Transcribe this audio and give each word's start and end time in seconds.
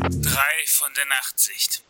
Drei 0.00 0.64
von 0.66 0.88
der 0.96 1.04
Nachtsicht. 1.10 1.84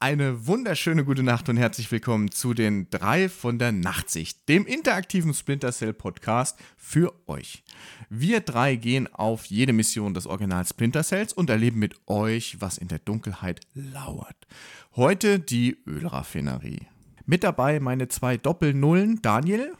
Eine 0.00 0.48
wunderschöne 0.48 1.04
gute 1.04 1.22
Nacht 1.22 1.48
und 1.48 1.56
herzlich 1.56 1.88
willkommen 1.92 2.32
zu 2.32 2.52
den 2.52 2.90
drei 2.90 3.28
von 3.28 3.60
der 3.60 3.70
Nachtsicht, 3.70 4.48
dem 4.48 4.66
interaktiven 4.66 5.32
Splinter 5.32 5.70
Cell 5.70 5.92
Podcast 5.92 6.58
für 6.76 7.14
euch. 7.28 7.62
Wir 8.10 8.40
drei 8.40 8.74
gehen 8.74 9.06
auf 9.14 9.44
jede 9.44 9.72
Mission 9.72 10.14
des 10.14 10.26
Original 10.26 10.66
Splinter 10.66 11.04
Cells 11.04 11.32
und 11.32 11.48
erleben 11.48 11.78
mit 11.78 11.94
euch, 12.08 12.60
was 12.60 12.76
in 12.76 12.88
der 12.88 12.98
Dunkelheit 12.98 13.60
lauert. 13.72 14.48
Heute 14.96 15.38
die 15.38 15.78
Ölraffinerie. 15.86 16.88
Mit 17.24 17.44
dabei 17.44 17.78
meine 17.78 18.08
zwei 18.08 18.36
Doppelnullen, 18.36 19.22
Daniel. 19.22 19.74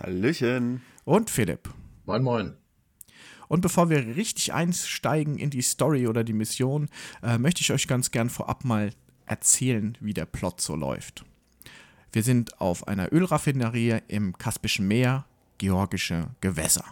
Hallöchen. 0.00 0.82
Und 1.04 1.30
Philipp. 1.30 1.68
Moin, 2.06 2.24
moin. 2.24 2.61
Und 3.52 3.60
bevor 3.60 3.90
wir 3.90 4.16
richtig 4.16 4.54
einsteigen 4.54 5.36
in 5.36 5.50
die 5.50 5.60
Story 5.60 6.06
oder 6.06 6.24
die 6.24 6.32
Mission, 6.32 6.88
äh, 7.22 7.36
möchte 7.36 7.60
ich 7.60 7.70
euch 7.70 7.86
ganz 7.86 8.10
gern 8.10 8.30
vorab 8.30 8.64
mal 8.64 8.94
erzählen, 9.26 9.98
wie 10.00 10.14
der 10.14 10.24
Plot 10.24 10.62
so 10.62 10.74
läuft. 10.74 11.26
Wir 12.12 12.22
sind 12.22 12.62
auf 12.62 12.88
einer 12.88 13.12
Ölraffinerie 13.12 13.98
im 14.08 14.38
Kaspischen 14.38 14.88
Meer, 14.88 15.26
georgische 15.58 16.28
Gewässer. 16.40 16.86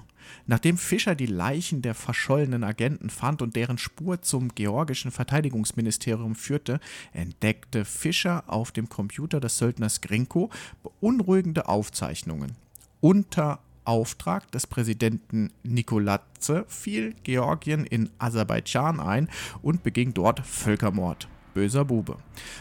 Nachdem 0.47 0.77
Fischer 0.77 1.15
die 1.15 1.25
Leichen 1.25 1.81
der 1.81 1.95
verschollenen 1.95 2.63
Agenten 2.63 3.09
fand 3.09 3.41
und 3.41 3.57
deren 3.57 3.79
Spur 3.79 4.21
zum 4.21 4.55
georgischen 4.55 5.13
Verteidigungsministerium 5.13 6.35
führte, 6.35 6.79
entdeckte 7.15 7.87
Fischer 7.87 8.45
auf 8.49 8.71
dem 8.71 8.91
Computer 8.91 9.41
des 9.41 9.57
Söldners 9.57 10.03
Grinko 10.03 10.51
beunruhigende 10.83 11.69
Aufzeichnungen. 11.71 12.55
Unter 13.01 13.61
Auftrag 13.85 14.51
des 14.53 14.67
Präsidenten 14.67 15.53
Nikolatze 15.63 16.65
fiel 16.69 17.15
Georgien 17.23 17.85
in 17.85 18.11
Aserbaidschan 18.19 19.01
ein 19.01 19.29
und 19.63 19.83
beging 19.83 20.15
dort 20.15 20.41
Völkermord. 20.41 21.29
Böser 21.55 21.85
Bube. 21.85 22.17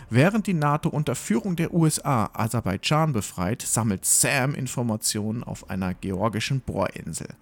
Während 0.10 0.48
die 0.48 0.54
NATO 0.54 0.90
unter 0.90 1.16
Führung 1.16 1.56
der 1.56 1.74
USA 1.74 2.30
Aserbaidschan 2.34 3.14
befreit, 3.14 3.62
sammelt 3.62 4.06
Sam 4.06 4.56
Informationen 4.56 5.44
auf 5.44 5.70
einer 5.70 5.94
georgischen 5.94 6.62
Bohrinsel, 6.62 7.36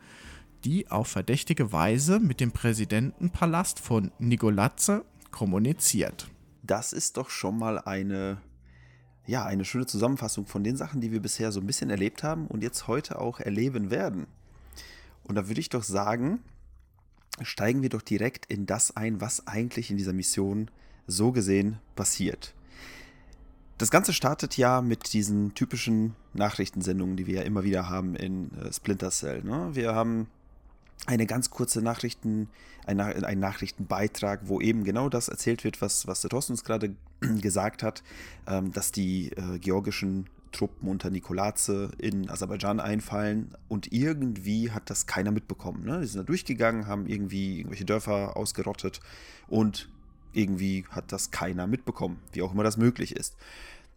die 0.66 0.92
auf 0.92 1.08
verdächtige 1.08 1.72
Weise 1.72 2.20
mit 2.20 2.40
dem 2.40 2.52
Präsidentenpalast 2.52 3.80
von 3.80 4.12
Nikolatze 4.20 5.06
kommuniziert. 5.32 6.28
Das 6.64 6.92
ist 6.92 7.16
doch 7.18 7.30
schon 7.30 7.58
mal 7.58 7.80
eine 7.80 8.38
ja, 9.28 9.46
eine 9.46 9.66
schöne 9.66 9.86
Zusammenfassung 9.86 10.48
von 10.48 10.64
den 10.64 10.78
Sachen, 10.78 11.02
die 11.02 11.12
wir 11.12 11.22
bisher 11.22 11.52
so 11.52 11.60
ein 11.60 11.68
bisschen 11.68 11.90
erlebt 11.90 12.24
haben 12.24 12.48
und 12.48 12.64
jetzt 12.64 12.88
heute 12.88 13.20
auch 13.20 13.40
erleben 13.40 13.92
werden. 13.92 14.26
Und 15.24 15.36
da 15.36 15.50
würde 15.50 15.60
ich 15.60 15.70
doch 15.70 15.84
sagen, 15.84 16.40
steigen 17.42 17.82
wir 17.82 17.90
doch 17.90 18.02
direkt 18.02 18.46
in 18.46 18.66
das 18.66 18.96
ein, 18.96 19.20
was 19.20 19.46
eigentlich 19.46 19.92
in 19.92 19.98
dieser 19.98 20.14
Mission 20.14 20.72
so 21.08 21.34
gesehen 21.34 21.80
passiert. 21.96 22.54
Das 23.78 23.92
Ganze 23.92 24.14
startet 24.14 24.58
ja 24.58 24.82
mit 24.82 25.14
diesen 25.14 25.54
typischen 25.54 26.16
Nachrichtensendungen, 26.34 27.18
die 27.18 27.28
wir 27.28 27.36
ja 27.36 27.42
immer 27.44 27.64
wieder 27.64 27.90
haben 27.90 28.16
in 28.16 28.52
äh, 28.58 28.74
Splinter 28.74 29.12
Cell. 29.12 29.44
Ne? 29.44 29.70
Wir 29.74 29.94
haben 29.94 30.28
eine 31.06 31.26
ganz 31.26 31.50
kurze 31.50 31.82
Nachrichten, 31.82 32.50
ein, 32.86 33.00
ein, 33.00 33.40
Nachrichtenbeitrag, 33.40 34.42
wo 34.44 34.60
eben 34.60 34.84
genau 34.84 35.10
das 35.10 35.28
erzählt 35.28 35.64
wird, 35.64 35.82
was, 35.82 36.08
was 36.08 36.22
der 36.22 36.30
Thorsten 36.30 36.54
uns 36.54 36.64
gerade 36.64 36.96
gesagt 37.42 37.84
hat, 37.84 38.04
ähm, 38.48 38.72
dass 38.72 38.92
die 38.92 39.32
äh, 39.34 39.60
georgischen 39.60 40.30
Truppen 40.52 40.90
unter 40.90 41.10
Nikolaze 41.10 41.92
in 41.98 42.30
Aserbaidschan 42.30 42.80
einfallen 42.80 43.54
und 43.68 43.92
irgendwie 43.92 44.72
hat 44.72 44.90
das 44.90 45.06
keiner 45.06 45.32
mitbekommen. 45.32 45.86
Ne? 45.86 46.02
Die 46.02 46.08
sind 46.08 46.20
da 46.20 46.24
durchgegangen, 46.24 46.88
haben 46.88 47.06
irgendwie 47.06 47.60
irgendwelche 47.60 47.86
Dörfer 47.86 48.36
ausgerottet 48.36 49.00
und 49.48 49.90
irgendwie 50.34 50.86
hat 50.90 51.12
das 51.12 51.32
keiner 51.32 51.68
mitbekommen, 51.68 52.20
wie 52.32 52.42
auch 52.42 52.54
immer 52.54 52.64
das 52.64 52.78
möglich 52.78 53.16
ist. 53.16 53.36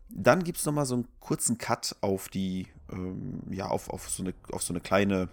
Dann 0.09 0.43
gibt 0.43 0.59
es 0.59 0.67
nochmal 0.67 0.87
so 0.87 0.95
einen 0.95 1.09
kurzen 1.21 1.59
Cut 1.59 1.97
auf 2.01 2.29
die, 2.29 2.67
ähm, 2.91 3.41
ja, 3.51 3.69
auf, 3.69 3.91
auf, 3.91 4.09
so 4.11 4.23
eine, 4.23 4.35
auf 4.51 4.63
so 4.63 4.73
eine 4.73 4.81
kleine 4.81 5.29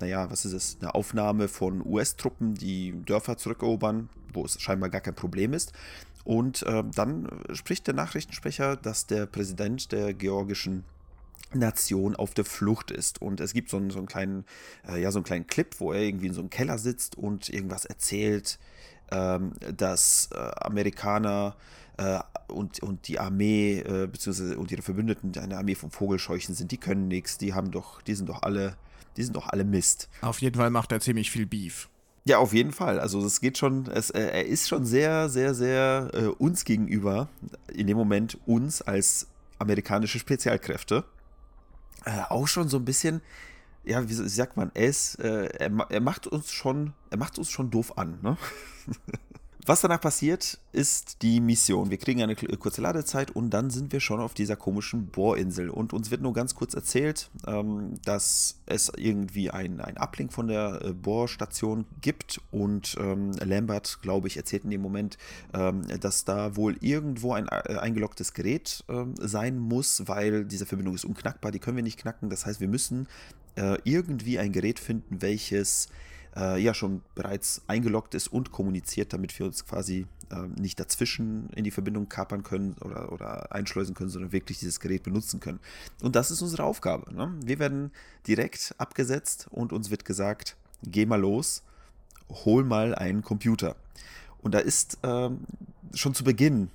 naja, 0.00 0.30
was 0.30 0.44
ist 0.44 0.52
es, 0.52 0.78
eine 0.80 0.94
Aufnahme 0.94 1.48
von 1.48 1.84
US-Truppen, 1.84 2.54
die 2.54 2.94
Dörfer 3.04 3.36
zurückerobern, 3.36 4.08
wo 4.32 4.44
es 4.44 4.60
scheinbar 4.60 4.90
gar 4.90 5.00
kein 5.00 5.14
Problem 5.14 5.52
ist. 5.52 5.72
Und 6.24 6.62
äh, 6.64 6.84
dann 6.94 7.28
spricht 7.52 7.86
der 7.86 7.94
Nachrichtensprecher, 7.94 8.76
dass 8.76 9.06
der 9.06 9.26
Präsident 9.26 9.92
der 9.92 10.12
georgischen 10.12 10.84
Nation 11.54 12.16
auf 12.16 12.34
der 12.34 12.44
Flucht 12.44 12.90
ist. 12.90 13.22
Und 13.22 13.40
es 13.40 13.54
gibt 13.54 13.70
so 13.70 13.78
einen, 13.78 13.90
so 13.90 13.98
einen 13.98 14.08
kleinen, 14.08 14.44
äh, 14.86 15.00
ja, 15.00 15.10
so 15.10 15.18
einen 15.18 15.24
kleinen 15.24 15.46
Clip, 15.46 15.74
wo 15.78 15.92
er 15.92 16.02
irgendwie 16.02 16.26
in 16.26 16.34
so 16.34 16.40
einem 16.40 16.50
Keller 16.50 16.78
sitzt 16.78 17.16
und 17.16 17.48
irgendwas 17.48 17.86
erzählt, 17.86 18.58
ähm, 19.10 19.52
dass 19.76 20.28
äh, 20.32 20.36
Amerikaner 20.60 21.56
äh, 21.96 22.20
und, 22.48 22.82
und 22.82 23.08
die 23.08 23.18
Armee, 23.18 23.78
äh, 23.78 24.06
beziehungsweise 24.06 24.58
und 24.58 24.70
ihre 24.70 24.82
Verbündeten, 24.82 25.32
eine 25.38 25.56
Armee 25.56 25.74
von 25.74 25.90
Vogelscheuchen 25.90 26.54
sind, 26.54 26.70
die 26.70 26.78
können 26.78 27.08
nichts, 27.08 27.38
die 27.38 27.54
haben 27.54 27.70
doch, 27.70 28.02
die 28.02 28.14
sind 28.14 28.28
doch 28.28 28.42
alle 28.42 28.76
die 29.18 29.24
sind 29.24 29.36
doch 29.36 29.48
alle 29.48 29.64
Mist. 29.64 30.08
Auf 30.22 30.40
jeden 30.40 30.56
Fall 30.56 30.70
macht 30.70 30.92
er 30.92 31.00
ziemlich 31.00 31.30
viel 31.30 31.44
Beef. 31.44 31.90
Ja, 32.24 32.38
auf 32.38 32.52
jeden 32.52 32.72
Fall. 32.72 33.00
Also 33.00 33.24
es 33.24 33.40
geht 33.40 33.58
schon, 33.58 33.86
es, 33.86 34.10
äh, 34.10 34.20
er 34.20 34.46
ist 34.46 34.68
schon 34.68 34.84
sehr, 34.84 35.28
sehr, 35.28 35.54
sehr 35.54 36.10
äh, 36.14 36.26
uns 36.26 36.64
gegenüber, 36.64 37.28
in 37.72 37.86
dem 37.86 37.96
Moment 37.96 38.38
uns 38.46 38.80
als 38.80 39.26
amerikanische 39.58 40.18
Spezialkräfte, 40.18 41.04
äh, 42.04 42.20
auch 42.28 42.46
schon 42.46 42.68
so 42.68 42.76
ein 42.76 42.84
bisschen, 42.84 43.22
ja, 43.84 44.08
wie 44.08 44.14
sagt 44.14 44.56
man, 44.56 44.70
er, 44.74 44.86
ist, 44.86 45.16
äh, 45.16 45.46
er, 45.46 45.70
er, 45.88 46.00
macht 46.00 46.26
uns 46.26 46.52
schon, 46.52 46.92
er 47.10 47.18
macht 47.18 47.38
uns 47.38 47.50
schon 47.50 47.70
doof 47.70 47.98
an, 47.98 48.18
ne? 48.22 48.36
Was 49.68 49.82
danach 49.82 50.00
passiert, 50.00 50.58
ist 50.72 51.20
die 51.20 51.40
Mission. 51.40 51.90
Wir 51.90 51.98
kriegen 51.98 52.22
eine 52.22 52.34
kurze 52.34 52.80
Ladezeit 52.80 53.32
und 53.32 53.50
dann 53.50 53.68
sind 53.68 53.92
wir 53.92 54.00
schon 54.00 54.18
auf 54.18 54.32
dieser 54.32 54.56
komischen 54.56 55.08
Bohrinsel. 55.08 55.68
Und 55.68 55.92
uns 55.92 56.10
wird 56.10 56.22
nur 56.22 56.32
ganz 56.32 56.54
kurz 56.54 56.72
erzählt, 56.72 57.28
ähm, 57.46 58.00
dass 58.02 58.60
es 58.64 58.90
irgendwie 58.96 59.50
ein, 59.50 59.82
ein 59.82 59.98
Uplink 59.98 60.32
von 60.32 60.48
der 60.48 60.80
äh, 60.82 60.92
Bohrstation 60.94 61.84
gibt. 62.00 62.40
Und 62.50 62.96
ähm, 62.98 63.32
Lambert, 63.44 63.98
glaube 64.00 64.28
ich, 64.28 64.38
erzählt 64.38 64.64
in 64.64 64.70
dem 64.70 64.80
Moment, 64.80 65.18
ähm, 65.52 65.82
dass 66.00 66.24
da 66.24 66.56
wohl 66.56 66.78
irgendwo 66.80 67.34
ein 67.34 67.46
äh, 67.48 67.74
eingeloggtes 67.74 68.32
Gerät 68.32 68.84
äh, 68.88 69.04
sein 69.18 69.58
muss, 69.58 70.08
weil 70.08 70.46
diese 70.46 70.64
Verbindung 70.64 70.94
ist 70.94 71.04
unknackbar. 71.04 71.52
Die 71.52 71.58
können 71.58 71.76
wir 71.76 71.84
nicht 71.84 72.00
knacken. 72.00 72.30
Das 72.30 72.46
heißt, 72.46 72.60
wir 72.60 72.68
müssen 72.68 73.06
äh, 73.56 73.76
irgendwie 73.84 74.38
ein 74.38 74.52
Gerät 74.52 74.80
finden, 74.80 75.20
welches 75.20 75.88
äh, 76.38 76.60
ja 76.60 76.74
schon 76.74 77.02
bereits 77.14 77.62
eingeloggt 77.66 78.14
ist 78.14 78.28
und 78.28 78.52
kommuniziert, 78.52 79.12
damit 79.12 79.36
wir 79.38 79.46
uns 79.46 79.66
quasi 79.66 80.06
äh, 80.30 80.46
nicht 80.60 80.78
dazwischen 80.78 81.50
in 81.50 81.64
die 81.64 81.70
Verbindung 81.70 82.08
kapern 82.08 82.42
können 82.42 82.76
oder, 82.80 83.12
oder 83.12 83.52
einschleusen 83.52 83.94
können, 83.94 84.10
sondern 84.10 84.32
wirklich 84.32 84.58
dieses 84.58 84.80
Gerät 84.80 85.02
benutzen 85.02 85.40
können. 85.40 85.60
Und 86.02 86.16
das 86.16 86.30
ist 86.30 86.42
unsere 86.42 86.64
Aufgabe. 86.64 87.12
Ne? 87.14 87.34
Wir 87.44 87.58
werden 87.58 87.90
direkt 88.26 88.74
abgesetzt 88.78 89.48
und 89.50 89.72
uns 89.72 89.90
wird 89.90 90.04
gesagt, 90.04 90.56
geh 90.82 91.06
mal 91.06 91.20
los, 91.20 91.62
hol 92.44 92.64
mal 92.64 92.94
einen 92.94 93.22
Computer. 93.22 93.76
Und 94.40 94.54
da 94.54 94.60
ist 94.60 94.98
ähm, 95.02 95.40
schon 95.94 96.14
zu 96.14 96.24
Beginn 96.24 96.70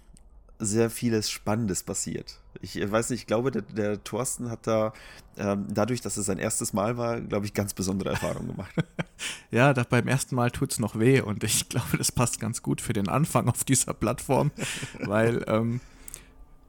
sehr 0.60 0.90
vieles 0.90 1.30
Spannendes 1.30 1.84
passiert. 1.84 2.40
Ich 2.62 2.80
weiß 2.80 3.10
nicht, 3.10 3.22
ich 3.22 3.28
glaube, 3.28 3.52
der, 3.52 3.64
der 3.64 4.04
Thorsten 4.04 4.50
hat 4.50 4.68
da 4.68 4.94
ähm, 5.38 5.66
dadurch, 5.70 6.02
dass 6.02 6.18
es 6.18 6.26
sein 6.26 6.38
erstes 6.38 6.74
Mal 6.74 6.98
war, 6.98 7.20
glaube 7.20 7.46
ich, 7.46 7.54
ganz 7.54 7.74
besondere 7.74 8.12
Erfahrungen 8.12 8.50
gemacht. 8.50 8.74
ja, 9.52 9.74
da, 9.74 9.84
beim 9.84 10.08
ersten 10.08 10.36
Mal 10.36 10.52
tut 10.52 10.72
es 10.72 10.80
noch 10.80 10.98
weh 11.00 11.22
und 11.22 11.44
ich 11.44 11.70
glaube, 11.70 11.98
das 11.98 12.12
passt 12.12 12.40
ganz 12.40 12.62
gut 12.62 12.82
für 12.82 12.94
den 12.94 13.10
Anfang 13.10 13.48
auf 13.50 13.64
dieser 13.64 13.94
Plattform, 13.94 14.52
weil 15.00 15.44
ähm, 15.48 15.82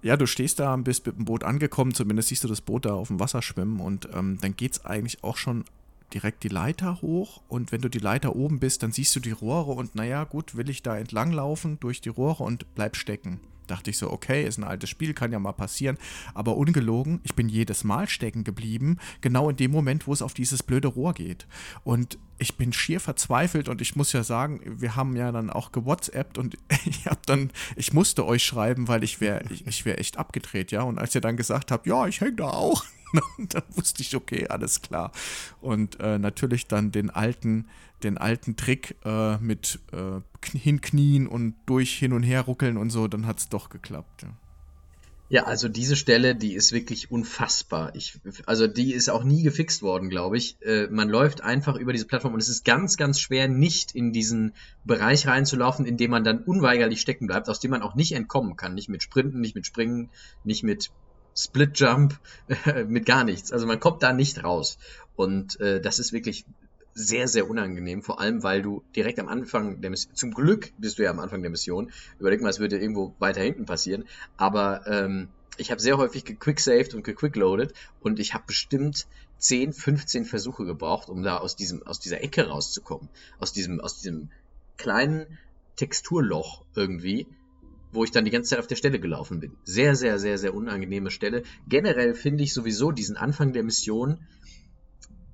ja, 0.03 0.17
du 0.17 0.27
stehst 0.27 0.61
da, 0.61 0.75
bist 0.77 1.07
mit 1.07 1.17
dem 1.17 1.25
Boot 1.25 1.45
angekommen, 1.45 1.95
zumindest 1.95 2.29
siehst 2.29 2.45
du 2.45 2.49
das 2.49 2.61
Boot 2.61 2.87
da 2.87 2.95
auf 2.95 3.09
dem 3.09 3.21
Wasser 3.21 3.43
schwimmen 3.43 3.81
und 3.81 4.09
ähm, 4.15 4.39
dann 4.41 4.57
geht 4.57 4.73
es 4.73 4.85
eigentlich 4.85 5.23
auch 5.23 5.37
schon 5.37 5.65
direkt 6.13 6.43
die 6.45 6.49
Leiter 6.49 7.01
hoch 7.03 7.43
und 7.49 7.73
wenn 7.73 7.81
du 7.81 7.89
die 7.89 7.99
Leiter 7.99 8.37
oben 8.37 8.61
bist, 8.61 8.83
dann 8.83 8.93
siehst 8.93 9.17
du 9.17 9.21
die 9.21 9.33
Rohre 9.33 9.73
und 9.73 9.95
naja, 9.95 10.25
gut, 10.25 10.57
will 10.57 10.69
ich 10.69 10.83
da 10.83 10.97
entlang 10.97 11.33
laufen 11.33 11.79
durch 11.81 12.01
die 12.01 12.11
Rohre 12.11 12.45
und 12.45 12.75
bleib 12.75 12.97
stecken. 12.97 13.41
Dachte 13.67 13.91
ich 13.91 13.99
so, 13.99 14.11
okay, 14.11 14.47
ist 14.47 14.59
ein 14.59 14.65
altes 14.65 14.91
Spiel, 14.91 15.15
kann 15.15 15.33
ja 15.33 15.39
mal 15.39 15.53
passieren. 15.53 15.99
Aber 16.35 16.57
ungelogen, 16.57 17.21
ich 17.25 17.35
bin 17.35 17.49
jedes 17.49 17.85
Mal 17.85 18.09
stecken 18.09 18.45
geblieben, 18.45 18.99
genau 19.21 19.51
in 19.51 19.57
dem 19.57 19.71
Moment, 19.71 20.07
wo 20.07 20.13
es 20.13 20.23
auf 20.23 20.35
dieses 20.35 20.63
blöde 20.63 20.89
Rohr 20.89 21.15
geht. 21.15 21.47
Und 21.83 22.19
ich 22.39 22.57
bin 22.57 22.73
schier 22.73 23.01
verzweifelt 23.01 23.69
und 23.69 23.81
ich 23.81 23.97
muss 23.97 24.13
ja 24.13 24.25
sagen, 24.25 24.61
wir 24.65 24.97
haben 24.97 25.17
ja 25.17 25.31
dann 25.33 25.51
auch 25.51 25.73
gewhatsappt 25.73 26.39
und 26.39 26.57
ich 26.85 27.07
hab 27.07 27.25
dann, 27.27 27.51
ich 27.77 27.93
musste 27.93 28.27
euch 28.27 28.45
schreiben, 28.45 28.89
weil 28.89 29.05
ich 29.05 29.21
wäre 29.21 29.45
ich, 29.51 29.67
ich 29.67 29.85
wär 29.85 29.99
echt 29.99 30.17
abgedreht, 30.17 30.73
ja. 30.73 30.83
Und 30.83 30.99
als 30.99 31.15
ihr 31.15 31.21
dann 31.21 31.37
gesagt 31.37 31.71
habt, 31.71 31.87
ja, 31.87 32.07
ich 32.07 32.21
hänge 32.21 32.35
da 32.37 32.51
auch, 32.51 32.85
dann 33.39 33.63
wusste 33.71 34.03
ich, 34.03 34.15
okay, 34.17 34.49
alles 34.49 34.83
klar. 34.83 35.13
Und 35.61 36.01
äh, 36.01 36.19
natürlich 36.19 36.67
dann 36.67 36.91
den 36.91 37.11
alten, 37.11 37.69
den 38.05 38.19
alten 38.19 38.57
Trick 38.57 38.97
äh, 39.05 39.39
mit 39.39 39.81
äh, 39.93 40.21
hinknien 40.57 41.27
und 41.27 41.55
durch 41.67 41.95
hin 41.95 42.13
und 42.13 42.23
her 42.23 42.43
ruckeln 42.43 42.77
und 42.77 42.91
so, 42.91 43.09
dann 43.09 43.27
hat 43.27 43.39
es 43.39 43.49
doch 43.49 43.71
geklappt. 43.71 44.23
Ja. 44.23 44.37
Ja, 45.31 45.45
also 45.47 45.69
diese 45.69 45.97
Stelle, 45.97 46.37
die 46.37 46.55
ist 46.55 46.73
wirklich 46.73 47.11
unfassbar. 47.11 47.95
Ich, 47.95 48.21
also 48.45 48.67
die 48.67 48.93
ist 48.93 49.09
auch 49.09 49.25
nie 49.25 49.43
gefixt 49.43 49.83
worden, 49.83 50.11
glaube 50.11 50.37
ich. 50.37 50.59
Äh, 50.61 50.87
man 50.91 51.09
läuft 51.09 51.41
einfach 51.41 51.77
über 51.77 51.93
diese 51.93 52.07
Plattform 52.07 52.35
und 52.35 52.41
es 52.41 52.51
ist 52.51 52.65
ganz, 52.65 52.99
ganz 52.99 53.19
schwer, 53.19 53.49
nicht 53.49 53.95
in 53.95 54.13
diesen 54.13 54.53
Bereich 54.85 55.27
reinzulaufen, 55.27 55.87
in 55.87 55.97
dem 55.97 56.11
man 56.11 56.25
dann 56.25 56.45
unweigerlich 56.45 57.01
stecken 57.01 57.27
bleibt, 57.27 57.49
aus 57.49 57.59
dem 57.59 57.71
man 57.71 57.83
auch 57.83 57.95
nicht 57.95 58.13
entkommen 58.13 58.57
kann. 58.57 58.75
Nicht 58.75 58.91
mit 58.91 59.03
Sprinten, 59.03 59.41
nicht 59.41 59.55
mit 59.55 59.67
Springen, 59.67 60.11
nicht 60.45 60.63
mit 60.63 60.91
Split 61.35 61.81
Jump, 61.81 62.21
mit 62.87 63.07
gar 63.07 63.25
nichts. 63.25 63.51
Also 63.51 63.67
man 63.67 63.81
kommt 63.81 64.03
da 64.03 64.13
nicht 64.13 64.45
raus. 64.45 64.79
Und 65.17 65.59
äh, 65.59 65.81
das 65.81 65.99
ist 65.99 66.13
wirklich 66.13 66.45
sehr, 66.95 67.27
sehr 67.29 67.51
unangenehm, 67.51 68.03
vor 68.03 68.21
allem 68.21 68.43
weil 68.43 68.63
du 68.63 68.83
direkt 68.95 69.19
am 69.19 69.29
Anfang 69.29 69.81
der 69.81 69.91
Mission, 69.91 70.15
zum 70.15 70.33
Glück 70.33 70.73
bist 70.79 70.99
du 70.99 71.03
ja 71.03 71.11
am 71.11 71.19
Anfang 71.19 71.43
der 71.43 71.51
Mission, 71.51 71.91
überleg 72.19 72.41
mal, 72.41 72.51
es 72.51 72.61
würde 72.61 72.79
irgendwo 72.79 73.15
weiter 73.19 73.43
hinten 73.43 73.67
passieren, 73.67 74.05
aber 74.37 74.87
ähm, 74.87 75.29
ich 75.57 75.71
habe 75.71 75.81
sehr 75.81 75.99
häufig 75.99 76.25
gequicksaved 76.25 76.95
und 76.95 77.05
gequickloaded 77.05 77.75
und 78.01 78.19
ich 78.19 78.35
habe 78.35 78.45
bestimmt 78.47 79.07
10, 79.39 79.73
15 79.73 80.25
Versuche 80.25 80.65
gebraucht, 80.65 81.09
um 81.09 81.23
da 81.23 81.39
aus 81.39 81.57
diesem, 81.57 81.83
aus 81.87 82.01
dieser 82.01 82.23
Ecke 82.23 82.49
rauszukommen, 82.49 83.09
aus 83.39 83.53
diesem, 83.53 83.81
aus 83.81 84.01
diesem 84.01 84.31
kleinen 84.77 85.39
Texturloch 85.77 86.65
irgendwie, 86.75 87.27
wo 87.93 88.05
ich 88.05 88.11
dann 88.11 88.25
die 88.25 88.31
ganze 88.31 88.51
Zeit 88.51 88.59
auf 88.59 88.67
der 88.67 88.77
Stelle 88.77 88.99
gelaufen 88.99 89.41
bin. 89.41 89.57
Sehr, 89.65 89.95
sehr, 89.95 90.19
sehr, 90.19 90.39
sehr 90.39 90.55
unangenehme 90.55 91.11
Stelle. 91.11 91.43
Generell 91.69 92.15
finde 92.15 92.43
ich 92.43 92.55
sowieso 92.55 92.91
diesen 92.91 93.17
Anfang 93.17 93.53
der 93.53 93.63
Mission 93.63 94.19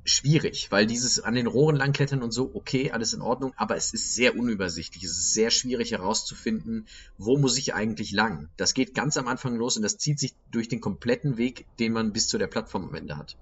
schwierig, 0.04 0.70
weil 0.70 0.86
dieses 0.86 1.20
an 1.20 1.34
den 1.34 1.46
Rohren 1.46 1.76
langklettern 1.76 2.22
und 2.22 2.32
so, 2.32 2.50
okay, 2.54 2.90
alles 2.90 3.12
in 3.12 3.20
Ordnung, 3.20 3.52
aber 3.56 3.76
es 3.76 3.92
ist 3.92 4.14
sehr 4.14 4.36
unübersichtlich. 4.36 5.04
Es 5.04 5.12
ist 5.12 5.34
sehr 5.34 5.50
schwierig 5.50 5.92
herauszufinden, 5.92 6.86
wo 7.18 7.36
muss 7.36 7.58
ich 7.58 7.74
eigentlich 7.74 8.10
lang. 8.12 8.48
Das 8.56 8.74
geht 8.74 8.94
ganz 8.94 9.16
am 9.16 9.28
Anfang 9.28 9.56
los 9.56 9.76
und 9.76 9.82
das 9.82 9.98
zieht 9.98 10.18
sich 10.18 10.34
durch 10.50 10.68
den 10.68 10.80
kompletten 10.80 11.36
Weg, 11.36 11.66
den 11.78 11.92
man 11.92 12.12
bis 12.12 12.28
zu 12.28 12.38
der 12.38 12.46
Plattform 12.46 12.88
am 12.88 12.94
Ende 12.94 13.16
hat. 13.16 13.36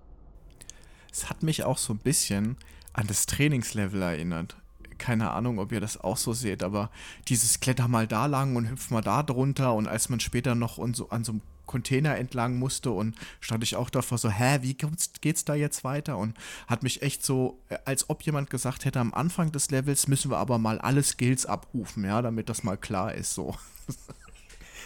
Es 1.13 1.31
hat 1.31 1.43
mich 1.43 1.65
auch 1.65 1.79
so 1.79 1.93
ein 1.93 1.99
bisschen 1.99 2.57
an 2.93 3.07
das 3.07 3.27
Trainingslevel 3.27 4.03
erinnert. 4.03 4.57
Keine 4.99 5.31
Ahnung, 5.31 5.61
ob 5.61 5.71
ihr 5.71 5.81
das 5.81 6.01
auch 6.01 6.17
so 6.17 6.33
seht, 6.33 6.65
aber 6.65 6.91
dieses 7.29 7.61
Kletter 7.61 7.87
mal 7.87 8.09
da 8.09 8.27
lang 8.27 8.57
und 8.57 8.69
hüpf 8.69 8.91
mal 8.91 9.01
da 9.01 9.23
drunter 9.23 9.75
und 9.75 9.87
als 9.87 10.09
man 10.09 10.19
später 10.19 10.57
noch 10.57 10.79
so, 10.93 11.09
an 11.11 11.23
so 11.23 11.33
einem 11.33 11.43
Container 11.69 12.17
entlang 12.17 12.59
musste 12.59 12.91
und 12.91 13.15
stand 13.39 13.63
ich 13.63 13.77
auch 13.77 13.91
davor 13.91 14.19
so, 14.19 14.29
hä, 14.29 14.59
wie 14.63 14.75
geht's 14.75 15.45
da 15.45 15.55
jetzt 15.55 15.85
weiter? 15.85 16.19
Und 16.19 16.35
hat 16.67 16.83
mich 16.83 17.03
echt 17.03 17.25
so, 17.25 17.61
äh, 17.69 17.79
als 17.85 18.11
ob 18.11 18.23
jemand 18.23 18.51
gesagt 18.51 18.85
hätte, 18.85 18.99
am 18.99 19.15
Anfang 19.15 19.53
des 19.53 19.71
Levels 19.71 20.09
müssen 20.09 20.33
wir 20.33 20.39
aber 20.39 20.59
mal 20.59 20.81
alle 20.81 21.05
Skills 21.05 21.47
abrufen, 21.47 22.05
ja, 22.05 22.21
damit 22.21 22.49
das 22.49 22.65
mal 22.65 22.77
klar 22.77 23.15
ist, 23.15 23.35
so. 23.35 23.55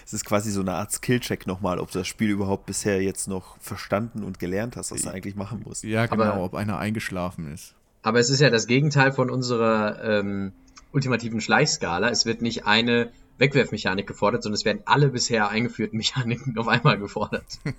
Es 0.04 0.12
ist 0.12 0.24
quasi 0.24 0.50
so 0.50 0.62
eine 0.62 0.72
Art 0.72 0.90
Skillcheck 0.90 1.46
nochmal, 1.46 1.78
ob 1.78 1.92
du 1.92 2.00
das 2.00 2.08
Spiel 2.08 2.30
überhaupt 2.30 2.66
bisher 2.66 3.00
jetzt 3.00 3.28
noch 3.28 3.56
verstanden 3.60 4.24
und 4.24 4.40
gelernt 4.40 4.76
hast, 4.76 4.90
was 4.90 5.02
du 5.02 5.10
eigentlich 5.10 5.36
machen 5.36 5.62
musst. 5.64 5.84
Ja, 5.84 6.06
genau, 6.06 6.24
aber, 6.24 6.42
ob 6.42 6.54
einer 6.54 6.78
eingeschlafen 6.78 7.52
ist. 7.52 7.74
Aber 8.02 8.18
es 8.18 8.28
ist 8.28 8.40
ja 8.40 8.50
das 8.50 8.66
Gegenteil 8.66 9.12
von 9.12 9.30
unserer 9.30 10.02
ähm, 10.02 10.52
ultimativen 10.90 11.40
Schleichskala. 11.40 12.08
Es 12.10 12.26
wird 12.26 12.42
nicht 12.42 12.66
eine 12.66 13.12
Wegwerfmechanik 13.42 14.06
gefordert, 14.06 14.44
sondern 14.44 14.54
es 14.54 14.64
werden 14.64 14.82
alle 14.86 15.08
bisher 15.08 15.48
eingeführten 15.48 15.96
Mechaniken 15.98 16.56
auf 16.56 16.68
einmal 16.68 16.98
gefordert. 16.98 17.44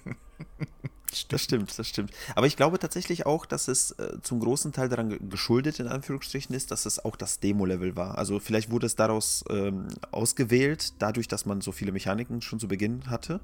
Das 1.29 1.43
stimmt, 1.43 1.77
das 1.77 1.87
stimmt. 1.87 2.11
Aber 2.35 2.47
ich 2.47 2.57
glaube 2.57 2.79
tatsächlich 2.79 3.27
auch, 3.27 3.45
dass 3.45 3.67
es 3.67 3.91
äh, 3.91 4.19
zum 4.23 4.39
großen 4.39 4.71
Teil 4.71 4.89
daran 4.89 5.29
geschuldet, 5.29 5.79
in 5.79 5.87
Anführungsstrichen, 5.87 6.55
ist, 6.55 6.71
dass 6.71 6.87
es 6.87 7.03
auch 7.05 7.15
das 7.15 7.39
Demo-Level 7.39 7.95
war. 7.95 8.17
Also 8.17 8.39
vielleicht 8.39 8.71
wurde 8.71 8.87
es 8.87 8.95
daraus 8.95 9.43
ähm, 9.49 9.89
ausgewählt, 10.11 10.93
dadurch, 10.97 11.27
dass 11.27 11.45
man 11.45 11.61
so 11.61 11.71
viele 11.71 11.91
Mechaniken 11.91 12.41
schon 12.41 12.59
zu 12.59 12.67
Beginn 12.67 13.11
hatte. 13.11 13.41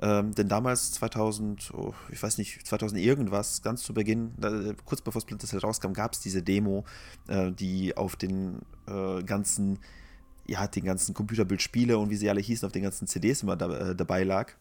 Ähm, 0.00 0.32
denn 0.34 0.48
damals, 0.48 0.92
2000, 0.92 1.72
oh, 1.74 1.92
ich 2.12 2.22
weiß 2.22 2.38
nicht, 2.38 2.64
2000 2.64 3.00
irgendwas, 3.00 3.62
ganz 3.62 3.82
zu 3.82 3.94
Beginn, 3.94 4.34
äh, 4.40 4.74
kurz 4.84 5.00
bevor 5.00 5.20
Splinter 5.20 5.48
Cell 5.48 5.58
rauskam, 5.58 5.94
gab 5.94 6.12
es 6.12 6.20
diese 6.20 6.44
Demo, 6.44 6.84
äh, 7.26 7.50
die 7.50 7.96
auf 7.96 8.14
den 8.14 8.60
äh, 8.86 9.24
ganzen 9.24 9.80
ja, 10.48 10.66
den 10.66 10.84
ganzen 10.84 11.14
Computerbildspiele 11.14 11.96
und 11.98 12.10
wie 12.10 12.16
sie 12.16 12.28
alle 12.28 12.40
hießen, 12.40 12.66
auf 12.66 12.72
den 12.72 12.82
ganzen 12.82 13.06
CDs 13.06 13.42
immer 13.42 13.56
da, 13.56 13.90
äh, 13.90 13.94
dabei 13.94 14.24
lag. 14.24 14.52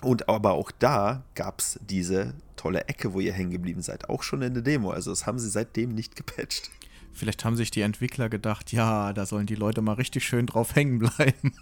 Und 0.00 0.28
aber 0.28 0.52
auch 0.52 0.70
da 0.70 1.22
gab 1.34 1.60
es 1.60 1.78
diese 1.88 2.34
tolle 2.56 2.88
Ecke, 2.88 3.12
wo 3.12 3.20
ihr 3.20 3.32
hängen 3.32 3.50
geblieben 3.50 3.82
seid, 3.82 4.08
auch 4.08 4.22
schon 4.22 4.42
in 4.42 4.54
der 4.54 4.62
Demo. 4.62 4.90
Also 4.90 5.10
das 5.10 5.26
haben 5.26 5.38
sie 5.38 5.50
seitdem 5.50 5.94
nicht 5.94 6.16
gepatcht. 6.16 6.70
Vielleicht 7.12 7.44
haben 7.44 7.56
sich 7.56 7.70
die 7.70 7.82
Entwickler 7.82 8.28
gedacht, 8.30 8.72
ja, 8.72 9.12
da 9.12 9.26
sollen 9.26 9.46
die 9.46 9.54
Leute 9.54 9.82
mal 9.82 9.92
richtig 9.94 10.24
schön 10.24 10.46
drauf 10.46 10.74
hängen 10.74 10.98
bleiben. 10.98 11.52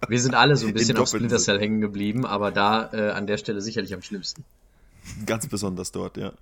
Wir 0.08 0.20
sind 0.20 0.34
alle 0.34 0.56
so 0.56 0.66
ein 0.66 0.74
bisschen 0.74 0.98
auf 0.98 1.08
Splinter 1.08 1.38
Cell 1.38 1.58
hängen 1.58 1.80
geblieben, 1.80 2.26
aber 2.26 2.52
da 2.52 2.92
äh, 2.92 3.10
an 3.10 3.26
der 3.26 3.38
Stelle 3.38 3.62
sicherlich 3.62 3.94
am 3.94 4.02
schlimmsten. 4.02 4.44
Ganz 5.24 5.46
besonders 5.46 5.92
dort, 5.92 6.18
ja. 6.18 6.32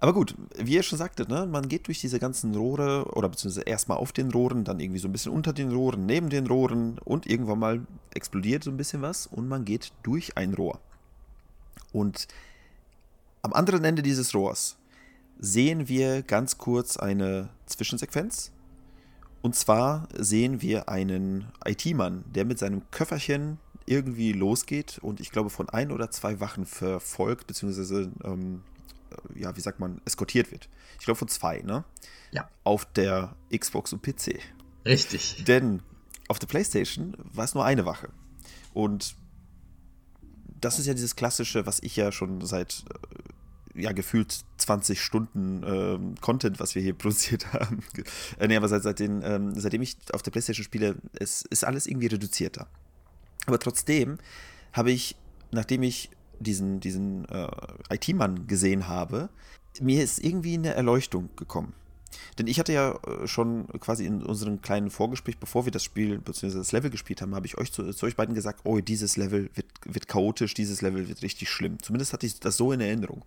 Aber 0.00 0.12
gut, 0.12 0.36
wie 0.56 0.74
ihr 0.74 0.84
schon 0.84 0.98
sagtet, 0.98 1.28
ne, 1.28 1.46
man 1.46 1.68
geht 1.68 1.88
durch 1.88 2.00
diese 2.00 2.20
ganzen 2.20 2.54
Rohre 2.54 3.04
oder 3.14 3.28
beziehungsweise 3.28 3.66
erstmal 3.66 3.98
auf 3.98 4.12
den 4.12 4.30
Rohren, 4.30 4.62
dann 4.64 4.78
irgendwie 4.78 5.00
so 5.00 5.08
ein 5.08 5.12
bisschen 5.12 5.32
unter 5.32 5.52
den 5.52 5.72
Rohren, 5.72 6.06
neben 6.06 6.30
den 6.30 6.46
Rohren 6.46 6.98
und 7.00 7.26
irgendwann 7.26 7.58
mal 7.58 7.86
explodiert 8.14 8.62
so 8.62 8.70
ein 8.70 8.76
bisschen 8.76 9.02
was 9.02 9.26
und 9.26 9.48
man 9.48 9.64
geht 9.64 9.92
durch 10.04 10.36
ein 10.36 10.54
Rohr. 10.54 10.78
Und 11.92 12.28
am 13.42 13.52
anderen 13.52 13.84
Ende 13.84 14.02
dieses 14.02 14.34
Rohrs 14.34 14.76
sehen 15.40 15.88
wir 15.88 16.22
ganz 16.22 16.58
kurz 16.58 16.96
eine 16.96 17.48
Zwischensequenz. 17.66 18.52
Und 19.42 19.56
zwar 19.56 20.08
sehen 20.16 20.62
wir 20.62 20.88
einen 20.88 21.46
IT-Mann, 21.64 22.24
der 22.34 22.44
mit 22.44 22.58
seinem 22.58 22.88
Köfferchen 22.90 23.58
irgendwie 23.86 24.32
losgeht 24.32 24.98
und 24.98 25.20
ich 25.20 25.30
glaube 25.30 25.50
von 25.50 25.68
ein 25.70 25.90
oder 25.90 26.10
zwei 26.10 26.40
Wachen 26.40 26.66
verfolgt, 26.66 27.46
beziehungsweise 27.46 28.12
ähm, 28.22 28.62
äh, 28.66 28.67
ja, 29.34 29.56
wie 29.56 29.60
sagt 29.60 29.80
man, 29.80 30.00
eskortiert 30.04 30.50
wird. 30.50 30.68
Ich 30.98 31.04
glaube 31.04 31.18
von 31.18 31.28
zwei, 31.28 31.60
ne? 31.60 31.84
Ja. 32.30 32.48
Auf 32.64 32.84
der 32.84 33.36
Xbox 33.56 33.92
und 33.92 34.02
PC. 34.02 34.38
Richtig. 34.84 35.44
Denn 35.44 35.82
auf 36.28 36.38
der 36.38 36.46
PlayStation 36.46 37.16
war 37.32 37.44
es 37.44 37.54
nur 37.54 37.64
eine 37.64 37.84
Wache. 37.84 38.10
Und 38.74 39.16
das 40.60 40.78
ist 40.78 40.86
ja 40.86 40.94
dieses 40.94 41.16
klassische, 41.16 41.66
was 41.66 41.80
ich 41.80 41.96
ja 41.96 42.12
schon 42.12 42.44
seit 42.44 42.84
äh, 43.74 43.82
ja 43.82 43.92
gefühlt 43.92 44.40
20 44.58 45.00
Stunden 45.00 45.62
ähm, 45.64 46.14
Content, 46.20 46.60
was 46.60 46.74
wir 46.74 46.82
hier 46.82 46.94
produziert 46.98 47.52
haben. 47.52 47.82
äh, 48.38 48.48
nee, 48.48 48.56
aber 48.56 48.68
seit, 48.68 48.82
seit 48.82 48.98
den, 48.98 49.22
ähm, 49.22 49.58
seitdem 49.58 49.82
ich 49.82 49.96
auf 50.12 50.22
der 50.22 50.30
PlayStation 50.30 50.64
spiele, 50.64 50.96
es 51.18 51.42
ist 51.42 51.64
alles 51.64 51.86
irgendwie 51.86 52.08
reduzierter. 52.08 52.68
Aber 53.46 53.58
trotzdem 53.58 54.18
habe 54.72 54.90
ich, 54.90 55.16
nachdem 55.50 55.82
ich 55.82 56.10
diesen, 56.40 56.80
diesen 56.80 57.24
äh, 57.26 57.48
IT-Mann 57.90 58.46
gesehen 58.46 58.88
habe, 58.88 59.28
mir 59.80 60.02
ist 60.02 60.22
irgendwie 60.22 60.54
eine 60.54 60.74
Erleuchtung 60.74 61.28
gekommen. 61.36 61.74
Denn 62.38 62.46
ich 62.46 62.58
hatte 62.58 62.72
ja 62.72 62.92
äh, 62.92 63.26
schon 63.26 63.66
quasi 63.80 64.06
in 64.06 64.22
unserem 64.22 64.62
kleinen 64.62 64.90
Vorgespräch, 64.90 65.38
bevor 65.38 65.66
wir 65.66 65.72
das 65.72 65.84
Spiel 65.84 66.18
bzw. 66.18 66.56
das 66.56 66.72
Level 66.72 66.90
gespielt 66.90 67.20
haben, 67.20 67.34
habe 67.34 67.46
ich 67.46 67.58
euch 67.58 67.72
zu, 67.72 67.92
zu, 67.92 68.06
euch 68.06 68.16
beiden 68.16 68.34
gesagt, 68.34 68.60
oh, 68.64 68.80
dieses 68.80 69.16
Level 69.16 69.50
wird, 69.54 69.66
wird 69.84 70.08
chaotisch, 70.08 70.54
dieses 70.54 70.80
Level 70.82 71.08
wird 71.08 71.22
richtig 71.22 71.50
schlimm. 71.50 71.80
Zumindest 71.82 72.12
hatte 72.12 72.26
ich 72.26 72.40
das 72.40 72.56
so 72.56 72.72
in 72.72 72.80
Erinnerung. 72.80 73.24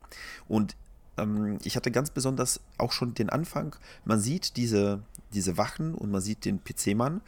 Und 0.48 0.76
ähm, 1.18 1.60
ich 1.64 1.76
hatte 1.76 1.92
ganz 1.92 2.10
besonders 2.10 2.62
auch 2.78 2.92
schon 2.92 3.14
den 3.14 3.30
Anfang, 3.30 3.76
man 4.06 4.20
sieht 4.20 4.58
diese, 4.58 5.04
diese 5.34 5.58
Wachen 5.58 5.94
und 5.94 6.12
man 6.12 6.22
sieht 6.22 6.46
den 6.46 6.64
PC-Mann, 6.64 7.22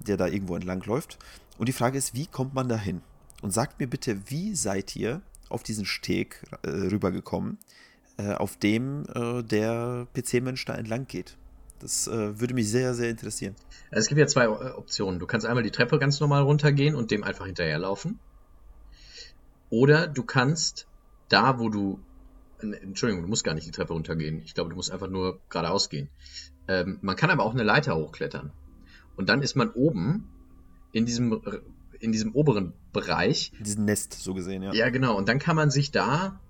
der 0.00 0.16
da 0.16 0.26
irgendwo 0.26 0.54
entlang 0.54 0.82
läuft. 0.82 1.18
Und 1.58 1.68
die 1.68 1.72
Frage 1.74 1.98
ist, 1.98 2.14
wie 2.14 2.26
kommt 2.26 2.54
man 2.54 2.68
da 2.68 2.76
hin? 2.76 3.02
Und 3.42 3.52
sagt 3.52 3.80
mir 3.80 3.86
bitte, 3.86 4.30
wie 4.30 4.54
seid 4.54 4.94
ihr 4.96 5.22
auf 5.50 5.62
diesen 5.62 5.84
Steg 5.84 6.42
äh, 6.62 6.70
rübergekommen, 6.70 7.58
äh, 8.16 8.34
auf 8.34 8.56
dem 8.56 9.04
äh, 9.14 9.42
der 9.42 10.06
PC-Mensch 10.14 10.64
da 10.64 10.74
entlang 10.74 11.06
geht. 11.06 11.36
Das 11.80 12.06
äh, 12.06 12.38
würde 12.38 12.54
mich 12.54 12.68
sehr, 12.70 12.94
sehr 12.94 13.10
interessieren. 13.10 13.56
Es 13.90 14.08
gibt 14.08 14.20
ja 14.20 14.26
zwei 14.26 14.44
äh, 14.44 14.72
Optionen. 14.72 15.18
Du 15.18 15.26
kannst 15.26 15.46
einmal 15.46 15.62
die 15.62 15.70
Treppe 15.70 15.98
ganz 15.98 16.20
normal 16.20 16.42
runtergehen 16.42 16.94
und 16.94 17.10
dem 17.10 17.24
einfach 17.24 17.46
hinterherlaufen. 17.46 18.18
Oder 19.70 20.06
du 20.06 20.22
kannst 20.22 20.86
da, 21.28 21.58
wo 21.58 21.68
du. 21.68 22.00
Entschuldigung, 22.60 23.22
du 23.22 23.28
musst 23.28 23.44
gar 23.44 23.54
nicht 23.54 23.66
die 23.66 23.70
Treppe 23.70 23.94
runtergehen. 23.94 24.42
Ich 24.44 24.52
glaube, 24.52 24.68
du 24.68 24.76
musst 24.76 24.90
einfach 24.90 25.08
nur 25.08 25.40
geradeaus 25.48 25.88
gehen. 25.88 26.10
Ähm, 26.68 26.98
man 27.00 27.16
kann 27.16 27.30
aber 27.30 27.44
auch 27.44 27.54
eine 27.54 27.62
Leiter 27.62 27.96
hochklettern. 27.96 28.52
Und 29.16 29.30
dann 29.30 29.40
ist 29.40 29.56
man 29.56 29.70
oben 29.70 30.28
in 30.92 31.06
diesem 31.06 31.40
in 32.00 32.12
diesem 32.12 32.34
oberen 32.34 32.72
Bereich. 32.92 33.52
In 33.58 33.64
diesem 33.64 33.84
Nest, 33.84 34.14
so 34.14 34.34
gesehen, 34.34 34.62
ja. 34.62 34.72
Ja, 34.72 34.88
genau. 34.90 35.16
Und 35.16 35.28
dann 35.28 35.38
kann 35.38 35.56
man 35.56 35.70
sich 35.70 35.90
da, 35.90 36.40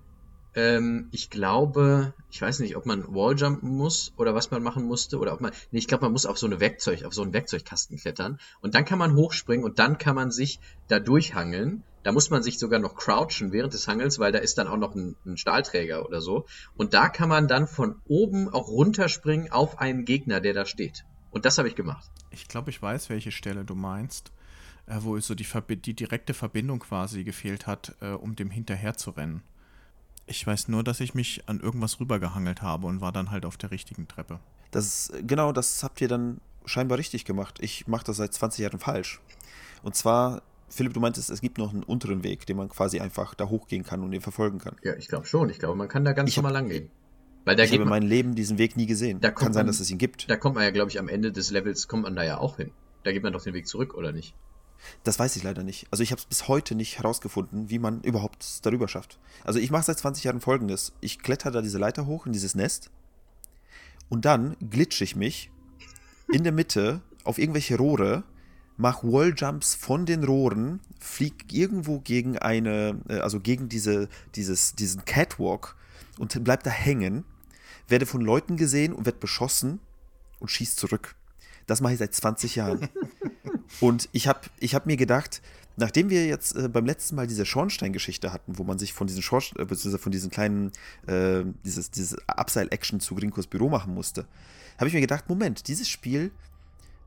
ähm, 0.55 1.09
ich 1.13 1.31
glaube, 1.31 2.13
ich 2.31 2.41
weiß 2.41 2.61
nicht, 2.61 2.77
ob 2.77 2.87
man 2.87 3.05
Walljumpen 3.15 3.71
muss 3.71 4.13
oder 4.17 4.35
was 4.35 4.51
man 4.51 4.63
machen 4.63 4.85
musste 4.85 5.19
oder 5.19 5.33
ob 5.33 5.41
man, 5.41 5.53
nee, 5.71 5.79
ich 5.79 5.87
glaube, 5.87 6.05
man 6.05 6.13
muss 6.13 6.27
auf 6.27 6.39
so 6.39 6.47
eine 6.47 6.61
Werkzeug, 6.61 7.05
auf 7.05 7.15
so 7.15 7.23
einen 7.23 7.33
Werkzeugkasten 7.33 7.99
klettern 7.99 8.39
und 8.61 8.75
dann 8.75 8.85
kann 8.85 8.99
man 8.99 9.15
hochspringen 9.15 9.65
und 9.65 9.79
dann 9.79 9.99
kann 9.99 10.15
man 10.15 10.31
sich 10.31 10.61
da 10.89 10.99
durchhangeln. 10.99 11.85
Da 12.03 12.13
muss 12.13 12.31
man 12.31 12.43
sich 12.43 12.59
sogar 12.59 12.81
noch 12.81 12.95
crouchen 12.95 13.53
während 13.53 13.75
des 13.75 13.87
Hangels, 13.87 14.19
weil 14.19 14.33
da 14.33 14.39
ist 14.39 14.57
dann 14.57 14.69
auch 14.69 14.79
noch 14.79 14.95
ein, 14.95 15.17
ein 15.27 15.37
Stahlträger 15.37 16.07
oder 16.07 16.23
so. 16.23 16.47
Und 16.75 16.95
da 16.95 17.11
kann 17.11 17.29
man 17.29 17.47
dann 17.47 17.67
von 17.67 17.97
oben 18.09 18.49
auch 18.49 18.69
runterspringen 18.69 19.53
auf 19.53 19.79
einen 19.79 20.07
Gegner, 20.07 20.41
der 20.41 20.55
da 20.55 20.65
steht. 20.65 21.05
Und 21.31 21.45
das 21.45 21.59
habe 21.59 21.69
ich 21.69 21.77
gemacht. 21.77 22.11
Ich 22.31 22.49
glaube, 22.49 22.71
ich 22.71 22.81
weiß, 22.81 23.11
welche 23.11 23.31
Stelle 23.31 23.65
du 23.65 23.75
meinst. 23.75 24.33
Äh, 24.91 25.03
wo 25.03 25.19
so 25.21 25.35
die, 25.35 25.47
die, 25.77 25.95
direkte 25.95 26.35
Verbindung 26.35 26.81
quasi 26.81 27.25
gefehlt 27.25 27.67
hat, 27.67 27.95
äh, 28.01 28.11
um 28.11 28.35
dem 28.37 28.51
hinterher 28.51 28.97
zu 28.97 29.11
rennen. 29.11 29.43
Ich 30.27 30.47
weiß 30.47 30.69
nur, 30.69 30.85
dass 30.85 31.01
ich 31.01 31.15
mich 31.15 31.43
an 31.47 31.61
irgendwas 31.61 32.01
rübergehangelt 32.01 32.63
habe 32.63 32.87
und 32.87 33.01
war 33.01 33.13
dann 33.13 33.31
halt 33.31 33.45
auf 33.45 33.57
der 33.57 33.71
richtigen 33.71 34.07
Treppe. 34.09 34.41
Das 34.71 35.13
genau, 35.27 35.53
das 35.53 35.83
habt 35.83 36.01
ihr 36.01 36.09
dann 36.09 36.41
scheinbar 36.65 36.99
richtig 36.99 37.25
gemacht. 37.25 37.59
Ich 37.61 37.87
mache 37.87 38.05
das 38.05 38.19
seit 38.19 38.33
20 38.33 38.63
Jahren 38.63 38.79
falsch. 38.79 39.21
Und 39.83 39.95
zwar, 39.97 40.43
Philipp, 40.69 40.95
du 40.95 41.01
meintest, 41.01 41.31
es 41.31 41.41
gibt 41.41 41.59
noch 41.59 41.73
einen 41.73 41.83
unteren 41.83 42.23
Weg, 42.23 42.47
den 42.47 42.57
man 42.57 42.69
quasi 42.69 43.01
einfach 43.01 43.35
da 43.35 43.49
hochgehen 43.49 43.83
kann 43.83 44.03
und 44.03 44.11
den 44.13 44.21
verfolgen 44.21 44.59
kann. 44.59 44.77
Ja, 44.83 44.95
ich 44.95 45.09
glaube 45.09 45.27
schon. 45.27 45.51
Ich 45.51 45.59
glaube, 45.59 45.77
man 45.77 45.89
kann 45.89 46.05
da 46.05 46.13
ganz 46.13 46.31
Ich 46.31 46.37
normal 46.37 46.53
lang 46.53 46.69
gehen. 46.69 46.91
Weil 47.45 47.57
da 47.57 47.65
ich 47.65 47.73
habe 47.73 47.83
in 47.83 47.89
meinem 47.89 48.07
Leben 48.07 48.35
diesen 48.35 48.59
Weg 48.59 48.77
nie 48.77 48.87
gesehen. 48.87 49.21
Da 49.21 49.31
kann 49.31 49.53
sein, 49.53 49.63
man- 49.63 49.69
dass 49.69 49.81
es 49.81 49.91
ihn 49.91 49.99
gibt. 49.99 50.29
da 50.31 50.37
kommt 50.37 50.57
man 50.57 50.65
ja, 50.65 50.71
glaube 50.71 50.91
ich, 50.91 50.99
am 50.99 51.09
Ende 51.09 51.33
des 51.33 51.51
Levels 51.51 51.89
kommt 51.89 52.03
man 52.05 52.15
da 52.15 52.23
ja 52.23 52.39
auch 52.39 52.59
hin. 52.59 52.71
Da 53.03 53.13
geht 53.13 53.23
man 53.23 53.33
doch 53.33 53.43
den 53.43 53.55
Weg 53.55 53.67
zurück, 53.67 53.95
oder 53.95 54.13
nicht? 54.13 54.35
Das 55.05 55.19
weiß 55.19 55.37
ich 55.37 55.43
leider 55.43 55.63
nicht. 55.63 55.87
Also 55.91 56.03
ich 56.03 56.11
habe 56.11 56.21
es 56.21 56.27
bis 56.27 56.49
heute 56.49 56.75
nicht 56.75 56.99
herausgefunden, 56.99 57.71
wie 57.71 57.79
man 57.79 58.03
überhaupt 58.03 58.65
darüber 58.65 58.89
schafft. 58.89 59.19
Also 59.45 59.59
ich 59.59 59.71
mache 59.71 59.85
seit 59.85 59.99
20 59.99 60.25
Jahren 60.25 60.41
folgendes. 60.41 60.93
Ich 61.01 61.19
kletter 61.19 61.51
da 61.51 61.63
diese 61.63 61.79
Leiter 61.79 62.07
hoch 62.07 62.27
in 62.27 62.33
dieses 62.33 62.55
Nest 62.55 62.91
und 64.09 64.25
dann 64.25 64.57
glitsche 64.71 65.05
ich 65.05 65.17
mich 65.17 65.51
in 66.33 66.45
der 66.45 66.53
Mitte 66.53 67.01
auf 67.25 67.39
irgendwelche 67.39 67.77
Rohre, 67.77 68.25
mache 68.77 69.07
Walljumps 69.07 69.75
von 69.75 70.07
den 70.07 70.25
Rohren, 70.25 70.81
flieg 70.99 71.53
irgendwo 71.53 72.01
gegen 72.01 72.39
eine, 72.39 73.01
äh, 73.09 73.19
also 73.19 73.41
gegen 73.41 73.69
diese, 73.69 74.09
dieses, 74.35 74.75
diesen 74.75 75.05
Catwalk 75.05 75.77
und 76.19 76.43
bleib 76.45 76.63
da 76.65 76.71
hängen, 76.71 77.25
werde 77.89 78.07
von 78.07 78.21
Leuten 78.21 78.57
gesehen 78.57 78.93
und 78.93 79.07
werde 79.07 79.19
beschossen 79.19 79.81
und 80.39 80.51
schieß 80.51 80.77
zurück. 80.77 81.15
Das 81.67 81.81
mache 81.81 81.93
ich 81.93 81.99
seit 81.99 82.15
20 82.15 82.57
Jahren. 82.57 82.89
Und 83.81 84.09
ich 84.13 84.27
habe 84.27 84.41
ich 84.59 84.75
hab 84.75 84.87
mir 84.87 84.97
gedacht, 84.97 85.41
nachdem 85.77 86.11
wir 86.11 86.27
jetzt 86.27 86.57
äh, 86.57 86.69
beim 86.69 86.87
letzten 86.87 87.17
Mal 87.17 87.27
diese 87.27 87.47
Schornstein-Geschichte 87.47 88.33
hatten, 88.33 88.59
wo 88.59 88.65
man 88.65 88.79
sich 88.79 88.93
von 88.93 89.07
diesen 89.07 89.23
Schornstein, 89.23 89.63
äh, 89.63 89.67
beziehungsweise 89.67 89.99
von 89.99 90.13
diesen 90.13 90.31
kleinen, 90.31 90.73
äh, 91.07 91.45
dieses, 91.65 91.91
dieses 91.91 92.17
Abseil-Action 92.29 93.01
zu 93.01 93.15
Grinkos 93.15 93.47
Büro 93.47 93.69
machen 93.69 93.95
musste, 93.95 94.27
habe 94.79 94.89
ich 94.89 94.95
mir 94.95 95.01
gedacht, 95.01 95.29
Moment, 95.29 95.69
dieses 95.69 95.89
Spiel, 95.89 96.31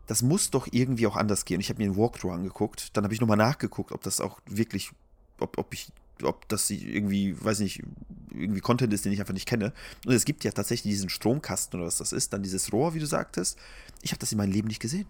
das 0.07 0.21
muss 0.21 0.49
doch 0.49 0.67
irgendwie 0.71 1.07
auch 1.07 1.15
anders 1.15 1.45
gehen. 1.45 1.59
Ich 1.59 1.69
habe 1.69 1.81
mir 1.81 1.85
einen 1.85 1.97
Walkthrough 1.97 2.33
angeguckt, 2.33 2.89
dann 2.93 3.03
habe 3.03 3.13
ich 3.13 3.21
nochmal 3.21 3.37
nachgeguckt, 3.37 3.91
ob 3.91 4.01
das 4.03 4.19
auch 4.19 4.39
wirklich, 4.45 4.91
ob, 5.39 5.57
ob 5.57 5.73
ich, 5.73 5.91
ob 6.23 6.47
das 6.49 6.69
irgendwie, 6.69 7.35
weiß 7.39 7.59
nicht, 7.59 7.83
irgendwie 8.31 8.59
Content 8.59 8.91
ist, 8.93 9.05
den 9.05 9.11
ich 9.11 9.19
einfach 9.19 9.33
nicht 9.33 9.47
kenne. 9.47 9.73
Und 10.05 10.13
es 10.13 10.25
gibt 10.25 10.43
ja 10.43 10.51
tatsächlich 10.51 10.93
diesen 10.93 11.09
Stromkasten 11.09 11.79
oder 11.79 11.87
was 11.87 11.97
das 11.97 12.11
ist, 12.11 12.33
dann 12.33 12.43
dieses 12.43 12.73
Rohr, 12.73 12.93
wie 12.93 12.99
du 12.99 13.05
sagtest. 13.05 13.57
Ich 14.01 14.11
habe 14.11 14.19
das 14.19 14.31
in 14.31 14.37
meinem 14.37 14.51
Leben 14.51 14.67
nicht 14.67 14.81
gesehen. 14.81 15.05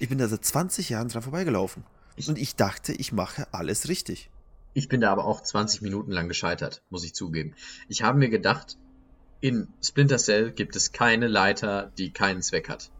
Ich 0.00 0.08
bin 0.08 0.18
da 0.18 0.26
seit 0.28 0.44
20 0.44 0.88
Jahren 0.88 1.08
dran 1.08 1.22
vorbeigelaufen. 1.22 1.84
Und 2.26 2.38
ich 2.38 2.56
dachte, 2.56 2.92
ich 2.92 3.12
mache 3.12 3.46
alles 3.52 3.88
richtig. 3.88 4.30
Ich 4.72 4.88
bin 4.88 5.00
da 5.00 5.12
aber 5.12 5.24
auch 5.26 5.42
20 5.42 5.82
Minuten 5.82 6.10
lang 6.10 6.26
gescheitert, 6.28 6.82
muss 6.90 7.04
ich 7.04 7.14
zugeben. 7.14 7.54
Ich 7.88 8.02
habe 8.02 8.18
mir 8.18 8.30
gedacht, 8.30 8.76
in 9.40 9.68
Splinter 9.82 10.18
Cell 10.18 10.52
gibt 10.52 10.74
es 10.74 10.92
keine 10.92 11.28
Leiter, 11.28 11.92
die 11.98 12.10
keinen 12.12 12.40
Zweck 12.42 12.68
hat. 12.68 12.90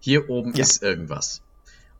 Hier 0.00 0.28
oben 0.28 0.52
Ja. 0.54 0.62
ist 0.62 0.82
irgendwas. 0.82 1.42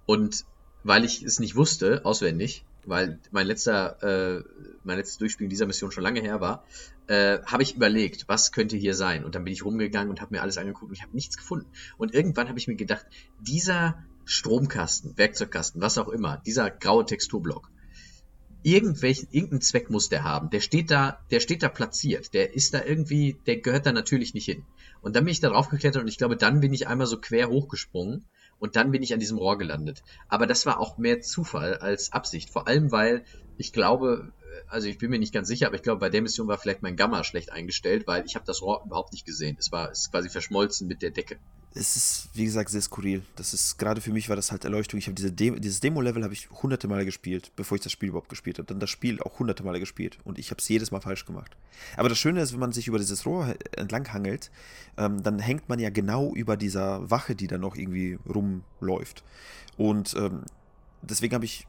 Und 0.06 0.44
weil 0.82 1.04
ich 1.04 1.22
es 1.22 1.38
nicht 1.38 1.56
wusste, 1.56 2.04
auswendig, 2.04 2.64
weil 2.84 3.18
mein 3.30 3.46
letzter, 3.46 4.02
äh, 4.02 4.44
mein 4.84 4.98
letztes 4.98 5.16
Durchspielen 5.18 5.48
dieser 5.48 5.66
Mission 5.66 5.90
schon 5.90 6.02
lange 6.02 6.20
her 6.20 6.42
war, 6.42 6.64
äh, 7.06 7.38
habe 7.46 7.62
ich 7.62 7.74
überlegt, 7.76 8.28
was 8.28 8.52
könnte 8.52 8.76
hier 8.76 8.94
sein. 8.94 9.24
Und 9.24 9.34
dann 9.34 9.44
bin 9.44 9.54
ich 9.54 9.64
rumgegangen 9.64 10.10
und 10.10 10.20
habe 10.20 10.34
mir 10.34 10.42
alles 10.42 10.58
angeguckt 10.58 10.90
und 10.90 10.94
ich 10.94 11.02
habe 11.02 11.14
nichts 11.14 11.38
gefunden. 11.38 11.66
Und 11.96 12.12
irgendwann 12.12 12.48
habe 12.48 12.58
ich 12.58 12.68
mir 12.68 12.76
gedacht, 12.76 13.06
dieser 13.40 14.02
Stromkasten, 14.24 15.16
Werkzeugkasten, 15.16 15.80
was 15.80 15.98
auch 15.98 16.08
immer, 16.08 16.42
dieser 16.46 16.70
graue 16.70 17.04
Texturblock, 17.04 17.70
irgendwelchen, 18.64 19.28
irgendeinen 19.30 19.60
Zweck 19.60 19.90
muss 19.90 20.08
der 20.08 20.24
haben. 20.24 20.50
Der 20.50 20.60
steht 20.60 20.90
da, 20.90 21.20
der 21.30 21.40
steht 21.40 21.62
da 21.62 21.68
platziert. 21.68 22.32
Der 22.32 22.54
ist 22.54 22.74
da 22.74 22.82
irgendwie, 22.82 23.36
der 23.46 23.58
gehört 23.58 23.86
da 23.86 23.92
natürlich 23.92 24.34
nicht 24.34 24.46
hin. 24.46 24.64
Und 25.02 25.14
dann 25.14 25.24
bin 25.24 25.32
ich 25.32 25.40
da 25.40 25.50
drauf 25.50 25.68
geklettert 25.68 26.02
und 26.02 26.08
ich 26.08 26.18
glaube, 26.18 26.36
dann 26.36 26.60
bin 26.60 26.72
ich 26.72 26.88
einmal 26.88 27.06
so 27.06 27.20
quer 27.20 27.50
hochgesprungen 27.50 28.24
und 28.58 28.76
dann 28.76 28.90
bin 28.90 29.02
ich 29.02 29.12
an 29.12 29.20
diesem 29.20 29.36
Rohr 29.36 29.58
gelandet. 29.58 30.02
Aber 30.28 30.46
das 30.46 30.64
war 30.64 30.80
auch 30.80 30.96
mehr 30.96 31.20
Zufall 31.20 31.76
als 31.76 32.12
Absicht. 32.12 32.50
Vor 32.50 32.66
allem, 32.66 32.90
weil 32.90 33.24
ich 33.58 33.72
glaube, 33.72 34.32
also 34.66 34.88
ich 34.88 34.98
bin 34.98 35.10
mir 35.10 35.18
nicht 35.18 35.34
ganz 35.34 35.48
sicher, 35.48 35.66
aber 35.66 35.76
ich 35.76 35.82
glaube, 35.82 36.00
bei 36.00 36.08
der 36.08 36.22
Mission 36.22 36.48
war 36.48 36.56
vielleicht 36.56 36.82
mein 36.82 36.96
Gamma 36.96 37.22
schlecht 37.22 37.52
eingestellt, 37.52 38.06
weil 38.06 38.24
ich 38.24 38.34
habe 38.34 38.46
das 38.46 38.62
Rohr 38.62 38.82
überhaupt 38.86 39.12
nicht 39.12 39.26
gesehen. 39.26 39.56
Es 39.58 39.72
war, 39.72 39.90
es 39.90 40.00
ist 40.00 40.10
quasi 40.10 40.30
verschmolzen 40.30 40.88
mit 40.88 41.02
der 41.02 41.10
Decke. 41.10 41.38
Es 41.76 41.96
ist, 41.96 42.28
wie 42.34 42.44
gesagt, 42.44 42.70
sehr 42.70 42.80
skurril. 42.80 43.22
Das 43.34 43.52
ist, 43.52 43.78
gerade 43.78 44.00
für 44.00 44.12
mich 44.12 44.28
war 44.28 44.36
das 44.36 44.52
halt 44.52 44.64
Erleuchtung. 44.64 44.98
Ich 44.98 45.06
habe 45.06 45.14
diese 45.14 45.32
Dem 45.32 45.60
dieses 45.60 45.80
Demo-Level 45.80 46.22
habe 46.22 46.32
ich 46.32 46.48
hunderte 46.50 46.86
Male 46.86 47.04
gespielt, 47.04 47.50
bevor 47.56 47.76
ich 47.76 47.82
das 47.82 47.90
Spiel 47.90 48.10
überhaupt 48.10 48.28
gespielt 48.28 48.58
habe. 48.58 48.66
Dann 48.66 48.78
das 48.78 48.90
Spiel 48.90 49.20
auch 49.20 49.40
hunderte 49.40 49.64
Male 49.64 49.80
gespielt. 49.80 50.18
Und 50.22 50.38
ich 50.38 50.50
habe 50.50 50.60
es 50.60 50.68
jedes 50.68 50.92
Mal 50.92 51.00
falsch 51.00 51.26
gemacht. 51.26 51.56
Aber 51.96 52.08
das 52.08 52.18
Schöne 52.18 52.40
ist, 52.40 52.52
wenn 52.52 52.60
man 52.60 52.70
sich 52.70 52.86
über 52.86 52.98
dieses 52.98 53.26
Rohr 53.26 53.56
entlang 53.76 54.12
hangelt, 54.12 54.52
ähm, 54.96 55.22
dann 55.22 55.40
hängt 55.40 55.68
man 55.68 55.80
ja 55.80 55.90
genau 55.90 56.32
über 56.32 56.56
dieser 56.56 57.10
Wache, 57.10 57.34
die 57.34 57.48
da 57.48 57.58
noch 57.58 57.74
irgendwie 57.74 58.18
rumläuft. 58.32 59.24
Und 59.76 60.14
ähm, 60.16 60.42
deswegen 61.02 61.34
habe 61.34 61.44
ich 61.44 61.66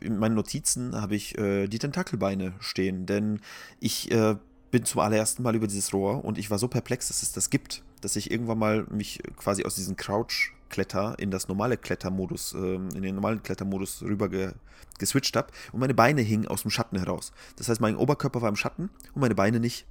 in 0.00 0.18
meinen 0.18 0.34
Notizen 0.34 1.00
habe 1.00 1.14
ich 1.14 1.36
äh, 1.38 1.66
die 1.68 1.78
Tentakelbeine 1.78 2.54
stehen, 2.60 3.06
denn 3.06 3.40
ich 3.80 4.10
äh, 4.10 4.36
bin 4.70 4.84
zum 4.84 5.00
allerersten 5.00 5.42
Mal 5.42 5.54
über 5.54 5.66
dieses 5.66 5.92
Rohr 5.92 6.24
und 6.24 6.38
ich 6.38 6.50
war 6.50 6.58
so 6.58 6.68
perplex, 6.68 7.08
dass 7.08 7.22
es 7.22 7.32
das 7.32 7.50
gibt, 7.50 7.82
dass 8.00 8.16
ich 8.16 8.30
irgendwann 8.30 8.58
mal 8.58 8.86
mich 8.90 9.20
quasi 9.36 9.64
aus 9.64 9.74
diesem 9.74 9.96
Crouch-Kletter 9.96 11.18
in 11.18 11.30
das 11.30 11.48
normale 11.48 11.76
Klettermodus, 11.76 12.54
ähm, 12.54 12.88
in 12.94 13.02
den 13.02 13.14
normalen 13.14 13.42
Klettermodus 13.42 14.02
rüber 14.02 14.28
ge 14.28 14.52
geswitcht 14.98 15.36
habe 15.36 15.52
und 15.72 15.78
meine 15.78 15.94
Beine 15.94 16.22
hingen 16.22 16.48
aus 16.48 16.62
dem 16.62 16.72
Schatten 16.72 16.98
heraus. 16.98 17.32
Das 17.56 17.68
heißt, 17.68 17.80
mein 17.80 17.96
Oberkörper 17.96 18.42
war 18.42 18.48
im 18.48 18.56
Schatten 18.56 18.90
und 19.14 19.20
meine 19.20 19.36
Beine 19.36 19.60
nicht. 19.60 19.86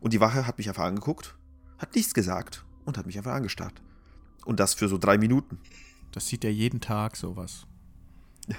Und 0.00 0.12
die 0.12 0.20
Wache 0.20 0.46
hat 0.46 0.58
mich 0.58 0.68
einfach 0.68 0.84
angeguckt, 0.84 1.34
hat 1.78 1.94
nichts 1.96 2.14
gesagt 2.14 2.64
und 2.84 2.96
hat 2.96 3.06
mich 3.06 3.18
einfach 3.18 3.32
angestarrt. 3.32 3.82
Und 4.44 4.60
das 4.60 4.74
für 4.74 4.88
so 4.88 4.96
drei 4.96 5.18
Minuten. 5.18 5.58
Das 6.12 6.26
sieht 6.28 6.44
er 6.44 6.52
jeden 6.52 6.80
Tag, 6.80 7.16
sowas. 7.16 7.66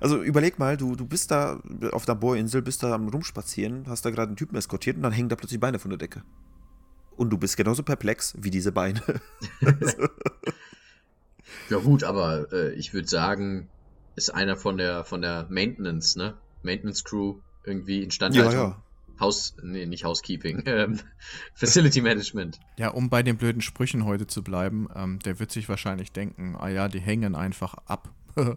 Also 0.00 0.22
überleg 0.22 0.58
mal, 0.58 0.76
du, 0.76 0.96
du 0.96 1.06
bist 1.06 1.30
da 1.30 1.62
auf 1.92 2.04
der 2.04 2.14
Bohrinsel, 2.14 2.60
bist 2.60 2.82
da 2.82 2.94
am 2.94 3.08
Rumspazieren, 3.08 3.84
hast 3.86 4.04
da 4.04 4.10
gerade 4.10 4.28
einen 4.28 4.36
Typen 4.36 4.56
eskortiert 4.56 4.96
und 4.96 5.02
dann 5.02 5.12
hängen 5.12 5.30
da 5.30 5.36
plötzlich 5.36 5.60
Beine 5.60 5.78
von 5.78 5.90
der 5.90 5.98
Decke. 5.98 6.24
Und 7.18 7.30
du 7.30 7.36
bist 7.36 7.56
genauso 7.56 7.82
perplex 7.82 8.34
wie 8.38 8.50
diese 8.50 8.72
Beine. 8.72 9.02
Ja 11.70 11.78
gut, 11.78 12.02
aber 12.04 12.52
äh, 12.52 12.72
ich 12.74 12.94
würde 12.94 13.08
sagen, 13.08 13.68
ist 14.16 14.30
einer 14.30 14.56
von 14.56 14.78
der 14.78 15.04
von 15.04 15.20
der 15.20 15.46
Maintenance, 15.50 16.16
ne? 16.16 16.34
Maintenance 16.62 17.04
Crew 17.04 17.36
irgendwie 17.64 18.02
Instandhaltung. 18.02 18.76
Haus, 19.20 19.56
nee, 19.62 19.84
nicht 19.84 20.04
Housekeeping, 20.04 20.62
ähm, 20.66 21.00
Facility 21.54 22.00
Management. 22.00 22.60
Ja, 22.78 22.88
um 22.90 23.10
bei 23.10 23.22
den 23.22 23.36
blöden 23.36 23.60
Sprüchen 23.60 24.04
heute 24.04 24.26
zu 24.26 24.42
bleiben, 24.42 24.88
ähm, 24.94 25.18
der 25.18 25.40
wird 25.40 25.50
sich 25.50 25.68
wahrscheinlich 25.68 26.12
denken, 26.12 26.56
ah 26.56 26.68
ja, 26.68 26.88
die 26.88 27.00
hängen 27.00 27.34
einfach 27.34 27.74
ab. 27.86 28.14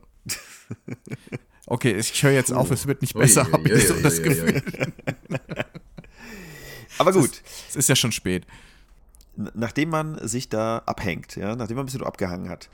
okay, 1.65 1.95
ich 1.95 2.21
höre 2.21 2.31
jetzt 2.31 2.53
auf, 2.53 2.69
es 2.69 2.85
wird 2.85 3.01
nicht 3.01 3.15
besser, 3.15 3.51
habe 3.51 3.69
ich 3.69 3.87
so 3.87 3.95
das. 4.01 4.21
Gefühl. 4.21 4.61
Aber 7.01 7.11
gut, 7.13 7.41
Es 7.69 7.75
ist 7.75 7.89
ja 7.89 7.95
schon 7.95 8.11
spät. 8.11 8.45
nachdem 9.35 9.89
man 9.89 10.27
sich 10.27 10.49
da 10.49 10.79
abhängt, 10.85 11.35
ja, 11.35 11.55
nachdem 11.55 11.77
man 11.77 11.83
ein 11.83 11.85
bisschen 11.87 12.03
abgehangen 12.03 12.49
hat, 12.49 12.69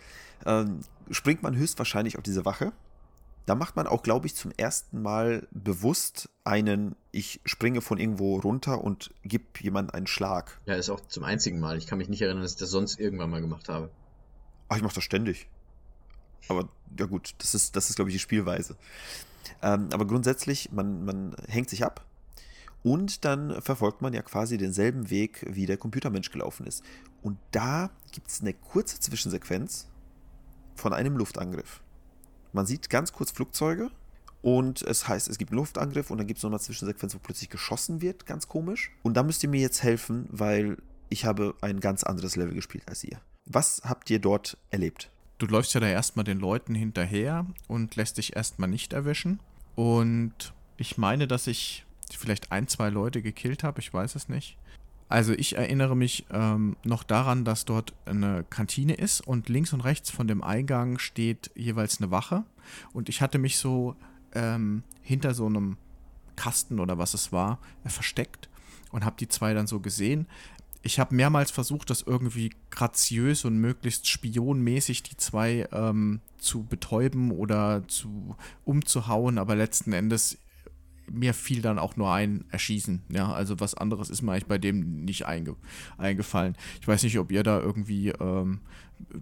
ähm, 0.45 0.81
springt 1.11 1.43
man 1.43 1.55
höchstwahrscheinlich 1.55 2.17
auf 2.17 2.23
diese 2.23 2.45
Wache. 2.45 2.71
Da 3.45 3.55
macht 3.55 3.77
man 3.77 3.87
auch, 3.87 4.03
glaube 4.03 4.27
ich, 4.27 4.35
zum 4.35 4.51
ersten 4.57 5.01
Mal 5.01 5.47
bewusst 5.51 6.29
einen, 6.43 6.95
ich 7.11 7.39
springe 7.45 7.79
von 7.81 7.97
irgendwo 7.97 8.37
runter 8.39 8.83
und 8.83 9.13
gib 9.23 9.61
jemandem 9.61 9.95
einen 9.95 10.07
Schlag. 10.07 10.59
Ja, 10.65 10.75
ist 10.75 10.89
auch 10.89 10.99
zum 11.07 11.23
einzigen 11.23 11.59
Mal. 11.61 11.77
Ich 11.77 11.87
kann 11.87 11.97
mich 11.97 12.09
nicht 12.09 12.21
erinnern, 12.21 12.41
dass 12.43 12.51
ich 12.53 12.57
das 12.57 12.69
sonst 12.71 12.99
irgendwann 12.99 13.29
mal 13.29 13.39
gemacht 13.39 13.69
habe. 13.69 13.89
Ach, 14.67 14.75
ich 14.75 14.83
mache 14.83 14.95
das 14.95 15.03
ständig. 15.05 15.47
Aber 16.49 16.67
ja 16.99 17.05
gut, 17.05 17.35
das 17.37 17.55
ist, 17.55 17.75
das 17.77 17.89
ist 17.89 17.95
glaube 17.95 18.09
ich, 18.09 18.15
die 18.15 18.19
Spielweise. 18.19 18.75
Ähm, 19.61 19.87
aber 19.93 20.05
grundsätzlich, 20.05 20.71
man, 20.73 21.05
man 21.05 21.35
hängt 21.47 21.69
sich 21.69 21.85
ab 21.85 22.03
und 22.87 23.25
dann 23.25 23.61
verfolgt 23.61 24.01
man 24.01 24.13
ja 24.13 24.21
quasi 24.21 24.57
denselben 24.57 25.09
Weg, 25.09 25.45
wie 25.49 25.65
der 25.65 25.75
Computermensch 25.75 26.31
gelaufen 26.31 26.65
ist. 26.65 26.85
Und 27.21 27.37
da 27.51 27.89
gibt 28.13 28.29
es 28.29 28.39
eine 28.39 28.53
kurze 28.53 28.97
Zwischensequenz 29.01 29.89
von 30.75 30.93
einem 30.93 31.17
Luftangriff. 31.17 31.81
Man 32.53 32.65
sieht 32.65 32.89
ganz 32.89 33.11
kurz 33.11 33.31
Flugzeuge 33.31 33.91
und 34.41 34.83
es 34.83 35.05
heißt, 35.05 35.27
es 35.27 35.37
gibt 35.37 35.51
einen 35.51 35.57
Luftangriff 35.57 36.11
und 36.11 36.17
dann 36.17 36.27
gibt 36.27 36.37
es 36.37 36.43
nochmal 36.43 36.59
eine 36.59 36.65
Zwischensequenz, 36.65 37.13
wo 37.13 37.19
plötzlich 37.19 37.49
geschossen 37.49 38.01
wird, 38.01 38.25
ganz 38.25 38.47
komisch. 38.47 38.91
Und 39.03 39.17
da 39.17 39.23
müsst 39.23 39.43
ihr 39.43 39.49
mir 39.49 39.59
jetzt 39.59 39.83
helfen, 39.83 40.29
weil 40.31 40.77
ich 41.09 41.25
habe 41.25 41.55
ein 41.59 41.81
ganz 41.81 42.03
anderes 42.05 42.37
Level 42.37 42.53
gespielt 42.53 42.87
als 42.87 43.03
ihr. 43.03 43.19
Was 43.45 43.81
habt 43.83 44.09
ihr 44.09 44.19
dort 44.19 44.57
erlebt? 44.69 45.11
Du 45.39 45.45
läufst 45.45 45.73
ja 45.73 45.81
da 45.81 45.87
erstmal 45.87 46.23
den 46.23 46.39
Leuten 46.39 46.73
hinterher 46.73 47.45
und 47.67 47.97
lässt 47.97 48.17
dich 48.17 48.37
erstmal 48.37 48.69
nicht 48.69 48.93
erwischen. 48.93 49.41
Und 49.75 50.53
ich 50.77 50.97
meine, 50.97 51.27
dass 51.27 51.47
ich 51.47 51.85
vielleicht 52.15 52.51
ein, 52.51 52.67
zwei 52.67 52.89
Leute 52.89 53.21
gekillt 53.21 53.63
habe, 53.63 53.79
ich 53.79 53.93
weiß 53.93 54.15
es 54.15 54.29
nicht. 54.29 54.57
also 55.09 55.33
ich 55.33 55.55
erinnere 55.55 55.95
mich 55.95 56.25
ähm, 56.31 56.75
noch 56.83 57.03
daran, 57.03 57.45
dass 57.45 57.65
dort 57.65 57.93
eine 58.05 58.45
Kantine 58.49 58.93
ist 58.93 59.21
und 59.21 59.49
links 59.49 59.73
und 59.73 59.81
rechts 59.81 60.09
von 60.09 60.27
dem 60.27 60.43
Eingang 60.43 60.99
steht 60.99 61.51
jeweils 61.55 62.01
eine 62.01 62.11
Wache. 62.11 62.43
Und 62.93 63.07
ich 63.09 63.21
hatte 63.21 63.37
mich 63.37 63.57
so 63.57 63.95
ähm, 64.33 64.83
hinter 65.01 65.33
so 65.33 65.45
einem 65.45 65.77
Kasten 66.35 66.79
oder 66.79 66.97
was 66.97 67.13
es 67.13 67.31
war 67.31 67.59
äh, 67.83 67.89
versteckt 67.89 68.49
und 68.91 69.05
habe 69.05 69.15
die 69.19 69.27
zwei 69.27 69.53
dann 69.53 69.67
so 69.67 69.79
gesehen. 69.79 70.27
Ich 70.83 70.99
habe 70.99 71.15
mehrmals 71.15 71.51
versucht, 71.51 71.89
das 71.89 72.03
irgendwie 72.03 72.51
graziös 72.69 73.43
und 73.43 73.57
möglichst 73.57 74.07
spionmäßig 74.07 75.03
die 75.03 75.17
zwei 75.17 75.67
ähm, 75.71 76.21
zu 76.37 76.63
betäuben 76.63 77.31
oder 77.31 77.85
zu 77.87 78.35
umzuhauen, 78.63 79.37
aber 79.37 79.55
letzten 79.55 79.91
Endes 79.91 80.37
mir 81.11 81.33
fiel 81.33 81.61
dann 81.61 81.79
auch 81.79 81.95
nur 81.95 82.11
ein 82.11 82.45
Erschießen. 82.49 83.03
Ja, 83.09 83.31
also 83.31 83.59
was 83.59 83.73
anderes 83.73 84.09
ist 84.09 84.21
mir 84.21 84.31
eigentlich 84.31 84.47
bei 84.47 84.57
dem 84.57 85.05
nicht 85.05 85.25
einge 85.25 85.55
eingefallen. 85.97 86.55
Ich 86.81 86.87
weiß 86.87 87.03
nicht, 87.03 87.19
ob 87.19 87.31
ihr 87.31 87.43
da 87.43 87.59
irgendwie 87.59 88.09
ähm, 88.09 88.61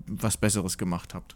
was 0.08 0.38
Besseres 0.38 0.78
gemacht 0.78 1.14
habt. 1.14 1.36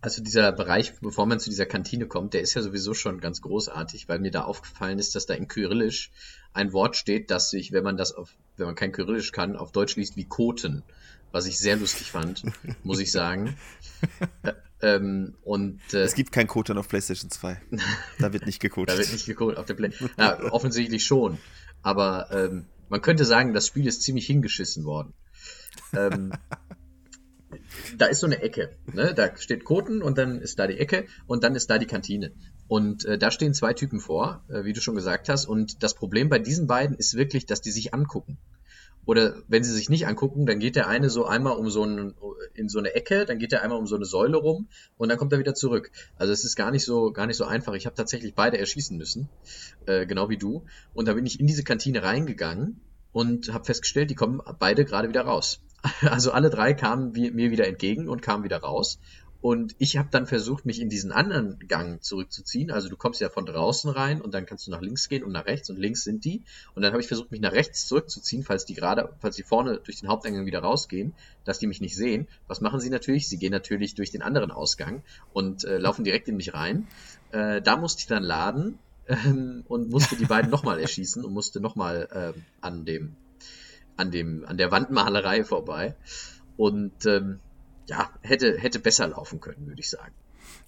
Also 0.00 0.22
dieser 0.22 0.52
Bereich, 0.52 0.92
bevor 1.00 1.24
man 1.24 1.40
zu 1.40 1.48
dieser 1.48 1.64
Kantine 1.64 2.06
kommt, 2.06 2.34
der 2.34 2.42
ist 2.42 2.52
ja 2.52 2.60
sowieso 2.60 2.92
schon 2.92 3.20
ganz 3.20 3.40
großartig, 3.40 4.06
weil 4.06 4.18
mir 4.18 4.30
da 4.30 4.42
aufgefallen 4.42 4.98
ist, 4.98 5.14
dass 5.14 5.24
da 5.24 5.32
in 5.32 5.48
Kyrillisch 5.48 6.10
ein 6.52 6.74
Wort 6.74 6.96
steht, 6.96 7.30
das 7.30 7.48
sich, 7.48 7.72
wenn 7.72 7.84
man 7.84 7.96
das 7.96 8.12
auf, 8.12 8.34
wenn 8.58 8.66
man 8.66 8.74
kein 8.74 8.92
Kyrillisch 8.92 9.32
kann, 9.32 9.56
auf 9.56 9.72
Deutsch 9.72 9.96
liest 9.96 10.16
wie 10.18 10.24
Koten, 10.24 10.82
was 11.32 11.46
ich 11.46 11.58
sehr 11.58 11.76
lustig 11.76 12.10
fand, 12.10 12.44
muss 12.84 12.98
ich 12.98 13.10
sagen. 13.10 13.56
Ähm, 14.84 15.34
und, 15.42 15.80
äh, 15.94 16.02
es 16.02 16.14
gibt 16.14 16.30
kein 16.30 16.46
Code 16.46 16.78
auf 16.78 16.88
PlayStation 16.88 17.30
2. 17.30 17.58
Da 18.18 18.34
wird 18.34 18.44
nicht 18.44 18.60
gecodet. 18.60 18.94
da 18.94 18.98
wird 18.98 19.10
nicht 19.12 19.24
gecodet 19.24 19.56
auf 19.56 19.64
der 19.64 19.74
Play. 19.74 19.90
Ja, 20.18 20.52
offensichtlich 20.52 21.06
schon. 21.06 21.38
Aber 21.82 22.28
ähm, 22.30 22.66
man 22.90 23.00
könnte 23.00 23.24
sagen, 23.24 23.54
das 23.54 23.66
Spiel 23.66 23.86
ist 23.86 24.02
ziemlich 24.02 24.26
hingeschissen 24.26 24.84
worden. 24.84 25.14
Ähm, 25.94 26.32
da 27.96 28.06
ist 28.06 28.20
so 28.20 28.26
eine 28.26 28.42
Ecke. 28.42 28.76
Ne? 28.92 29.14
Da 29.14 29.34
steht 29.38 29.64
Koten 29.64 30.02
und 30.02 30.18
dann 30.18 30.42
ist 30.42 30.58
da 30.58 30.66
die 30.66 30.78
Ecke 30.78 31.06
und 31.26 31.44
dann 31.44 31.54
ist 31.54 31.70
da 31.70 31.78
die 31.78 31.86
Kantine. 31.86 32.32
Und 32.68 33.06
äh, 33.06 33.16
da 33.16 33.30
stehen 33.30 33.54
zwei 33.54 33.72
Typen 33.72 34.00
vor, 34.00 34.44
äh, 34.50 34.64
wie 34.64 34.74
du 34.74 34.82
schon 34.82 34.96
gesagt 34.96 35.30
hast. 35.30 35.46
Und 35.46 35.82
das 35.82 35.94
Problem 35.94 36.28
bei 36.28 36.38
diesen 36.38 36.66
beiden 36.66 36.94
ist 36.94 37.14
wirklich, 37.14 37.46
dass 37.46 37.62
die 37.62 37.70
sich 37.70 37.94
angucken. 37.94 38.36
Oder 39.06 39.42
wenn 39.48 39.64
sie 39.64 39.72
sich 39.72 39.88
nicht 39.88 40.06
angucken, 40.06 40.46
dann 40.46 40.58
geht 40.58 40.76
der 40.76 40.88
eine 40.88 41.10
so 41.10 41.26
einmal 41.26 41.56
um 41.56 41.68
so 41.68 41.82
einen, 41.82 42.14
in 42.54 42.68
so 42.68 42.78
eine 42.78 42.94
Ecke, 42.94 43.26
dann 43.26 43.38
geht 43.38 43.52
der 43.52 43.62
einmal 43.62 43.78
um 43.78 43.86
so 43.86 43.96
eine 43.96 44.04
Säule 44.04 44.36
rum 44.36 44.68
und 44.96 45.08
dann 45.08 45.18
kommt 45.18 45.32
er 45.32 45.38
wieder 45.38 45.54
zurück. 45.54 45.90
Also 46.16 46.32
es 46.32 46.44
ist 46.44 46.56
gar 46.56 46.70
nicht 46.70 46.84
so, 46.84 47.12
gar 47.12 47.26
nicht 47.26 47.36
so 47.36 47.44
einfach. 47.44 47.74
Ich 47.74 47.86
habe 47.86 47.96
tatsächlich 47.96 48.34
beide 48.34 48.58
erschießen 48.58 48.96
müssen, 48.96 49.28
äh, 49.86 50.06
genau 50.06 50.28
wie 50.28 50.38
du. 50.38 50.64
Und 50.94 51.08
da 51.08 51.14
bin 51.14 51.26
ich 51.26 51.40
in 51.40 51.46
diese 51.46 51.64
Kantine 51.64 52.02
reingegangen 52.02 52.80
und 53.12 53.52
habe 53.52 53.64
festgestellt, 53.64 54.10
die 54.10 54.14
kommen 54.14 54.40
beide 54.58 54.84
gerade 54.84 55.08
wieder 55.08 55.22
raus. 55.22 55.60
Also 56.00 56.32
alle 56.32 56.48
drei 56.48 56.72
kamen 56.72 57.12
mir 57.12 57.50
wieder 57.50 57.68
entgegen 57.68 58.08
und 58.08 58.22
kamen 58.22 58.42
wieder 58.42 58.56
raus. 58.58 58.98
Und 59.44 59.76
ich 59.76 59.98
habe 59.98 60.08
dann 60.10 60.24
versucht, 60.24 60.64
mich 60.64 60.80
in 60.80 60.88
diesen 60.88 61.12
anderen 61.12 61.58
Gang 61.68 62.02
zurückzuziehen. 62.02 62.70
Also 62.70 62.88
du 62.88 62.96
kommst 62.96 63.20
ja 63.20 63.28
von 63.28 63.44
draußen 63.44 63.90
rein 63.90 64.22
und 64.22 64.32
dann 64.32 64.46
kannst 64.46 64.66
du 64.66 64.70
nach 64.70 64.80
links 64.80 65.10
gehen 65.10 65.22
und 65.22 65.32
nach 65.32 65.44
rechts 65.44 65.68
und 65.68 65.78
links 65.78 66.02
sind 66.02 66.24
die. 66.24 66.40
Und 66.74 66.80
dann 66.80 66.92
habe 66.92 67.02
ich 67.02 67.08
versucht, 67.08 67.30
mich 67.30 67.42
nach 67.42 67.52
rechts 67.52 67.86
zurückzuziehen, 67.86 68.42
falls 68.42 68.64
die 68.64 68.72
gerade, 68.72 69.14
falls 69.18 69.36
die 69.36 69.42
vorne 69.42 69.80
durch 69.84 70.00
den 70.00 70.08
Haupteingang 70.08 70.46
wieder 70.46 70.60
rausgehen, 70.60 71.12
dass 71.44 71.58
die 71.58 71.66
mich 71.66 71.82
nicht 71.82 71.94
sehen. 71.94 72.26
Was 72.46 72.62
machen 72.62 72.80
sie 72.80 72.88
natürlich? 72.88 73.28
Sie 73.28 73.36
gehen 73.36 73.52
natürlich 73.52 73.94
durch 73.94 74.10
den 74.10 74.22
anderen 74.22 74.50
Ausgang 74.50 75.02
und 75.34 75.64
äh, 75.64 75.76
laufen 75.76 76.04
direkt 76.04 76.26
in 76.26 76.36
mich 76.38 76.54
rein. 76.54 76.88
Äh, 77.30 77.60
da 77.60 77.76
musste 77.76 78.00
ich 78.00 78.06
dann 78.06 78.22
laden 78.22 78.78
ähm, 79.08 79.62
und 79.68 79.90
musste 79.90 80.16
die 80.16 80.24
beiden 80.24 80.50
nochmal 80.50 80.80
erschießen 80.80 81.22
und 81.22 81.34
musste 81.34 81.60
nochmal 81.60 82.08
äh, 82.10 82.40
an 82.62 82.86
dem, 82.86 83.14
an 83.98 84.10
dem, 84.10 84.46
an 84.46 84.56
der 84.56 84.70
Wandmalerei 84.70 85.44
vorbei. 85.44 85.96
Und 86.56 87.04
ähm, 87.04 87.40
ja, 87.86 88.10
hätte, 88.22 88.58
hätte 88.58 88.78
besser 88.78 89.08
laufen 89.08 89.40
können, 89.40 89.66
würde 89.66 89.80
ich 89.80 89.90
sagen. 89.90 90.12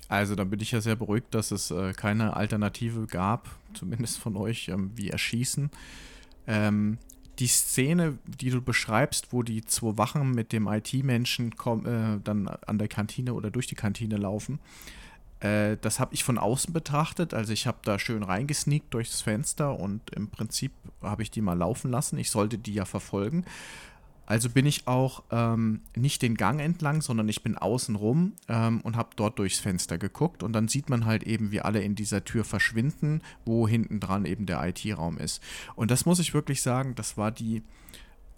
Also 0.08 0.35
da 0.35 0.44
bin 0.44 0.61
ich 0.61 0.70
ja 0.70 0.80
sehr 0.80 0.96
beruhigt, 0.96 1.35
dass 1.35 1.50
es 1.50 1.70
äh, 1.70 1.92
keine 1.92 2.37
Alternative 2.37 3.06
gab, 3.06 3.49
zumindest 3.75 4.18
von 4.18 4.37
euch, 4.37 4.68
ähm, 4.68 4.92
wie 4.94 5.11
Erschießen. 5.11 5.70
Ähm, 6.46 6.99
die 7.38 7.49
Szene, 7.49 8.18
die 8.25 8.50
du 8.50 8.62
beschreibst, 8.62 9.32
wo 9.32 9.42
die 9.42 9.64
zwei 9.64 9.98
Wachen 9.98 10.31
mit 10.31 10.52
dem 10.52 10.68
IT-Menschen 10.68 11.52
äh, 11.52 12.20
dann 12.22 12.48
an 12.48 12.79
der 12.79 12.88
Kantine 12.88 13.35
oder 13.35 13.50
durch 13.50 13.66
die 13.66 13.74
Kantine 13.74 14.16
laufen, 14.16 14.59
äh, 15.40 15.76
das 15.81 16.00
habe 16.00 16.14
ich 16.14 16.24
von 16.24 16.38
außen 16.38 16.72
betrachtet. 16.72 17.35
Also 17.35 17.52
ich 17.52 17.66
habe 17.66 17.79
da 17.83 17.98
schön 17.98 18.22
reingesneakt 18.22 18.94
durchs 18.94 19.20
Fenster 19.20 19.79
und 19.79 20.11
im 20.11 20.29
Prinzip 20.29 20.72
habe 21.02 21.22
ich 21.22 21.31
die 21.31 21.42
mal 21.42 21.59
laufen 21.59 21.90
lassen. 21.90 22.18
Ich 22.18 22.31
sollte 22.31 22.59
die 22.59 22.74
ja 22.74 22.85
verfolgen. 22.85 23.44
Also 24.27 24.51
bin 24.51 24.67
ich 24.67 24.89
auch 24.89 25.23
ähm, 25.31 25.81
nicht 25.97 26.21
den 26.21 26.35
Gang 26.35 26.61
entlang, 26.61 27.01
sondern 27.01 27.29
ich 27.29 27.43
bin 27.43 27.57
außen 27.57 27.95
rum 27.95 28.33
ähm, 28.49 28.81
und 28.83 28.97
habe 28.97 29.11
dort 29.17 29.39
durchs 29.39 29.61
Fenster 29.61 29.99
geguckt 29.99 30.43
und 30.43 30.53
dann 30.53 30.69
sieht 30.69 30.91
man 30.91 31.07
halt 31.07 31.23
eben, 31.23 31.53
wie 31.53 31.61
alle 31.61 31.81
in 31.81 31.95
dieser 31.95 32.25
Tür 32.25 32.45
verschwinden, 32.45 33.23
wo 33.45 33.69
hinten 33.69 34.01
dran 34.01 34.25
eben 34.25 34.47
der 34.47 34.67
IT-Raum 34.67 35.19
ist. 35.19 35.41
Und 35.77 35.93
das 35.93 36.07
muss 36.07 36.19
ich 36.19 36.35
wirklich 36.35 36.61
sagen, 36.61 36.97
das 36.97 37.17
war 37.17 37.31
die, 37.31 37.62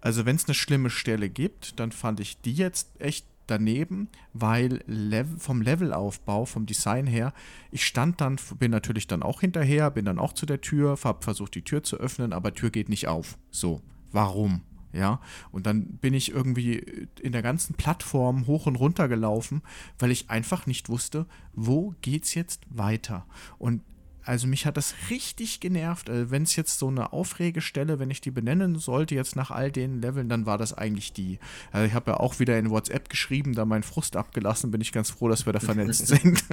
also 0.02 0.26
wenn 0.26 0.36
es 0.36 0.46
eine 0.46 0.54
schlimme 0.54 0.90
Stelle 0.90 1.30
gibt, 1.30 1.80
dann 1.80 1.90
fand 1.90 2.20
ich 2.20 2.40
die 2.42 2.54
jetzt 2.54 3.00
echt 3.00 3.26
daneben, 3.46 4.08
weil 4.34 4.82
Level, 4.86 5.38
vom 5.38 5.62
Levelaufbau, 5.62 6.44
vom 6.44 6.66
Design 6.66 7.06
her, 7.06 7.32
ich 7.70 7.86
stand 7.86 8.20
dann, 8.20 8.36
bin 8.58 8.70
natürlich 8.70 9.06
dann 9.06 9.22
auch 9.22 9.40
hinterher, 9.40 9.90
bin 9.90 10.04
dann 10.04 10.18
auch 10.18 10.34
zu 10.34 10.46
der 10.46 10.60
Tür, 10.60 10.98
habe 11.02 11.24
versucht 11.24 11.54
die 11.54 11.62
Tür 11.62 11.82
zu 11.82 11.96
öffnen, 11.96 12.34
aber 12.34 12.52
Tür 12.52 12.70
geht 12.70 12.90
nicht 12.90 13.08
auf. 13.08 13.38
So, 13.50 13.80
warum? 14.12 14.60
Ja, 14.92 15.20
und 15.52 15.66
dann 15.66 15.84
bin 15.98 16.14
ich 16.14 16.30
irgendwie 16.32 17.06
in 17.20 17.32
der 17.32 17.42
ganzen 17.42 17.74
Plattform 17.74 18.46
hoch 18.46 18.66
und 18.66 18.76
runter 18.76 19.08
gelaufen, 19.08 19.62
weil 19.98 20.10
ich 20.10 20.30
einfach 20.30 20.66
nicht 20.66 20.88
wusste, 20.88 21.26
wo 21.52 21.94
geht's 22.00 22.34
jetzt 22.34 22.62
weiter. 22.70 23.26
Und 23.58 23.82
also 24.24 24.46
mich 24.46 24.66
hat 24.66 24.76
das 24.76 24.94
richtig 25.10 25.60
genervt. 25.60 26.10
Also 26.10 26.30
wenn 26.30 26.42
es 26.42 26.54
jetzt 26.56 26.78
so 26.78 26.88
eine 26.88 27.12
Aufregestelle, 27.12 27.98
wenn 27.98 28.10
ich 28.10 28.20
die 28.20 28.30
benennen 28.30 28.78
sollte, 28.78 29.14
jetzt 29.14 29.36
nach 29.36 29.50
all 29.50 29.72
den 29.72 30.02
Leveln, 30.02 30.28
dann 30.28 30.46
war 30.46 30.58
das 30.58 30.72
eigentlich 30.74 31.12
die. 31.12 31.38
Also 31.72 31.86
ich 31.86 31.94
habe 31.94 32.10
ja 32.10 32.16
auch 32.18 32.38
wieder 32.38 32.58
in 32.58 32.70
WhatsApp 32.70 33.08
geschrieben, 33.08 33.54
da 33.54 33.64
meinen 33.64 33.82
Frust 33.82 34.16
abgelassen, 34.16 34.70
bin 34.70 34.80
ich 34.80 34.92
ganz 34.92 35.10
froh, 35.10 35.28
dass 35.28 35.46
wir 35.46 35.52
da 35.52 35.60
vernetzt 35.60 36.06
sind. 36.08 36.44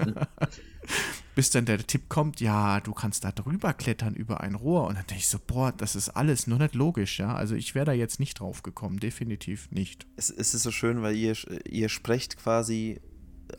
Bis 1.35 1.49
dann 1.49 1.65
der 1.65 1.85
Tipp 1.85 2.07
kommt, 2.07 2.39
ja, 2.39 2.79
du 2.79 2.93
kannst 2.93 3.25
da 3.25 3.31
drüber 3.31 3.73
klettern 3.73 4.13
über 4.13 4.41
ein 4.41 4.55
Rohr. 4.55 4.87
Und 4.87 4.95
dann 4.95 5.05
denke 5.07 5.19
ich 5.19 5.27
so, 5.27 5.39
boah, 5.45 5.73
das 5.73 5.95
ist 5.95 6.09
alles 6.09 6.47
nur 6.47 6.59
nicht 6.59 6.75
logisch, 6.75 7.19
ja. 7.19 7.35
Also 7.35 7.55
ich 7.55 7.75
wäre 7.75 7.85
da 7.85 7.91
jetzt 7.91 8.21
nicht 8.21 8.39
drauf 8.39 8.63
gekommen, 8.63 8.99
definitiv 8.99 9.69
nicht. 9.71 10.07
Es, 10.15 10.29
es 10.29 10.53
ist 10.53 10.63
so 10.63 10.71
schön, 10.71 11.01
weil 11.01 11.15
ihr, 11.15 11.35
ihr 11.65 11.89
sprecht 11.89 12.37
quasi 12.37 13.01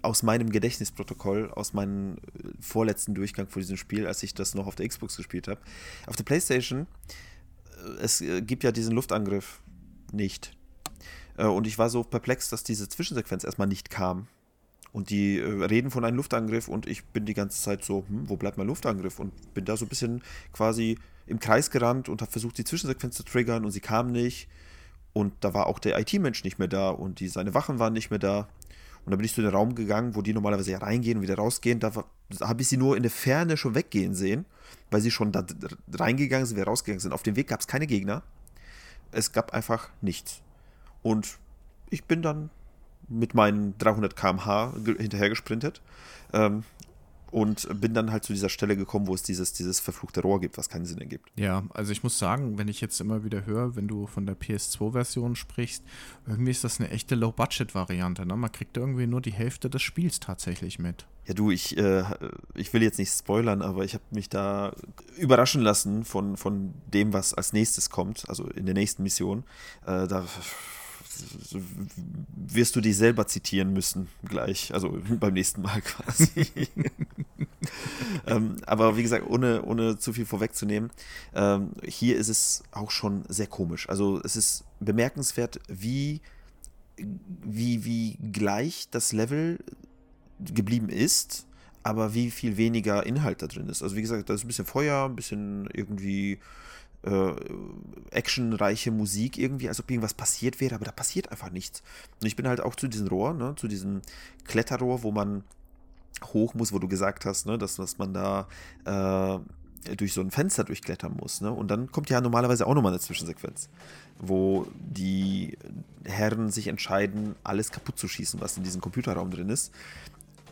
aus 0.03 0.23
meinem 0.23 0.51
Gedächtnisprotokoll, 0.51 1.51
aus 1.51 1.73
meinem 1.73 2.17
äh, 2.17 2.19
vorletzten 2.61 3.15
Durchgang 3.15 3.49
vor 3.49 3.61
diesem 3.61 3.77
Spiel, 3.77 4.07
als 4.07 4.23
ich 4.23 4.35
das 4.35 4.55
noch 4.55 4.67
auf 4.67 4.75
der 4.75 4.89
Xbox 4.89 5.17
gespielt 5.17 5.49
habe. 5.49 5.61
Auf 6.07 6.17
der 6.17 6.25
PlayStation, 6.25 6.87
äh, 7.77 8.03
es 8.03 8.21
äh, 8.21 8.43
gibt 8.43 8.65
ja 8.65 8.73
diesen 8.73 8.95
Luftangriff 8.95 9.61
nicht. 10.13 10.53
Und 11.37 11.67
ich 11.67 11.77
war 11.77 11.91
so 11.91 12.03
perplex, 12.03 12.49
dass 12.49 12.65
diese 12.65 12.89
Zwischensequenz 12.89 13.45
erstmal 13.45 13.67
nicht 13.67 13.91
kam. 13.91 14.27
Und 14.91 15.11
die 15.11 15.39
reden 15.39 15.91
von 15.91 16.03
einem 16.03 16.17
Luftangriff 16.17 16.67
und 16.67 16.87
ich 16.87 17.05
bin 17.05 17.27
die 17.27 17.35
ganze 17.35 17.61
Zeit 17.61 17.85
so, 17.85 18.07
hm, 18.09 18.31
wo 18.31 18.37
bleibt 18.39 18.57
mein 18.57 18.69
Luftangriff? 18.69 19.21
Und 19.21 19.53
bin 19.53 19.67
da 19.67 19.77
so 19.77 19.85
ein 19.85 19.91
bisschen 19.91 20.23
quasi 20.55 20.97
im 21.27 21.39
Kreis 21.39 21.71
gerannt 21.71 22.09
und 22.09 22.23
habe 22.23 22.33
versucht, 22.33 22.57
die 22.57 22.65
Zwischensequenz 22.65 23.17
zu 23.17 23.23
triggern 23.23 23.67
und 23.67 23.71
sie 23.71 23.81
kam 23.81 24.13
nicht. 24.13 24.49
Und 25.13 25.33
da 25.41 25.55
war 25.55 25.67
auch 25.67 25.79
der 25.79 25.99
IT-Mensch 25.99 26.45
nicht 26.45 26.59
mehr 26.59 26.69
da 26.69 26.91
und 26.91 27.21
die, 27.21 27.29
seine 27.29 27.55
Wachen 27.55 27.79
waren 27.79 27.93
nicht 27.93 28.11
mehr 28.11 28.19
da. 28.19 28.49
Und 29.07 29.13
dann 29.13 29.19
bin 29.19 29.25
ich 29.25 29.35
zu 29.35 29.41
dem 29.41 29.51
Raum 29.51 29.77
gegangen, 29.77 30.17
wo 30.17 30.21
die 30.21 30.35
normalerweise 30.35 30.73
ja 30.73 30.79
reingehen 30.79 31.19
und 31.19 31.23
wieder 31.23 31.37
rausgehen. 31.37 31.79
Da 31.79 31.93
habe 32.41 32.61
ich 32.61 32.69
sie 32.69 32.77
nur 32.77 32.97
in 32.97 33.05
der 33.05 33.13
Ferne 33.13 33.57
schon 33.57 33.77
weggehen 33.77 34.17
sehen, 34.17 34.47
weil 34.91 35.01
sie 35.01 35.13
schon 35.13 35.31
da 35.31 35.47
reingegangen 35.95 36.45
sind, 36.45 36.57
wieder 36.57 36.67
rausgegangen 36.67 36.99
sind. 36.99 37.13
Auf 37.13 37.23
dem 37.23 37.37
Weg 37.37 37.47
gab 37.47 37.61
es 37.61 37.69
keine 37.69 37.87
Gegner. 37.87 38.25
Es 39.13 39.31
gab 39.31 39.55
einfach 39.55 39.91
nichts. 40.01 40.43
Und 41.03 41.39
ich 41.89 42.05
bin 42.05 42.21
dann 42.21 42.51
mit 43.09 43.33
meinen 43.33 43.79
300 43.79 44.17
km/h 44.17 44.75
hinterher 44.99 45.29
gesprintet. 45.29 45.81
Ähm, 46.33 46.65
und 47.31 47.69
bin 47.81 47.95
dann 47.95 48.13
halt 48.13 48.25
zu 48.25 48.33
dieser 48.33 48.49
Stelle 48.49 48.77
gekommen, 48.77 49.07
wo 49.07 49.15
es 49.15 49.23
dieses, 49.23 49.53
dieses 49.53 49.81
verfluchte 49.81 50.23
Rohr 50.23 50.41
gibt, 50.41 50.59
was 50.59 50.69
keinen 50.69 50.87
Sinn 50.87 51.01
ergibt. 51.01 51.31
Ja, 51.37 51.65
also 51.75 51.93
ich 51.93 52.03
muss 52.03 52.19
sagen, 52.19 52.59
wenn 52.59 52.69
ich 52.69 52.81
jetzt 52.81 53.01
immer 53.01 53.25
wieder 53.25 53.47
höre, 53.47 53.77
wenn 53.77 53.89
du 53.89 54.07
von 54.07 54.27
der 54.27 54.37
PS2-Version 54.39 55.37
sprichst, 55.37 55.83
irgendwie 56.27 56.51
ist 56.51 56.65
das 56.65 56.81
eine 56.81 56.91
echte 56.91 57.15
Low-Budget-Variante. 57.15 58.27
Ne? 58.27 58.37
Man 58.37 58.53
kriegt 58.53 58.77
irgendwie 58.77 59.07
nur 59.07 59.21
die 59.21 59.33
Hälfte 59.33 59.69
des 59.69 59.83
Spiels 59.83 60.21
tatsächlich 60.21 60.79
mit. 60.79 61.07
Ja, 61.27 61.35
du, 61.35 61.51
ich, 61.51 61.77
äh, 61.77 62.05
ich 62.55 62.73
will 62.73 62.83
jetzt 62.83 62.99
nicht 62.99 63.11
spoilern, 63.11 63.61
aber 63.61 63.85
ich 63.85 63.95
habe 63.95 64.05
mich 64.11 64.29
da 64.29 64.73
überraschen 65.17 65.61
lassen 65.61 66.05
von, 66.05 66.37
von 66.37 66.73
dem, 66.93 67.13
was 67.13 67.35
als 67.35 67.53
nächstes 67.53 67.91
kommt, 67.91 68.29
also 68.29 68.45
in 68.49 68.65
der 68.65 68.75
nächsten 68.75 69.03
Mission. 69.03 69.43
Äh, 69.85 70.07
da 70.07 70.25
wirst 72.35 72.77
du 72.77 72.81
dich 72.81 72.97
selber 72.97 73.27
zitieren 73.27 73.73
müssen 73.73 74.09
gleich, 74.25 74.73
also 74.75 74.99
beim 75.21 75.35
nächsten 75.35 75.63
Mal 75.63 75.81
quasi. 75.83 76.47
ähm, 78.27 78.57
aber 78.67 78.97
wie 78.97 79.03
gesagt, 79.03 79.27
ohne, 79.29 79.63
ohne 79.63 79.99
zu 79.99 80.13
viel 80.13 80.27
vorwegzunehmen, 80.27 80.91
ähm, 81.35 81.73
hier 81.85 82.17
ist 82.17 82.29
es 82.29 82.63
auch 82.73 82.91
schon 82.91 83.25
sehr 83.29 83.47
komisch. 83.47 83.89
Also 83.89 84.21
es 84.23 84.37
ist 84.37 84.65
bemerkenswert, 84.81 85.61
wie, 85.69 86.21
wie, 86.97 87.85
wie 87.85 88.19
gleich 88.33 88.89
das 88.91 89.13
Level 89.13 89.59
geblieben 90.41 90.89
ist, 90.89 91.47
aber 91.83 92.15
wie 92.15 92.31
viel 92.31 92.57
weniger 92.57 93.07
Inhalt 93.07 93.43
da 93.43 93.47
drin 93.47 93.69
ist. 93.69 93.83
Also 93.83 93.97
wie 93.97 94.03
gesagt, 94.03 94.29
da 94.29 94.35
ist 94.35 94.45
ein 94.45 94.49
bisschen 94.49 94.67
Feuer, 94.67 95.05
ein 95.05 95.17
bisschen 95.17 95.69
irgendwie 95.73 96.41
äh, 97.07 97.35
actionreiche 98.11 98.91
Musik 98.91 99.39
irgendwie, 99.39 99.69
als 99.69 99.81
ob 99.81 99.91
irgendwas 99.91 100.15
passiert 100.15 100.61
wäre, 100.61 100.75
aber 100.75 100.85
da 100.85 100.93
passiert 100.93 101.31
einfach 101.31 101.51
nichts. 101.51 101.83
Und 102.21 102.27
ich 102.27 102.37
bin 102.37 102.49
halt 102.49 102.61
auch 102.61 102.75
zu 102.75 102.89
diesem 102.89 103.09
Rohr, 103.09 103.33
ne, 103.33 103.55
zu 103.57 103.69
diesem 103.69 104.03
Kletterrohr, 104.45 105.03
wo 105.03 105.13
man 105.13 105.45
hoch 106.33 106.55
muss, 106.55 106.73
wo 106.73 106.79
du 106.79 106.89
gesagt 106.89 107.25
hast, 107.25 107.47
ne, 107.47 107.59
dass, 107.59 107.77
dass 107.77 107.99
man 107.99 108.13
da 108.13 108.49
äh, 108.85 109.39
durch 109.97 110.13
so 110.13 110.21
ein 110.21 110.31
Fenster 110.31 110.65
durchklettern 110.65 111.17
muss. 111.21 111.41
Ne? 111.41 111.53
Und 111.53 111.71
dann 111.71 111.93
kommt 111.93 112.11
ja 112.11 112.21
normalerweise 112.21 112.67
auch 112.67 112.75
nochmal 112.75 112.93
eine 112.93 113.01
Zwischensequenz, 113.01 113.69
wo 114.19 114.67
die 114.75 115.57
Herren 116.05 116.51
sich 116.51 116.67
entscheiden, 116.67 117.37
alles 117.45 117.71
kaputt 117.71 117.99
zu 117.99 118.09
schießen, 118.09 118.41
was 118.41 118.57
in 118.57 118.65
diesem 118.65 118.81
Computerraum 118.81 119.31
drin 119.31 119.49
ist. 119.49 119.73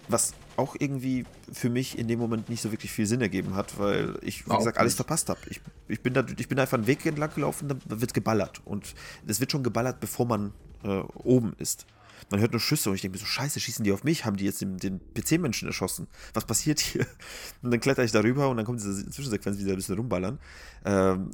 Was 0.09 0.35
auch 0.57 0.77
irgendwie 0.79 1.25
für 1.53 1.71
mich 1.71 1.99
in 1.99 2.09
dem 2.09 2.19
Moment 2.19 2.49
nicht 2.49 2.62
so 2.62 2.71
wirklich 2.71 2.93
viel 2.93 3.07
Sinn 3.07 3.21
ergeben 3.21 3.55
hat, 3.55 3.79
weil 3.79 4.19
ich, 4.23 4.47
wie 4.47 4.51
auch 4.51 4.59
gesagt, 4.59 4.79
alles 4.79 4.93
nicht. 4.93 4.97
verpasst 4.97 5.29
habe. 5.29 5.40
Ich, 5.49 5.61
ich, 5.88 6.01
bin 6.01 6.14
da, 6.14 6.25
ich 6.37 6.49
bin 6.49 6.59
einfach 6.59 6.79
einen 6.79 6.87
Weg 6.87 7.05
entlang 7.07 7.35
gelaufen, 7.35 7.69
da 7.69 8.01
wird 8.01 8.14
geballert. 8.14 8.62
Und 8.64 8.95
es 9.27 9.40
wird 9.40 9.51
schon 9.53 9.62
geballert, 9.62 10.01
bevor 10.01 10.27
man 10.27 10.53
äh, 10.85 11.01
oben 11.14 11.55
ist. 11.59 11.87
Man 12.31 12.40
hört 12.40 12.53
nur 12.53 12.61
Schüsse 12.61 12.88
und 12.88 12.97
ich 12.97 13.03
denke 13.03 13.17
mir 13.17 13.21
so, 13.21 13.27
scheiße, 13.27 13.61
schießen 13.61 13.85
die 13.85 13.93
auf 13.93 14.05
mich? 14.05 14.25
Haben 14.25 14.37
die 14.37 14.45
jetzt 14.45 14.61
den, 14.61 14.79
den 14.79 15.01
PC-Menschen 15.14 15.69
erschossen? 15.69 16.07
Was 16.33 16.47
passiert 16.47 16.81
hier? 16.81 17.07
Und 17.62 17.71
dann 17.71 17.81
kletter 17.81 18.05
ich 18.05 18.12
darüber 18.12 18.49
und 18.49 18.57
dann 18.57 18.67
kommt 18.67 18.81
diese 18.81 19.09
Zwischensequenz, 19.11 19.59
wie 19.59 19.62
sie 19.62 19.71
ein 19.71 19.77
bisschen 19.77 19.97
rumballern. 19.97 20.38
Ähm, 20.85 21.31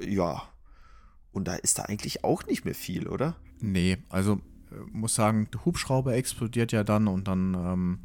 ja. 0.00 0.42
Und 1.32 1.48
da 1.48 1.54
ist 1.54 1.78
da 1.78 1.84
eigentlich 1.84 2.24
auch 2.24 2.46
nicht 2.46 2.64
mehr 2.64 2.74
viel, 2.74 3.08
oder? 3.08 3.36
Nee, 3.60 3.98
also 4.08 4.40
muss 4.92 5.14
sagen, 5.14 5.48
der 5.52 5.64
Hubschrauber 5.64 6.14
explodiert 6.14 6.72
ja 6.72 6.84
dann 6.84 7.08
und 7.08 7.28
dann 7.28 7.54
ähm, 7.54 7.98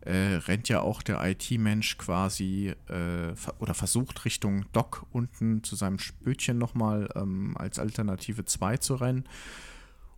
äh, 0.00 0.36
rennt 0.36 0.68
ja 0.68 0.80
auch 0.80 1.02
der 1.02 1.22
IT-Mensch 1.22 1.98
quasi 1.98 2.74
äh, 2.88 3.34
oder 3.58 3.74
versucht 3.74 4.24
Richtung 4.24 4.64
Dock 4.72 5.06
unten 5.10 5.62
zu 5.64 5.76
seinem 5.76 5.98
Spötchen 5.98 6.56
nochmal 6.58 7.08
ähm, 7.14 7.56
als 7.56 7.78
Alternative 7.78 8.44
2 8.44 8.76
zu 8.78 8.94
rennen. 8.94 9.24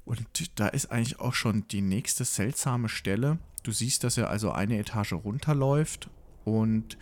Und 0.05 0.59
da 0.59 0.69
ist 0.69 0.93
eigentlich 0.93 1.21
auch 1.21 1.35
schon 1.35 1.67
die 1.69 1.83
nächste 1.83 2.25
seltsame 2.25 2.89
Stelle. 2.89 3.39
Du 3.63 3.73
siehst, 3.73 4.05
dass 4.05 4.17
er 4.17 4.31
also 4.31 4.51
eine 4.53 4.79
Etage 4.79 5.13
runterläuft 5.13 6.09
und 6.45 6.97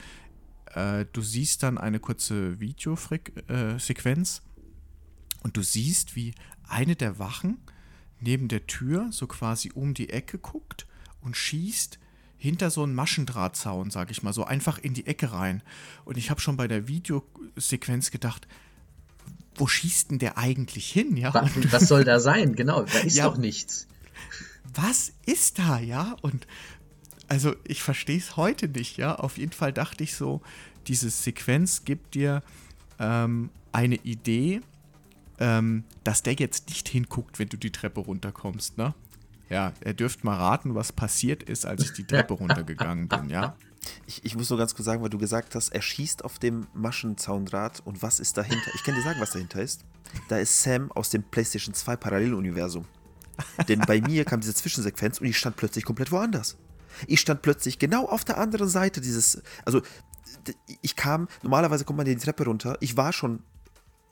äh, 0.74 1.04
du 1.12 1.20
siehst 1.20 1.62
dann 1.62 1.78
eine 1.78 2.00
kurze 2.00 2.60
Videosequenz 2.60 4.38
äh, 4.38 5.44
und 5.44 5.56
du 5.56 5.62
siehst, 5.62 6.16
wie 6.16 6.34
eine 6.68 6.96
der 6.96 7.18
Wachen 7.18 7.58
neben 8.20 8.48
der 8.48 8.66
Tür 8.66 9.08
so 9.10 9.26
quasi 9.26 9.70
um 9.74 9.94
die 9.94 10.10
Ecke 10.10 10.38
guckt 10.38 10.86
und 11.20 11.36
schießt 11.36 11.98
hinter 12.36 12.70
so 12.70 12.84
einen 12.84 12.94
Maschendrahtzaun, 12.94 13.90
sag 13.90 14.10
ich 14.10 14.22
mal, 14.22 14.32
so 14.32 14.44
einfach 14.44 14.78
in 14.78 14.94
die 14.94 15.06
Ecke 15.06 15.32
rein. 15.32 15.62
Und 16.04 16.16
ich 16.16 16.30
habe 16.30 16.40
schon 16.40 16.56
bei 16.56 16.68
der 16.68 16.86
Videosequenz 16.86 18.10
gedacht, 18.10 18.46
wo 19.56 19.66
schießt 19.66 20.12
denn 20.12 20.20
der 20.20 20.38
eigentlich 20.38 20.90
hin? 20.90 21.16
Ja? 21.16 21.34
Was, 21.34 21.72
was 21.72 21.88
soll 21.88 22.04
da 22.04 22.20
sein? 22.20 22.54
Genau, 22.54 22.84
da 22.84 22.98
ist 23.00 23.16
ja, 23.16 23.24
doch 23.28 23.36
nichts. 23.36 23.88
Was 24.72 25.12
ist 25.26 25.58
da, 25.58 25.80
ja? 25.80 26.16
Und 26.22 26.46
also 27.26 27.54
ich 27.64 27.82
verstehe 27.82 28.18
es 28.18 28.36
heute 28.36 28.68
nicht, 28.68 28.96
ja. 28.96 29.16
Auf 29.16 29.36
jeden 29.36 29.52
Fall 29.52 29.72
dachte 29.72 30.04
ich 30.04 30.14
so, 30.14 30.40
diese 30.86 31.10
Sequenz 31.10 31.84
gibt 31.84 32.14
dir 32.14 32.42
ähm, 33.00 33.50
eine 33.72 33.96
Idee, 33.96 34.60
ähm, 35.40 35.84
dass 36.04 36.22
der 36.22 36.34
jetzt 36.34 36.68
nicht 36.68 36.88
hinguckt, 36.88 37.38
wenn 37.38 37.48
du 37.48 37.56
die 37.56 37.70
Treppe 37.70 38.00
runterkommst, 38.00 38.78
ne? 38.78 38.94
Ja, 39.50 39.72
er 39.80 39.94
dürft 39.94 40.24
mal 40.24 40.36
raten, 40.36 40.74
was 40.74 40.92
passiert 40.92 41.42
ist, 41.42 41.64
als 41.64 41.82
ich 41.82 41.92
die 41.92 42.04
Treppe 42.04 42.34
runtergegangen 42.34 43.08
bin, 43.08 43.30
ja? 43.30 43.56
Ich, 44.06 44.24
ich, 44.24 44.36
muss 44.36 44.50
nur 44.50 44.58
ganz 44.58 44.74
kurz 44.74 44.84
sagen, 44.84 45.02
weil 45.02 45.08
du 45.08 45.18
gesagt 45.18 45.54
hast, 45.54 45.70
er 45.70 45.80
schießt 45.80 46.24
auf 46.24 46.38
dem 46.38 46.66
Maschenzaundraht 46.74 47.80
und 47.86 48.02
was 48.02 48.20
ist 48.20 48.36
dahinter? 48.36 48.70
Ich 48.74 48.82
kann 48.82 48.94
dir 48.94 49.02
sagen, 49.02 49.20
was 49.20 49.30
dahinter 49.30 49.62
ist. 49.62 49.84
Da 50.28 50.38
ist 50.38 50.62
Sam 50.62 50.90
aus 50.92 51.10
dem 51.10 51.22
PlayStation 51.22 51.74
2 51.74 51.96
Paralleluniversum. 51.96 52.84
Denn 53.68 53.80
bei 53.80 54.00
mir 54.00 54.24
kam 54.24 54.40
diese 54.40 54.54
Zwischensequenz 54.54 55.20
und 55.20 55.26
ich 55.26 55.38
stand 55.38 55.56
plötzlich 55.56 55.84
komplett 55.84 56.10
woanders. 56.10 56.56
Ich 57.06 57.20
stand 57.20 57.42
plötzlich 57.42 57.78
genau 57.78 58.06
auf 58.06 58.24
der 58.24 58.38
anderen 58.38 58.68
Seite 58.68 59.00
dieses. 59.00 59.42
Also, 59.64 59.82
ich 60.82 60.96
kam, 60.96 61.28
normalerweise 61.42 61.84
kommt 61.84 61.98
man 61.98 62.06
die 62.06 62.16
Treppe 62.16 62.44
runter. 62.44 62.76
Ich 62.80 62.96
war 62.96 63.12
schon 63.12 63.42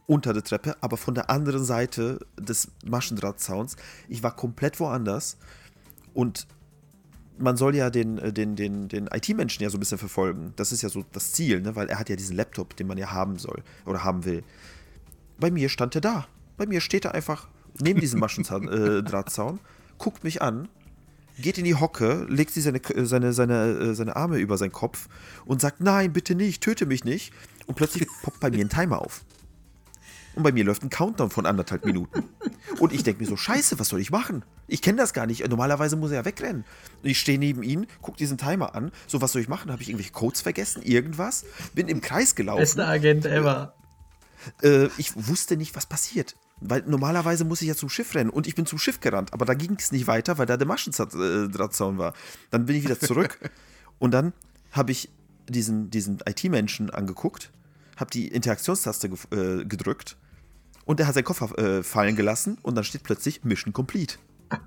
unter 0.07 0.33
der 0.33 0.43
Treppe, 0.43 0.77
aber 0.81 0.97
von 0.97 1.15
der 1.15 1.31
anderen 1.31 1.65
Seite 1.65 2.21
des 2.39 2.69
Maschendrahtzauns. 2.85 3.77
Ich 4.09 4.23
war 4.23 4.35
komplett 4.35 4.79
woanders 4.81 5.37
und 6.15 6.47
man 7.39 7.57
soll 7.57 7.75
ja 7.75 7.91
den, 7.91 8.19
äh, 8.19 8.33
den, 8.33 8.57
den, 8.57 8.89
den 8.89 9.09
IT-Menschen 9.13 9.63
ja 9.63 9.71
so 9.71 9.77
ein 9.77 9.81
bisschen 9.81 9.99
verfolgen. 9.99 10.53
Das 10.57 10.73
ist 10.73 10.83
ja 10.83 10.89
so 10.89 11.05
das 11.13 11.33
Ziel, 11.33 11.61
ne? 11.61 11.77
weil 11.77 11.89
er 11.89 11.99
hat 11.99 12.09
ja 12.09 12.17
diesen 12.17 12.37
Laptop, 12.37 12.77
den 12.77 12.87
man 12.87 12.99
ja 12.99 13.11
haben 13.13 13.39
soll 13.39 13.63
oder 13.85 14.05
haben 14.05 14.25
will. 14.25 14.43
Bei 15.39 15.51
mir 15.51 15.69
stand 15.69 15.95
er 15.95 16.01
da. 16.01 16.27
Bei 16.57 16.67
mir 16.67 16.81
steht 16.81 17.05
er 17.05 17.15
einfach 17.15 17.49
neben 17.81 18.01
diesem 18.01 18.21
Maschendrahtzaun, 18.21 19.57
äh, 19.57 19.99
guckt 19.99 20.25
mich 20.25 20.41
an, 20.41 20.69
geht 21.39 21.59
in 21.59 21.65
die 21.65 21.75
Hocke, 21.75 22.27
legt 22.29 22.53
seine, 22.53 22.79
äh, 22.79 23.05
seine, 23.05 23.33
seine, 23.33 23.95
seine 23.95 24.17
Arme 24.17 24.39
über 24.39 24.57
seinen 24.57 24.73
Kopf 24.73 25.09
und 25.45 25.61
sagt, 25.61 25.81
nein, 25.81 26.13
bitte 26.13 26.35
nicht, 26.35 26.63
töte 26.63 26.87
mich 26.87 27.05
nicht. 27.05 27.33
Und 27.67 27.75
plötzlich 27.75 28.07
poppt 28.23 28.41
bei 28.41 28.51
mir 28.51 28.65
ein 28.65 28.71
Timer 28.71 29.03
auf. 29.03 29.25
Und 30.37 30.43
bei 30.43 30.53
mir 30.53 30.65
läuft 30.65 30.83
ein 30.83 30.91
Countdown 30.91 31.31
von 31.31 31.47
anderthalb 31.47 31.87
Minuten. 31.87 32.25
Und 32.79 32.93
ich 32.93 33.03
denke 33.03 33.23
mir 33.23 33.29
so, 33.29 33.39
scheiße, 33.39 33.79
was 33.79 33.89
soll 33.89 34.01
ich 34.01 34.11
machen? 34.11 34.45
Ich 34.69 34.83
kenne 34.83 34.99
das 34.99 35.15
gar 35.15 35.27
nicht. 35.27 35.49
Normalerweise 35.49 35.97
muss 35.97 36.11
er 36.11 36.19
ja 36.19 36.25
wegrennen. 36.27 36.65
Und 37.03 37.09
ich 37.09 37.19
stehe 37.19 37.39
neben 37.39 37.63
ihm, 37.63 37.87
gucke 38.03 38.19
diesen 38.19 38.37
Timer 38.37 38.75
an. 38.75 38.93
So, 39.07 39.23
was 39.23 39.33
soll 39.33 39.41
ich 39.41 39.49
machen? 39.49 39.73
Habe 39.73 39.83
ich 39.83 39.89
irgendwelche 39.89 40.13
Codes 40.13 40.43
vergessen? 40.43 40.83
Irgendwas? 40.83 41.47
Bin 41.75 41.89
im 41.89 42.03
Kreis 42.03 42.35
gelaufen. 42.35 42.61
Bester 42.61 42.87
Agent 42.87 43.25
ever. 43.25 43.75
Äh, 44.63 44.89
ich 44.99 45.13
wusste 45.17 45.57
nicht, 45.57 45.75
was 45.75 45.87
passiert. 45.87 46.37
Weil 46.61 46.85
normalerweise 46.87 47.47
muss 47.47 47.63
ich 47.63 47.69
ja 47.69 47.75
zum 47.75 47.89
Schiff 47.89 48.15
rennen 48.15 48.31
und 48.31 48.47
ich 48.47 48.55
bin 48.55 48.67
zum 48.67 48.79
Schiff 48.79 49.01
gerannt, 49.01 49.35
aber 49.35 49.45
da 49.45 49.53
ging 49.53 49.77
es 49.79 49.93
nicht 49.93 50.07
weiter, 50.07 50.39
weil 50.39 50.47
da 50.47 50.57
der 50.57 50.67
Maschendrahtzaun 50.67 51.99
war. 51.99 52.15
Dann 52.51 52.65
bin 52.65 52.77
ich 52.77 52.85
wieder 52.85 52.99
zurück 52.99 53.39
und 53.99 54.13
dann 54.13 54.33
habe 54.73 54.91
ich 54.91 55.11
diesen, 55.49 55.91
diesen 55.91 56.19
IT-Menschen 56.25 56.89
angeguckt, 56.89 57.53
habe 57.97 58.11
die 58.11 58.29
Interaktionstaste 58.29 59.11
äh, 59.33 59.65
gedrückt 59.67 60.17
und 60.87 61.01
er 61.01 61.07
hat 61.07 61.15
seinen 61.15 61.25
Koffer 61.25 61.59
äh, 61.59 61.83
fallen 61.83 62.17
gelassen 62.17 62.57
und 62.63 62.75
dann 62.77 62.85
steht 62.85 63.03
plötzlich 63.03 63.45
Mission 63.45 63.75
Complete. 63.75 64.17
Gott, 64.49 64.59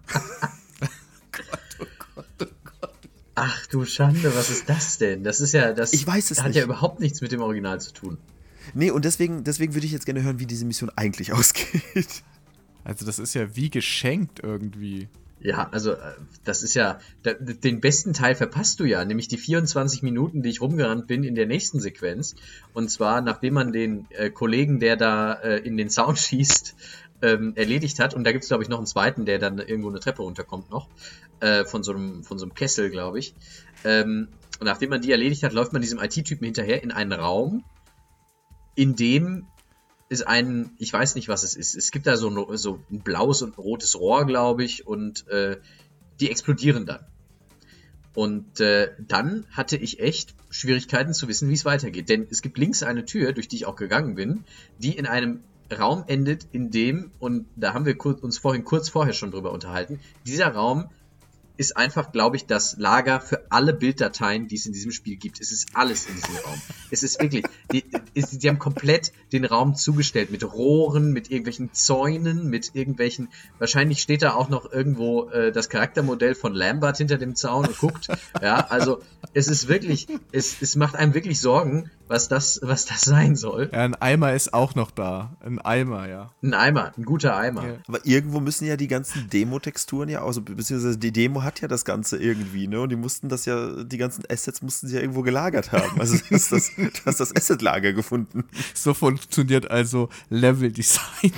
oh 1.80 1.86
Gott, 2.14 2.26
oh 2.42 2.46
Gott. 2.82 2.94
Ach 3.36 3.66
du 3.68 3.86
Schande, 3.86 4.36
was 4.36 4.50
ist 4.52 4.70
das 4.70 4.98
denn? 4.98 5.24
Das 5.24 5.40
ist 5.40 5.54
ja, 5.54 5.72
das 5.74 5.94
ich 5.94 6.06
weiß 6.06 6.30
es 6.30 6.42
hat 6.42 6.50
nicht. 6.50 6.58
ja 6.58 6.64
überhaupt 6.64 7.00
nichts 7.00 7.22
mit 7.22 7.32
dem 7.32 7.42
Original 7.42 7.80
zu 7.82 7.94
tun. 7.94 8.18
Nee, 8.74 8.92
und 8.92 9.06
deswegen, 9.06 9.44
deswegen 9.44 9.74
würde 9.74 9.88
ich 9.88 9.94
jetzt 9.94 10.06
gerne 10.06 10.22
hören, 10.22 10.40
wie 10.40 10.46
diese 10.46 10.66
Mission 10.66 10.92
eigentlich 10.96 11.34
ausgeht. 11.34 12.24
Also 12.84 13.06
das 13.06 13.18
ist 13.18 13.34
ja 13.34 13.56
wie 13.56 13.70
geschenkt 13.70 14.42
irgendwie. 14.44 15.08
Ja, 15.42 15.70
also 15.72 15.94
äh, 15.94 16.14
das 16.44 16.64
ist 16.64 16.74
ja, 16.74 17.00
den 17.24 17.80
besten 17.80 18.14
Teil 18.14 18.36
verpasst 18.36 18.80
du 18.80 18.86
ja, 18.86 19.06
nämlich 19.06 19.30
die 19.30 19.38
24 19.38 20.04
Minuten, 20.04 20.42
die 20.42 20.50
ich 20.50 20.62
rumgerannt 20.62 21.08
bin 21.08 21.24
in 21.24 21.36
der 21.36 21.46
nächsten 21.46 21.80
Sequenz. 21.80 22.36
Und 22.74 22.92
zwar, 22.92 23.22
nachdem 23.22 23.54
man 23.54 23.72
den 23.72 24.06
äh, 24.12 24.30
Kollegen, 24.30 24.80
der 24.80 24.98
da 24.98 25.34
äh, 25.34 25.58
in 25.60 25.78
den 25.78 25.90
Sound 25.90 26.20
schießt, 26.20 26.76
ähm, 27.22 27.54
erledigt 27.56 28.00
hat. 28.00 28.14
Und 28.14 28.24
da 28.24 28.32
gibt 28.32 28.44
es, 28.44 28.50
glaube 28.50 28.64
ich, 28.64 28.70
noch 28.70 28.78
einen 28.78 28.88
zweiten, 28.88 29.26
der 29.26 29.40
dann 29.40 29.60
irgendwo 29.60 29.90
eine 29.90 30.00
Treppe 30.00 30.22
runterkommt 30.22 30.70
noch. 30.70 30.88
Äh, 31.40 31.64
von, 31.66 31.84
so 31.84 31.94
einem, 31.94 32.24
von 32.24 32.38
so 32.38 32.46
einem 32.46 32.54
Kessel, 32.54 32.90
glaube 32.90 33.20
ich. 33.20 33.34
Ähm, 33.86 34.28
und 34.60 34.66
nachdem 34.66 34.90
man 34.90 35.02
die 35.02 35.12
erledigt 35.12 35.44
hat, 35.44 35.54
läuft 35.54 35.72
man 35.72 35.82
diesem 35.82 36.00
IT-Typen 36.00 36.44
hinterher 36.44 36.84
in 36.84 36.92
einen 36.92 37.14
Raum, 37.14 37.64
in 38.76 38.96
dem 38.96 39.48
ist 40.10 40.28
ein, 40.28 40.72
ich 40.80 40.92
weiß 40.92 41.16
nicht, 41.16 41.30
was 41.30 41.44
es 41.44 41.56
ist. 41.56 41.76
Es 41.76 41.92
gibt 41.92 42.08
da 42.08 42.18
so, 42.18 42.30
ein, 42.30 42.58
so 42.58 42.84
ein 42.92 43.00
blaues 43.00 43.42
und 43.44 43.58
ein 43.58 43.62
rotes 43.62 43.98
Rohr, 44.00 44.26
glaube 44.26 44.64
ich, 44.64 44.88
und 44.88 45.28
äh, 45.28 45.58
die 46.20 46.30
explodieren 46.30 46.86
dann. 46.86 47.06
Und 48.16 48.60
äh, 48.60 48.92
dann 49.00 49.46
hatte 49.52 49.78
ich 49.78 50.00
echt 50.00 50.34
Schwierigkeiten 50.50 51.14
zu 51.14 51.28
wissen, 51.28 51.48
wie 51.48 51.54
es 51.54 51.64
weitergeht. 51.64 52.10
Denn 52.10 52.28
es 52.30 52.42
gibt 52.42 52.58
links 52.58 52.82
eine 52.82 53.06
Tür, 53.06 53.34
durch 53.34 53.48
die 53.48 53.58
ich 53.58 53.66
auch 53.68 53.76
gegangen 53.76 54.16
bin, 54.16 54.44
die 54.80 54.98
in 54.98 55.06
einem 55.06 55.42
Raum 55.72 56.04
endet, 56.08 56.48
in 56.52 56.72
dem, 56.72 57.12
und 57.20 57.46
da 57.56 57.76
haben 57.76 57.86
wir 57.86 57.96
uns 58.04 58.40
vorhin 58.40 58.64
kurz 58.64 58.90
vorher 58.90 59.14
schon 59.14 59.30
drüber 59.30 59.52
unterhalten, 59.52 60.00
dieser 60.26 60.48
Raum 60.48 60.90
ist 61.60 61.76
einfach, 61.76 62.14
glaube 62.14 62.38
ich, 62.38 62.46
das 62.46 62.78
Lager 62.78 63.20
für 63.20 63.46
alle 63.50 63.74
Bilddateien, 63.74 64.48
die 64.48 64.56
es 64.56 64.66
in 64.66 64.72
diesem 64.72 64.94
Spiel 64.94 65.18
gibt. 65.18 65.42
Es 65.42 65.52
ist 65.52 65.76
alles 65.76 66.06
in 66.06 66.16
diesem 66.16 66.38
Raum. 66.38 66.62
Es 66.90 67.04
ist 67.04 67.22
wirklich, 67.22 67.44
die, 67.74 67.84
ist, 68.14 68.42
die 68.42 68.48
haben 68.48 68.60
komplett 68.60 69.12
den 69.34 69.44
Raum 69.44 69.76
zugestellt 69.76 70.32
mit 70.32 70.46
Rohren, 70.46 71.12
mit 71.12 71.30
irgendwelchen 71.30 71.74
Zäunen, 71.74 72.50
mit 72.50 72.76
irgendwelchen, 72.76 73.28
wahrscheinlich 73.58 74.02
steht 74.02 74.22
da 74.22 74.36
auch 74.36 74.48
noch 74.48 74.72
irgendwo 74.72 75.30
äh, 75.32 75.52
das 75.52 75.68
Charaktermodell 75.68 76.34
von 76.34 76.54
Lambert 76.54 76.96
hinter 76.96 77.18
dem 77.18 77.36
Zaun 77.36 77.66
und 77.66 77.78
guckt. 77.78 78.08
Ja, 78.42 78.68
also 78.70 79.02
es 79.34 79.50
ist 79.50 79.68
wirklich, 79.68 80.08
es, 80.32 80.62
es 80.62 80.78
macht 80.78 80.96
einem 80.96 81.14
wirklich 81.14 81.42
Sorgen, 81.42 81.92
was 82.10 82.28
das, 82.28 82.60
was 82.64 82.86
das 82.86 83.02
sein 83.02 83.36
soll. 83.36 83.70
Ja, 83.72 83.86
ein 83.86 83.96
Eimer 83.96 84.34
ist 84.34 84.54
auch 84.54 84.76
noch 84.76 84.92
da. 84.92 85.38
Ein 85.42 85.60
Eimer, 85.60 86.08
ja. 86.08 86.32
Ein 86.42 86.54
Eimer, 86.54 86.92
ein 86.98 87.06
guter 87.06 87.38
Eimer. 87.38 87.66
Ja. 87.66 87.74
Aber 87.88 88.06
irgendwo 88.06 88.40
müssen 88.40 88.66
ja 88.66 88.76
die 88.76 88.88
ganzen 88.88 89.30
Demo-Texturen 89.30 90.10
ja, 90.10 90.24
also 90.26 90.42
beziehungsweise 90.42 90.98
die 90.98 91.12
Demo 91.12 91.44
hat 91.44 91.62
ja 91.62 91.68
das 91.68 91.86
Ganze 91.86 92.18
irgendwie, 92.18 92.68
ne? 92.68 92.82
Und 92.82 92.90
die 92.90 92.96
mussten 92.96 93.30
das 93.30 93.46
ja, 93.46 93.84
die 93.84 93.98
ganzen 93.98 94.24
Assets 94.30 94.62
mussten 94.62 94.88
sie 94.88 94.96
ja 94.96 95.02
irgendwo 95.02 95.22
gelagert 95.22 95.72
haben. 95.72 96.00
Also 96.00 96.18
ist 96.30 96.52
das, 96.52 96.72
du 96.76 96.90
hast 97.06 97.20
das 97.20 97.36
Asset-Lager 97.36 97.94
gefunden. 97.94 98.46
So 98.74 98.94
funktioniert 98.94 99.70
also 99.70 100.10
Level-Design. 100.30 101.32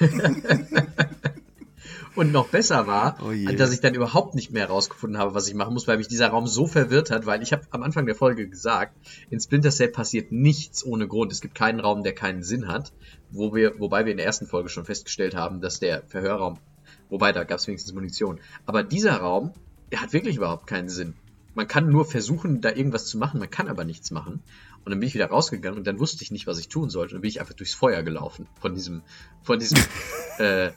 Und 2.18 2.32
noch 2.32 2.48
besser 2.48 2.88
war, 2.88 3.16
Oh 3.22 3.52
dass 3.52 3.72
ich 3.72 3.78
dann 3.78 3.94
überhaupt 3.94 4.34
nicht 4.34 4.50
mehr 4.50 4.66
herausgefunden 4.66 5.20
habe, 5.20 5.34
was 5.34 5.46
ich 5.46 5.54
machen 5.54 5.72
muss, 5.72 5.86
weil 5.86 5.98
mich 5.98 6.08
dieser 6.08 6.30
Raum 6.30 6.48
so 6.48 6.66
verwirrt 6.66 7.12
hat, 7.12 7.26
weil 7.26 7.44
ich 7.44 7.52
habe 7.52 7.62
am 7.70 7.84
Anfang 7.84 8.06
der 8.06 8.16
Folge 8.16 8.48
gesagt, 8.48 8.96
in 9.30 9.38
Splinter 9.38 9.70
Cell 9.70 9.86
passiert 9.86 10.32
nichts 10.32 10.84
ohne 10.84 11.06
Grund. 11.06 11.30
Es 11.30 11.40
gibt 11.40 11.54
keinen 11.54 11.78
Raum, 11.78 12.02
der 12.02 12.16
keinen 12.16 12.42
Sinn 12.42 12.66
hat, 12.66 12.92
wo 13.30 13.54
wir, 13.54 13.78
wobei 13.78 14.04
wir 14.04 14.10
in 14.10 14.16
der 14.16 14.26
ersten 14.26 14.48
Folge 14.48 14.68
schon 14.68 14.84
festgestellt 14.84 15.36
haben, 15.36 15.60
dass 15.60 15.78
der 15.78 16.02
Verhörraum, 16.08 16.58
wobei 17.08 17.30
da 17.30 17.44
gab 17.44 17.60
es 17.60 17.68
wenigstens 17.68 17.94
Munition, 17.94 18.40
aber 18.66 18.82
dieser 18.82 19.18
Raum, 19.18 19.52
der 19.92 20.00
hat 20.00 20.12
wirklich 20.12 20.38
überhaupt 20.38 20.66
keinen 20.66 20.88
Sinn. 20.88 21.14
Man 21.54 21.68
kann 21.68 21.88
nur 21.88 22.04
versuchen, 22.04 22.60
da 22.60 22.70
irgendwas 22.70 23.06
zu 23.06 23.16
machen, 23.16 23.38
man 23.38 23.48
kann 23.48 23.68
aber 23.68 23.84
nichts 23.84 24.10
machen. 24.10 24.42
Und 24.84 24.90
dann 24.90 25.00
bin 25.00 25.08
ich 25.08 25.14
wieder 25.14 25.26
rausgegangen 25.26 25.78
und 25.78 25.86
dann 25.86 25.98
wusste 25.98 26.24
ich 26.24 26.30
nicht, 26.30 26.46
was 26.46 26.58
ich 26.58 26.68
tun 26.68 26.88
sollte. 26.90 27.12
Und 27.12 27.18
dann 27.18 27.22
bin 27.22 27.28
ich 27.28 27.40
einfach 27.40 27.54
durchs 27.54 27.74
Feuer 27.74 28.02
gelaufen 28.02 28.48
von 28.60 28.74
diesem, 28.74 29.02
von 29.42 29.58
diesem, 29.58 29.78
äh, 30.38 30.70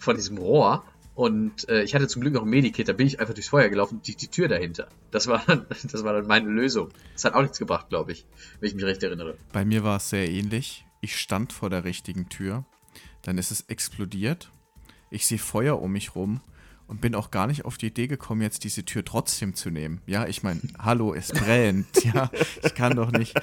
von 0.00 0.16
diesem 0.16 0.38
Rohr. 0.38 0.84
Und 1.14 1.68
äh, 1.68 1.82
ich 1.82 1.94
hatte 1.94 2.08
zum 2.08 2.22
Glück 2.22 2.34
noch 2.34 2.42
ein 2.42 2.48
Medikit, 2.48 2.88
da 2.88 2.92
bin 2.92 3.06
ich 3.06 3.20
einfach 3.20 3.34
durchs 3.34 3.50
Feuer 3.50 3.68
gelaufen, 3.68 4.00
die, 4.02 4.16
die 4.16 4.28
Tür 4.28 4.48
dahinter. 4.48 4.88
Das 5.10 5.26
war 5.26 5.42
dann, 5.46 5.66
das 5.92 6.02
war 6.02 6.14
dann 6.14 6.26
meine 6.26 6.48
Lösung. 6.48 6.88
Das 7.12 7.24
hat 7.24 7.34
auch 7.34 7.42
nichts 7.42 7.58
gebracht, 7.58 7.88
glaube 7.90 8.12
ich, 8.12 8.26
wenn 8.58 8.68
ich 8.68 8.74
mich 8.74 8.84
recht 8.84 9.02
erinnere. 9.02 9.36
Bei 9.52 9.64
mir 9.64 9.84
war 9.84 9.98
es 9.98 10.10
sehr 10.10 10.28
ähnlich. 10.28 10.86
Ich 11.00 11.16
stand 11.16 11.52
vor 11.52 11.70
der 11.70 11.84
richtigen 11.84 12.28
Tür. 12.28 12.64
Dann 13.22 13.38
ist 13.38 13.50
es 13.50 13.62
explodiert. 13.62 14.50
Ich 15.10 15.26
sehe 15.26 15.38
Feuer 15.38 15.80
um 15.80 15.92
mich 15.92 16.14
rum 16.14 16.40
und 16.90 17.00
bin 17.00 17.14
auch 17.14 17.30
gar 17.30 17.46
nicht 17.46 17.64
auf 17.64 17.78
die 17.78 17.86
Idee 17.86 18.08
gekommen, 18.08 18.42
jetzt 18.42 18.64
diese 18.64 18.84
Tür 18.84 19.04
trotzdem 19.04 19.54
zu 19.54 19.70
nehmen. 19.70 20.00
Ja, 20.06 20.26
ich 20.26 20.42
meine, 20.42 20.60
hallo, 20.78 21.14
es 21.14 21.28
brennt. 21.28 21.86
Ja, 22.04 22.30
ich 22.64 22.74
kann 22.74 22.96
doch 22.96 23.12
nicht 23.12 23.34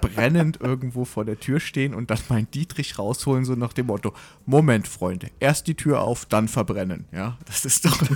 brennend 0.00 0.60
irgendwo 0.60 1.04
vor 1.04 1.24
der 1.26 1.38
Tür 1.38 1.60
stehen 1.60 1.92
und 1.94 2.10
dann 2.10 2.18
meinen 2.30 2.50
Dietrich 2.50 2.98
rausholen, 2.98 3.44
so 3.44 3.54
nach 3.54 3.72
dem 3.74 3.86
Motto: 3.86 4.14
Moment, 4.46 4.88
Freunde, 4.88 5.30
erst 5.40 5.66
die 5.66 5.74
Tür 5.74 6.00
auf, 6.00 6.24
dann 6.24 6.48
verbrennen. 6.48 7.04
Ja, 7.12 7.36
das 7.44 7.64
ist 7.66 7.84
doch. 7.84 8.00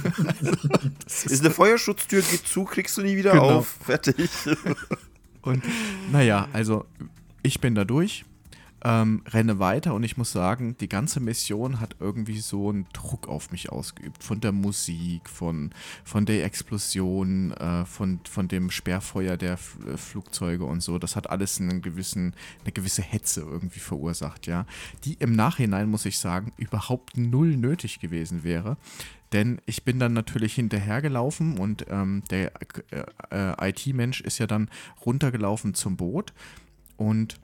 Ist 1.06 1.40
eine 1.40 1.50
Feuerschutztür, 1.50 2.22
geht 2.22 2.46
zu, 2.46 2.64
kriegst 2.64 2.96
du 2.96 3.02
nie 3.02 3.16
wieder 3.16 3.32
Genau. 3.32 3.58
auf. 3.58 3.76
Fertig. 3.84 4.16
Und 5.42 5.62
naja, 6.10 6.48
also 6.52 6.86
ich 7.42 7.60
bin 7.60 7.74
da 7.74 7.84
durch, 7.84 8.24
ähm, 8.84 9.22
renne 9.26 9.58
weiter 9.58 9.94
und 9.94 10.04
ich 10.04 10.16
muss 10.16 10.30
sagen, 10.30 10.76
die 10.78 10.88
ganze 10.88 11.20
Mission 11.20 11.80
hat 11.80 11.96
irgendwie 11.98 12.38
so 12.38 12.68
einen 12.68 12.86
Druck 12.92 13.28
auf 13.28 13.50
mich 13.50 13.70
ausgeübt. 13.70 14.22
Von 14.22 14.40
der 14.40 14.52
Musik, 14.52 15.28
von, 15.28 15.70
von 16.04 16.26
der 16.26 16.44
Explosion, 16.44 17.52
äh, 17.52 17.84
von, 17.84 18.20
von 18.28 18.46
dem 18.46 18.70
Sperrfeuer 18.70 19.36
der 19.36 19.54
F 19.54 19.78
äh, 19.86 19.96
Flugzeuge 19.96 20.64
und 20.64 20.82
so. 20.82 20.98
Das 20.98 21.16
hat 21.16 21.30
alles 21.30 21.60
einen 21.60 21.82
gewissen, 21.82 22.34
eine 22.62 22.72
gewisse 22.72 23.02
Hetze 23.02 23.40
irgendwie 23.40 23.80
verursacht, 23.80 24.46
ja. 24.46 24.64
Die 25.04 25.14
im 25.14 25.32
Nachhinein, 25.32 25.90
muss 25.90 26.06
ich 26.06 26.18
sagen, 26.18 26.52
überhaupt 26.56 27.16
null 27.16 27.56
nötig 27.56 28.00
gewesen 28.00 28.44
wäre. 28.44 28.76
Denn 29.32 29.60
ich 29.66 29.84
bin 29.84 29.98
dann 29.98 30.14
natürlich 30.14 30.54
hinterhergelaufen 30.54 31.58
und 31.58 31.84
ähm, 31.90 32.22
der 32.30 32.52
äh, 32.90 33.04
äh, 33.30 33.70
IT-Mensch 33.70 34.20
ist 34.22 34.38
ja 34.38 34.46
dann 34.46 34.70
runtergelaufen 35.04 35.74
zum 35.74 35.96
Boot 35.96 36.32
und 36.96 37.38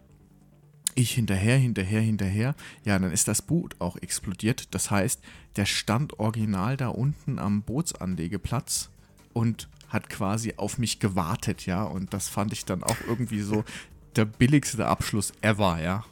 ich 0.94 1.12
hinterher, 1.12 1.58
hinterher, 1.58 2.00
hinterher. 2.00 2.54
Ja, 2.84 2.98
dann 2.98 3.12
ist 3.12 3.28
das 3.28 3.42
Boot 3.42 3.76
auch 3.78 3.96
explodiert. 3.96 4.74
Das 4.74 4.90
heißt, 4.90 5.20
der 5.56 5.66
stand 5.66 6.18
original 6.18 6.76
da 6.76 6.88
unten 6.88 7.38
am 7.38 7.62
Bootsanlegeplatz 7.62 8.90
und 9.32 9.68
hat 9.88 10.08
quasi 10.10 10.54
auf 10.56 10.78
mich 10.78 11.00
gewartet, 11.00 11.66
ja. 11.66 11.84
Und 11.84 12.12
das 12.12 12.28
fand 12.28 12.52
ich 12.52 12.64
dann 12.64 12.82
auch 12.82 12.96
irgendwie 13.06 13.40
so 13.40 13.64
der 14.16 14.24
billigste 14.24 14.86
Abschluss 14.86 15.32
ever, 15.40 15.80
ja. 15.82 16.04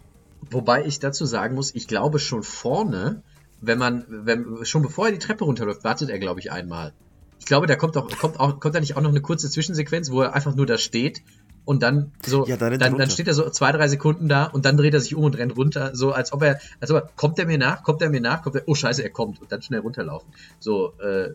Wobei 0.50 0.84
ich 0.84 0.98
dazu 0.98 1.24
sagen 1.24 1.54
muss, 1.54 1.74
ich 1.74 1.86
glaube 1.86 2.18
schon 2.18 2.42
vorne, 2.42 3.22
wenn 3.60 3.78
man, 3.78 4.04
wenn, 4.08 4.64
schon 4.64 4.82
bevor 4.82 5.06
er 5.06 5.12
die 5.12 5.18
Treppe 5.18 5.44
runterläuft, 5.44 5.84
wartet 5.84 6.10
er, 6.10 6.18
glaube 6.18 6.40
ich, 6.40 6.50
einmal. 6.50 6.92
Ich 7.38 7.46
glaube, 7.46 7.66
da 7.66 7.76
kommt 7.76 7.96
auch, 7.96 8.08
kommt 8.18 8.38
auch, 8.38 8.60
kommt 8.60 8.74
da 8.74 8.80
nicht 8.80 8.96
auch 8.96 9.00
noch 9.00 9.10
eine 9.10 9.20
kurze 9.20 9.50
Zwischensequenz, 9.50 10.10
wo 10.10 10.22
er 10.22 10.34
einfach 10.34 10.54
nur 10.54 10.66
da 10.66 10.78
steht 10.78 11.22
und 11.64 11.82
dann 11.82 12.12
so, 12.24 12.46
Ja, 12.46 12.56
dann 12.56 12.78
dann, 12.78 12.96
dann 12.96 13.10
steht 13.10 13.28
er 13.28 13.34
so 13.34 13.48
zwei, 13.50 13.72
drei 13.72 13.88
Sekunden 13.88 14.28
da 14.28 14.46
und 14.46 14.64
dann 14.64 14.76
dreht 14.76 14.94
er 14.94 15.00
sich 15.00 15.14
um 15.14 15.24
und 15.24 15.36
rennt 15.36 15.56
runter, 15.56 15.94
so 15.94 16.12
als 16.12 16.32
ob 16.32 16.42
er, 16.42 16.60
als 16.80 16.90
ob 16.90 17.02
er, 17.02 17.10
kommt 17.16 17.38
er 17.38 17.46
mir 17.46 17.58
nach, 17.58 17.82
kommt 17.82 18.02
er 18.02 18.10
mir 18.10 18.20
nach, 18.20 18.42
kommt 18.42 18.56
er, 18.56 18.62
oh 18.66 18.74
scheiße, 18.74 19.02
er 19.02 19.10
kommt 19.10 19.40
und 19.40 19.52
dann 19.52 19.62
schnell 19.62 19.80
runterlaufen. 19.80 20.32
So, 20.58 20.92
äh, 20.98 21.34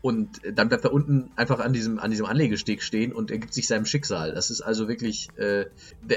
und 0.00 0.40
dann 0.52 0.68
bleibt 0.68 0.84
er 0.84 0.92
unten 0.92 1.30
einfach 1.36 1.58
an 1.58 1.72
diesem, 1.72 1.98
an 1.98 2.10
diesem 2.10 2.26
Anlegesteg 2.26 2.82
stehen 2.82 3.12
und 3.12 3.30
ergibt 3.30 3.52
sich 3.52 3.66
seinem 3.66 3.86
Schicksal. 3.86 4.32
Das 4.34 4.50
ist 4.50 4.60
also 4.60 4.88
wirklich, 4.88 5.28
äh, 5.36 5.66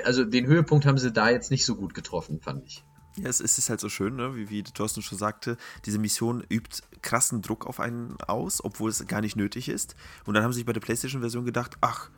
also 0.04 0.26
den 0.26 0.45
Höhepunkt 0.45 0.86
haben 0.86 0.98
sie 0.98 1.12
da 1.12 1.30
jetzt 1.30 1.50
nicht 1.50 1.65
so 1.65 1.76
gut 1.76 1.93
getroffen, 1.93 2.39
fand 2.39 2.65
ich. 2.65 2.84
Ja, 3.17 3.28
es 3.28 3.41
ist 3.41 3.54
es 3.54 3.58
ist 3.58 3.69
halt 3.69 3.80
so 3.80 3.89
schön, 3.89 4.15
ne? 4.15 4.36
wie, 4.36 4.50
wie 4.50 4.63
Thorsten 4.63 5.02
schon 5.02 5.17
sagte, 5.17 5.58
diese 5.86 5.98
Mission 5.98 6.43
übt 6.50 6.84
krassen 7.02 7.41
Druck 7.41 7.65
auf 7.65 7.80
einen 7.80 8.15
aus, 8.28 8.63
obwohl 8.63 8.91
es 8.91 9.06
gar 9.08 9.22
nicht 9.22 9.36
nötig 9.36 9.67
ist. 9.67 9.95
Und 10.26 10.36
dann 10.36 10.43
haben 10.43 10.54
sie 10.54 10.58
sich 10.58 10.65
bei 10.65 10.74
der 10.74 10.82
PlayStation-Version 10.82 11.43
gedacht, 11.43 11.78
ach, 11.82 12.12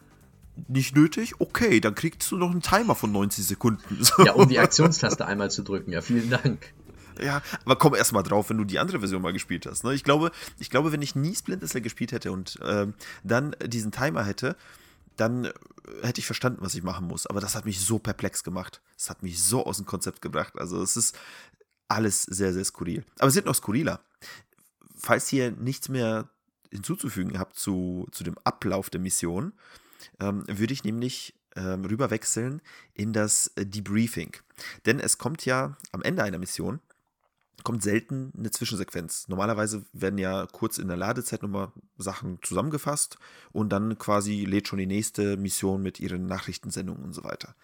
nicht 0.68 0.96
nötig? 0.96 1.40
Okay, 1.40 1.80
dann 1.80 1.96
kriegst 1.96 2.32
du 2.32 2.38
noch 2.38 2.52
einen 2.52 2.62
Timer 2.62 2.96
von 2.96 3.12
90 3.12 3.46
Sekunden. 3.46 4.04
So. 4.04 4.24
Ja, 4.24 4.34
um 4.34 4.48
die 4.50 4.60
Aktionstaste 4.60 5.26
einmal 5.26 5.52
zu 5.52 5.64
drücken. 5.64 5.92
Ja, 5.92 6.02
vielen 6.02 6.30
Dank. 6.30 6.74
Ja, 7.20 7.42
aber 7.66 7.76
komm 7.76 7.94
erst 7.94 8.14
mal 8.14 8.24
drauf, 8.24 8.50
wenn 8.50 8.58
du 8.58 8.64
die 8.64 8.80
andere 8.80 9.00
Version 9.00 9.22
mal 9.22 9.34
gespielt 9.34 9.66
hast. 9.66 9.84
Ne? 9.84 9.94
Ich, 9.94 10.04
glaube, 10.04 10.32
ich 10.60 10.70
glaube, 10.70 10.92
wenn 10.92 11.02
ich 11.02 11.16
nie 11.16 11.36
Splinter 11.36 11.68
Cell 11.68 11.82
gespielt 11.82 12.12
hätte 12.12 12.32
und 12.32 12.58
ähm, 12.64 12.94
dann 13.24 13.56
diesen 13.64 13.92
Timer 13.92 14.24
hätte, 14.24 14.56
dann 15.18 15.46
äh, 15.46 15.52
hätte 16.02 16.20
ich 16.20 16.26
verstanden, 16.26 16.60
was 16.62 16.74
ich 16.74 16.84
machen 16.84 17.08
muss. 17.08 17.28
Aber 17.28 17.42
das 17.42 17.56
hat 17.56 17.66
mich 17.66 17.80
so 17.80 18.00
perplex 18.00 18.44
gemacht. 18.44 18.82
Das 18.98 19.10
hat 19.10 19.24
mich 19.24 19.42
so 19.42 19.66
aus 19.66 19.78
dem 19.78 19.86
Konzept 19.86 20.22
gebracht. 20.22 20.54
Also 20.58 20.82
es 20.82 20.98
ist 20.98 21.18
alles 21.88 22.24
sehr, 22.24 22.54
sehr 22.54 22.66
skurril. 22.66 23.06
Aber 23.20 23.28
es 23.28 23.36
wird 23.36 23.46
noch 23.46 23.56
skurriler. 23.56 24.02
Falls 24.96 25.32
ihr 25.34 25.52
nichts 25.52 25.90
mehr 25.90 26.30
hinzuzufügen 26.72 27.38
habt 27.38 27.58
zu, 27.58 28.08
zu 28.12 28.24
dem 28.24 28.38
Ablauf 28.44 28.90
der 28.90 29.02
Mission, 29.02 29.54
ähm, 30.20 30.44
würde 30.48 30.74
ich 30.74 30.84
nämlich 30.84 31.36
ähm, 31.56 31.86
rüberwechseln 31.86 32.62
in 32.94 33.14
das 33.14 33.52
äh, 33.56 33.66
Debriefing. 33.66 34.36
Denn 34.86 35.00
es 35.00 35.18
kommt 35.18 35.46
ja 35.46 35.78
am 35.92 36.02
Ende 36.02 36.24
einer 36.24 36.38
Mission, 36.38 36.80
kommt 37.64 37.84
selten 37.84 38.32
eine 38.38 38.52
Zwischensequenz. 38.52 39.28
Normalerweise 39.28 39.84
werden 39.94 40.18
ja 40.18 40.48
kurz 40.52 40.78
in 40.78 40.88
der 40.88 40.98
Ladezeit 40.98 41.44
nochmal 41.44 41.72
Sachen 41.98 42.40
zusammengefasst 42.42 43.18
und 43.52 43.70
dann 43.70 43.98
quasi 43.98 44.46
lädt 44.46 44.68
schon 44.68 44.80
die 44.80 44.88
nächste 44.88 45.38
Mission 45.38 45.82
mit 45.82 46.00
ihren 46.00 46.26
Nachrichtensendungen 46.26 47.04
und 47.04 47.14
so 47.14 47.24
weiter. 47.24 47.56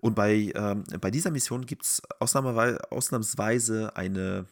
Und 0.00 0.14
bei, 0.14 0.52
ähm, 0.54 0.84
bei 1.00 1.10
dieser 1.10 1.30
Mission 1.30 1.64
gibt 1.64 1.84
es 1.84 2.02
ausnahmsweise 2.18 3.96
eine, 3.96 4.46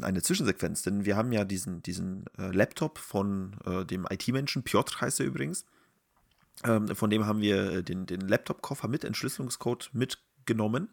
eine 0.00 0.22
Zwischensequenz, 0.22 0.82
denn 0.82 1.04
wir 1.04 1.16
haben 1.16 1.32
ja 1.32 1.44
diesen, 1.44 1.82
diesen 1.82 2.26
äh, 2.38 2.50
Laptop 2.52 2.98
von 2.98 3.56
äh, 3.64 3.84
dem 3.84 4.06
IT-Menschen, 4.08 4.62
Piotr 4.62 5.00
heißt 5.00 5.18
er 5.20 5.26
übrigens, 5.26 5.64
ähm, 6.62 6.94
von 6.94 7.10
dem 7.10 7.26
haben 7.26 7.40
wir 7.40 7.72
äh, 7.72 7.82
den, 7.82 8.06
den 8.06 8.20
Laptop-Koffer 8.20 8.88
mit 8.88 9.04
Entschlüsselungscode 9.04 9.90
mitgenommen. 9.92 10.90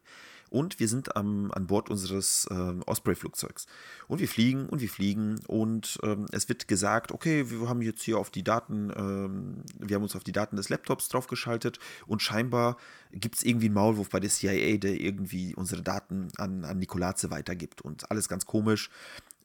Und 0.51 0.81
wir 0.81 0.89
sind 0.89 1.15
am, 1.15 1.49
an 1.53 1.67
Bord 1.67 1.89
unseres 1.89 2.45
ähm, 2.51 2.83
Osprey-Flugzeugs. 2.85 3.67
Und 4.09 4.19
wir 4.19 4.27
fliegen 4.27 4.67
und 4.67 4.81
wir 4.81 4.89
fliegen. 4.89 5.39
Und 5.47 5.97
ähm, 6.03 6.25
es 6.33 6.49
wird 6.49 6.67
gesagt, 6.67 7.13
okay, 7.13 7.49
wir 7.49 7.69
haben 7.69 7.81
jetzt 7.81 8.01
hier 8.01 8.17
auf 8.17 8.29
die 8.29 8.43
Daten, 8.43 8.91
ähm, 8.93 9.63
wir 9.79 9.95
haben 9.95 10.03
uns 10.03 10.13
auf 10.13 10.25
die 10.25 10.33
Daten 10.33 10.57
des 10.57 10.67
Laptops 10.67 11.07
draufgeschaltet. 11.07 11.79
Und 12.05 12.21
scheinbar 12.21 12.75
gibt 13.13 13.37
es 13.37 13.43
irgendwie 13.43 13.67
einen 13.67 13.75
Maulwurf 13.75 14.09
bei 14.09 14.19
der 14.19 14.29
CIA, 14.29 14.75
der 14.75 14.99
irgendwie 14.99 15.55
unsere 15.55 15.83
Daten 15.83 16.27
an, 16.35 16.65
an 16.65 16.79
Nikolaze 16.79 17.31
weitergibt. 17.31 17.81
Und 17.81 18.11
alles 18.11 18.27
ganz 18.27 18.45
komisch. 18.45 18.89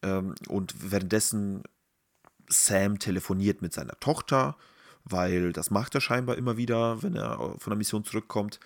Ähm, 0.02 0.34
und 0.48 0.90
währenddessen 0.90 1.62
Sam 2.48 2.98
telefoniert 2.98 3.62
mit 3.62 3.72
seiner 3.72 3.98
Tochter, 4.00 4.56
weil 5.08 5.52
das 5.52 5.70
macht 5.70 5.94
er 5.94 6.00
scheinbar 6.00 6.36
immer 6.36 6.56
wieder, 6.56 7.02
wenn 7.02 7.16
er 7.16 7.54
von 7.58 7.70
der 7.70 7.76
Mission 7.76 8.04
zurückkommt. 8.04 8.60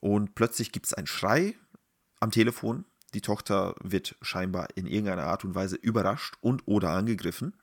Und 0.00 0.34
plötzlich 0.34 0.72
gibt 0.72 0.86
es 0.86 0.94
einen 0.94 1.06
Schrei 1.06 1.54
am 2.20 2.30
Telefon. 2.30 2.84
Die 3.14 3.22
Tochter 3.22 3.74
wird 3.82 4.14
scheinbar 4.20 4.68
in 4.74 4.86
irgendeiner 4.86 5.24
Art 5.24 5.44
und 5.44 5.54
Weise 5.54 5.76
überrascht 5.76 6.34
und 6.40 6.62
oder 6.66 6.90
angegriffen. 6.90 7.54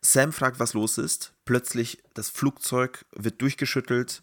Sam 0.00 0.32
fragt, 0.32 0.58
was 0.58 0.72
los 0.72 0.96
ist. 0.96 1.34
Plötzlich 1.44 2.02
das 2.14 2.30
Flugzeug 2.30 3.04
wird 3.12 3.42
durchgeschüttelt. 3.42 4.22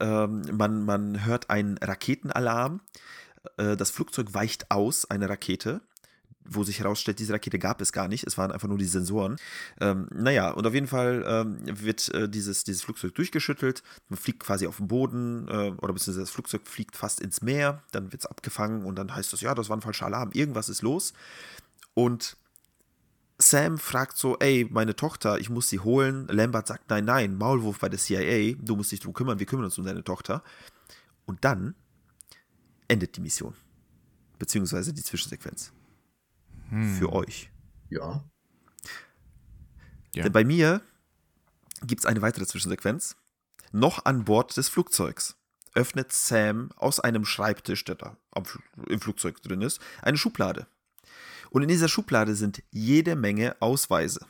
Ähm, 0.00 0.42
man, 0.52 0.86
man 0.86 1.26
hört 1.26 1.50
einen 1.50 1.76
Raketenalarm. 1.76 2.80
Äh, 3.58 3.76
das 3.76 3.90
Flugzeug 3.90 4.32
weicht 4.32 4.70
aus, 4.70 5.04
eine 5.10 5.28
Rakete 5.28 5.82
wo 6.44 6.64
sich 6.64 6.80
herausstellt, 6.80 7.18
diese 7.18 7.32
Rakete 7.32 7.58
gab 7.58 7.80
es 7.80 7.92
gar 7.92 8.08
nicht, 8.08 8.26
es 8.26 8.36
waren 8.36 8.52
einfach 8.52 8.68
nur 8.68 8.78
die 8.78 8.84
Sensoren. 8.84 9.36
Ähm, 9.80 10.08
naja, 10.14 10.50
und 10.50 10.66
auf 10.66 10.74
jeden 10.74 10.86
Fall 10.86 11.24
ähm, 11.26 11.58
wird 11.64 12.12
äh, 12.14 12.28
dieses, 12.28 12.64
dieses 12.64 12.82
Flugzeug 12.82 13.14
durchgeschüttelt, 13.14 13.82
man 14.08 14.18
fliegt 14.18 14.40
quasi 14.40 14.66
auf 14.66 14.76
den 14.76 14.88
Boden 14.88 15.48
äh, 15.48 15.72
oder 15.80 15.92
beziehungsweise 15.92 16.20
das 16.20 16.30
Flugzeug 16.30 16.66
fliegt 16.66 16.96
fast 16.96 17.20
ins 17.20 17.42
Meer, 17.42 17.82
dann 17.92 18.12
wird 18.12 18.22
es 18.22 18.26
abgefangen 18.26 18.84
und 18.84 18.96
dann 18.96 19.14
heißt 19.14 19.32
es, 19.32 19.40
ja, 19.40 19.54
das 19.54 19.68
war 19.68 19.76
ein 19.76 19.82
falscher 19.82 20.06
Alarm, 20.06 20.30
irgendwas 20.32 20.68
ist 20.68 20.82
los. 20.82 21.12
Und 21.94 22.36
Sam 23.38 23.78
fragt 23.78 24.16
so, 24.16 24.38
ey, 24.38 24.68
meine 24.70 24.94
Tochter, 24.94 25.38
ich 25.38 25.50
muss 25.50 25.68
sie 25.68 25.80
holen. 25.80 26.28
Lambert 26.28 26.68
sagt, 26.68 26.88
nein, 26.90 27.04
nein, 27.04 27.36
Maulwurf 27.36 27.80
bei 27.80 27.88
der 27.88 27.98
CIA, 27.98 28.54
du 28.60 28.76
musst 28.76 28.92
dich 28.92 29.00
drum 29.00 29.12
kümmern, 29.12 29.38
wir 29.38 29.46
kümmern 29.46 29.64
uns 29.64 29.78
um 29.78 29.84
deine 29.84 30.04
Tochter. 30.04 30.42
Und 31.26 31.44
dann 31.44 31.74
endet 32.86 33.16
die 33.16 33.20
Mission. 33.20 33.54
Beziehungsweise 34.38 34.92
die 34.92 35.02
Zwischensequenz. 35.02 35.72
Hm. 36.70 36.94
Für 36.96 37.12
euch. 37.12 37.50
Ja. 37.90 38.24
ja. 40.14 40.22
Denn 40.24 40.32
bei 40.32 40.44
mir 40.44 40.80
gibt 41.82 42.00
es 42.00 42.06
eine 42.06 42.22
weitere 42.22 42.46
Zwischensequenz. 42.46 43.16
Noch 43.72 44.04
an 44.04 44.24
Bord 44.24 44.56
des 44.56 44.68
Flugzeugs 44.68 45.36
öffnet 45.74 46.12
Sam 46.12 46.70
aus 46.76 47.00
einem 47.00 47.24
Schreibtisch, 47.24 47.84
der 47.84 47.96
da 47.96 48.16
im 48.88 49.00
Flugzeug 49.00 49.42
drin 49.42 49.60
ist, 49.60 49.80
eine 50.02 50.16
Schublade. 50.16 50.66
Und 51.50 51.62
in 51.62 51.68
dieser 51.68 51.88
Schublade 51.88 52.34
sind 52.34 52.62
jede 52.70 53.16
Menge 53.16 53.56
Ausweise. 53.60 54.26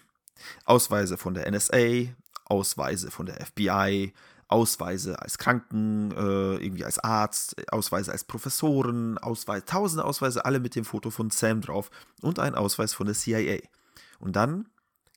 Ausweise 0.64 1.16
von 1.16 1.34
der 1.34 1.50
NSA, 1.50 2.14
Ausweise 2.44 3.10
von 3.10 3.26
der 3.26 3.44
FBI, 3.44 4.12
Ausweise 4.48 5.20
als 5.20 5.38
Kranken, 5.38 6.12
äh, 6.12 6.64
irgendwie 6.64 6.84
als 6.84 6.98
Arzt, 6.98 7.56
Ausweise 7.72 8.12
als 8.12 8.24
Professoren, 8.24 9.18
Ausweise, 9.18 9.64
tausende 9.64 10.04
Ausweise, 10.04 10.44
alle 10.44 10.60
mit 10.60 10.74
dem 10.74 10.84
Foto 10.84 11.10
von 11.10 11.30
Sam 11.30 11.60
drauf 11.60 11.90
und 12.20 12.38
ein 12.38 12.54
Ausweis 12.54 12.94
von 12.94 13.06
der 13.06 13.14
CIA. 13.14 13.58
Und 14.18 14.36
dann 14.36 14.68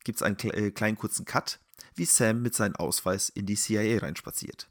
gibt 0.04 0.18
es 0.18 0.24
einen 0.24 0.38
äh, 0.40 0.72
kleinen 0.72 0.98
kurzen 0.98 1.26
Cut, 1.26 1.60
wie 1.96 2.06
Sam 2.06 2.42
mit 2.42 2.56
seinem 2.56 2.76
Ausweis 2.76 3.30
in 3.30 3.46
die 3.46 3.56
CIA 3.56 4.00
reinspaziert. 4.00 4.70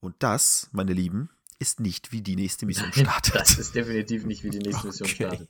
Und 0.00 0.14
das, 0.18 0.68
meine 0.72 0.92
Lieben, 0.92 1.30
ist 1.58 1.80
nicht 1.80 2.12
wie 2.12 2.20
die 2.20 2.36
nächste 2.36 2.66
Mission 2.66 2.92
startet. 2.92 3.34
Das 3.34 3.58
ist 3.58 3.74
definitiv 3.74 4.24
nicht 4.24 4.44
wie 4.44 4.50
die 4.50 4.58
nächste 4.58 4.86
Mission 4.86 5.08
okay. 5.08 5.24
startet. 5.24 5.48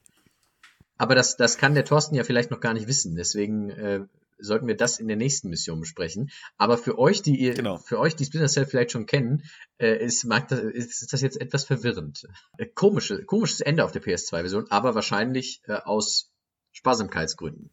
Aber 0.99 1.15
das, 1.15 1.37
das 1.37 1.59
kann 1.59 1.75
der 1.75 1.85
Thorsten 1.85 2.15
ja 2.15 2.25
vielleicht 2.25 2.51
noch 2.51 2.61
gar 2.61 2.73
nicht 2.73 2.87
wissen. 2.87 3.17
Deswegen 3.17 3.71
äh, 3.71 4.07
sollten 4.39 4.67
wir 4.67 4.77
das 4.77 4.99
in 4.99 5.09
der 5.09 5.17
nächsten 5.17 5.49
Mission 5.49 5.81
besprechen. 5.81 6.31
Aber 6.57 6.79
für 6.79 6.99
euch, 6.99 7.23
die 7.23 7.37
ihr, 7.37 7.55
genau. 7.55 7.79
für 7.79 7.99
euch, 7.99 8.17
die 8.17 8.25
Splinter 8.25 8.49
Cell 8.49 8.67
vielleicht 8.67 8.93
schon 8.93 9.07
kennen, 9.07 9.45
äh, 9.79 10.05
ist, 10.05 10.25
mag 10.25 10.49
das, 10.49 10.61
ist 10.61 11.13
das 11.13 11.21
jetzt 11.21 11.41
etwas 11.41 11.65
verwirrend. 11.65 12.27
Äh, 12.59 12.67
komische, 12.67 13.25
komisches 13.25 13.61
Ende 13.61 13.85
auf 13.85 13.93
der 13.93 14.03
PS2-Version, 14.03 14.67
aber 14.71 14.95
wahrscheinlich 14.95 15.63
äh, 15.67 15.75
aus 15.75 16.33
Sparsamkeitsgründen. 16.73 17.71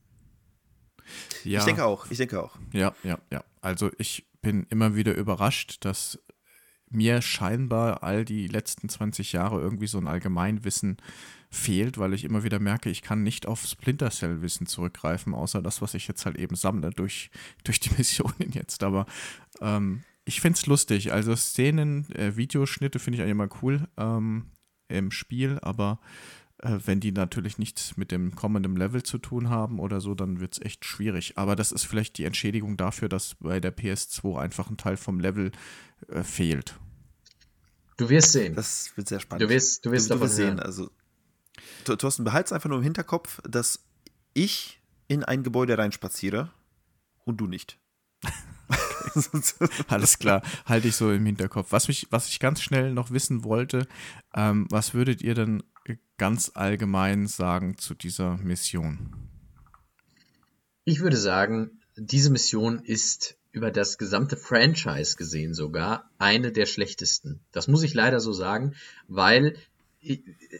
Ja. 1.43 1.59
Ich 1.59 1.65
denke 1.65 1.85
auch, 1.85 2.09
ich 2.09 2.17
denke 2.17 2.41
auch. 2.41 2.57
Ja, 2.71 2.95
ja, 3.03 3.19
ja. 3.31 3.43
Also 3.61 3.91
ich 3.97 4.25
bin 4.41 4.65
immer 4.69 4.95
wieder 4.95 5.13
überrascht, 5.13 5.83
dass 5.85 6.19
mir 6.89 7.21
scheinbar 7.21 8.03
all 8.03 8.23
die 8.23 8.47
letzten 8.47 8.87
20 8.87 9.33
Jahre 9.33 9.59
irgendwie 9.59 9.87
so 9.87 9.97
ein 9.97 10.07
Allgemeinwissen 10.07 10.97
fehlt, 11.53 11.99
weil 11.99 12.13
ich 12.13 12.23
immer 12.23 12.43
wieder 12.43 12.59
merke, 12.59 12.89
ich 12.89 13.03
kann 13.03 13.21
nicht 13.21 13.45
auf 13.45 13.63
Splinter 13.65 14.09
Cell 14.09 14.41
Wissen 14.41 14.65
zurückgreifen, 14.65 15.33
außer 15.33 15.61
das, 15.61 15.81
was 15.81 15.93
ich 15.93 16.07
jetzt 16.07 16.25
halt 16.25 16.37
eben 16.37 16.55
sammle 16.55 16.89
durch, 16.89 17.29
durch 17.63 17.79
die 17.79 17.91
Missionen 17.97 18.51
jetzt. 18.51 18.83
Aber 18.83 19.05
ähm, 19.61 20.03
ich 20.25 20.41
finde 20.41 20.57
es 20.57 20.65
lustig. 20.65 21.13
Also 21.13 21.35
Szenen, 21.35 22.09
äh, 22.11 22.35
Videoschnitte 22.35 22.99
finde 22.99 23.17
ich 23.17 23.21
eigentlich 23.21 23.31
immer 23.31 23.49
cool 23.61 23.87
ähm, 23.97 24.47
im 24.87 25.11
Spiel, 25.11 25.59
aber 25.61 25.99
äh, 26.57 26.79
wenn 26.85 26.99
die 26.99 27.11
natürlich 27.11 27.59
nichts 27.59 27.97
mit 27.97 28.11
dem 28.11 28.35
kommenden 28.35 28.75
Level 28.75 29.03
zu 29.03 29.19
tun 29.19 29.49
haben 29.49 29.79
oder 29.79 30.01
so, 30.01 30.15
dann 30.15 30.39
wird 30.39 30.53
es 30.53 30.61
echt 30.61 30.85
schwierig. 30.85 31.37
Aber 31.37 31.55
das 31.55 31.71
ist 31.71 31.83
vielleicht 31.83 32.17
die 32.17 32.23
Entschädigung 32.23 32.77
dafür, 32.77 33.09
dass 33.09 33.35
bei 33.35 33.59
der 33.59 33.75
PS2 33.75 34.39
einfach 34.39 34.71
ein 34.71 34.77
Teil 34.77 34.97
vom 34.97 35.19
Level 35.19 35.51
äh, 36.07 36.23
fehlt. 36.23 36.79
Du 37.97 38.09
wirst 38.09 38.31
sehen. 38.31 38.55
Das 38.55 38.91
wird 38.95 39.07
sehr 39.07 39.19
spannend. 39.19 39.43
Du 39.43 39.49
wirst, 39.49 39.85
du 39.85 39.91
wirst 39.91 40.09
du, 40.09 40.15
du 40.15 40.21
wirst 40.21 40.35
sehen. 40.35 40.59
Also 40.59 40.89
Thorsten, 41.85 42.23
behalte 42.23 42.47
es 42.47 42.53
einfach 42.53 42.69
nur 42.69 42.79
im 42.79 42.83
Hinterkopf, 42.83 43.41
dass 43.47 43.79
ich 44.33 44.79
in 45.07 45.23
ein 45.23 45.43
Gebäude 45.43 45.77
reinspaziere 45.77 46.51
und 47.25 47.37
du 47.37 47.47
nicht. 47.47 47.77
Alles 49.87 50.17
klar, 50.17 50.41
halte 50.65 50.87
ich 50.87 50.95
so 50.95 51.11
im 51.11 51.25
Hinterkopf. 51.25 51.71
Was, 51.71 51.87
mich, 51.87 52.07
was 52.09 52.29
ich 52.29 52.39
ganz 52.39 52.61
schnell 52.61 52.93
noch 52.93 53.11
wissen 53.11 53.43
wollte, 53.43 53.87
ähm, 54.33 54.65
was 54.69 54.93
würdet 54.93 55.21
ihr 55.21 55.35
denn 55.35 55.63
ganz 56.17 56.51
allgemein 56.53 57.27
sagen 57.27 57.77
zu 57.77 57.93
dieser 57.93 58.37
Mission? 58.37 59.13
Ich 60.85 61.01
würde 61.01 61.17
sagen, 61.17 61.81
diese 61.95 62.29
Mission 62.29 62.79
ist 62.79 63.37
über 63.51 63.71
das 63.71 63.97
gesamte 63.97 64.35
Franchise 64.35 65.15
gesehen 65.15 65.53
sogar 65.53 66.09
eine 66.17 66.51
der 66.51 66.65
schlechtesten. 66.65 67.41
Das 67.51 67.67
muss 67.67 67.83
ich 67.83 67.93
leider 67.93 68.19
so 68.19 68.33
sagen, 68.33 68.75
weil 69.07 69.57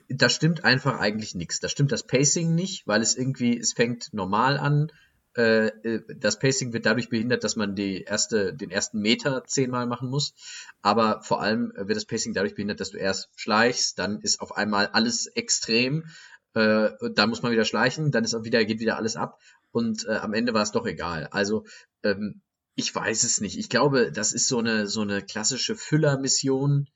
da 0.10 0.30
stimmt 0.30 0.64
einfach 0.64 1.00
eigentlich 1.00 1.36
nichts. 1.36 1.60
Da 1.60 1.70
stimmt 1.70 1.92
das 1.92 2.04
Pacing 2.04 2.56
nicht, 2.56 2.88
weil 2.88 3.02
es 3.02 3.16
irgendwie, 3.16 3.58
es 3.58 3.74
fängt 3.74 4.14
normal 4.14 4.58
an. 4.58 4.92
Äh, 5.36 5.68
äh, 5.68 6.02
das 6.16 6.40
Pacing 6.40 6.74
wird 6.74 6.86
dadurch 6.86 7.10
behindert, 7.10 7.44
dass 7.44 7.56
man 7.56 7.76
die 7.76 8.04
erste, 8.04 8.54
den 8.54 8.72
ersten 8.72 9.00
Meter 9.00 9.44
zehnmal 9.46 9.88
machen 9.88 10.10
muss. 10.10 10.34
Aber 10.82 11.22
vor 11.24 11.42
allem 11.42 11.74
wird 11.76 11.96
das 11.96 12.06
Pacing 12.06 12.34
dadurch 12.34 12.56
behindert, 12.56 12.80
dass 12.80 12.92
du 12.92 12.98
erst 12.98 13.30
schleichst, 13.36 14.00
dann 14.00 14.22
ist 14.22 14.42
auf 14.42 14.56
einmal 14.56 14.88
alles 14.88 15.28
extrem, 15.28 16.06
äh, 16.54 16.90
dann 17.14 17.30
muss 17.30 17.42
man 17.42 17.52
wieder 17.52 17.66
schleichen, 17.66 18.12
dann 18.12 18.24
ist 18.24 18.36
auch 18.36 18.44
wieder, 18.44 18.64
geht 18.64 18.80
wieder 18.80 18.98
alles 18.98 19.16
ab 19.16 19.40
und 19.72 20.06
äh, 20.06 20.18
am 20.18 20.34
Ende 20.34 20.54
war 20.54 20.62
es 20.62 20.72
doch 20.72 20.86
egal. 20.86 21.28
Also 21.32 21.66
ähm, 22.04 22.42
ich 22.76 22.94
weiß 22.94 23.24
es 23.24 23.42
nicht. 23.42 23.58
Ich 23.58 23.70
glaube, 23.70 24.12
das 24.12 24.34
ist 24.34 24.48
so 24.48 24.60
eine 24.60 24.88
so 24.88 25.02
eine 25.02 25.22
klassische 25.22 25.76
Füllermission, 25.76 26.90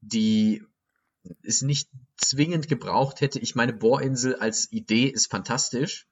die 0.00 0.62
es 1.42 1.62
nicht 1.62 1.88
zwingend 2.16 2.68
gebraucht 2.68 3.20
hätte. 3.20 3.38
Ich 3.38 3.54
meine, 3.54 3.72
Bohrinsel 3.72 4.36
als 4.36 4.70
Idee 4.72 5.06
ist 5.06 5.30
fantastisch, 5.30 6.06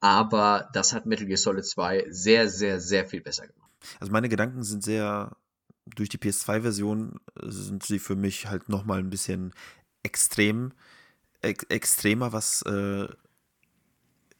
aber 0.00 0.68
das 0.72 0.92
hat 0.92 1.06
Metal 1.06 1.26
Gear 1.26 1.38
Solid 1.38 1.64
2 1.64 2.06
sehr, 2.10 2.48
sehr, 2.48 2.80
sehr 2.80 3.06
viel 3.06 3.20
besser 3.20 3.46
gemacht. 3.46 3.70
Also 4.00 4.12
meine 4.12 4.28
Gedanken 4.28 4.62
sind 4.62 4.82
sehr, 4.82 5.36
durch 5.86 6.08
die 6.08 6.18
PS2-Version 6.18 7.20
sind 7.42 7.82
sie 7.84 7.98
für 7.98 8.16
mich 8.16 8.48
halt 8.48 8.68
nochmal 8.68 8.98
ein 8.98 9.10
bisschen 9.10 9.52
extrem, 10.02 10.72
ex 11.40 11.64
extremer, 11.64 12.32
was, 12.32 12.62
äh, 12.62 13.08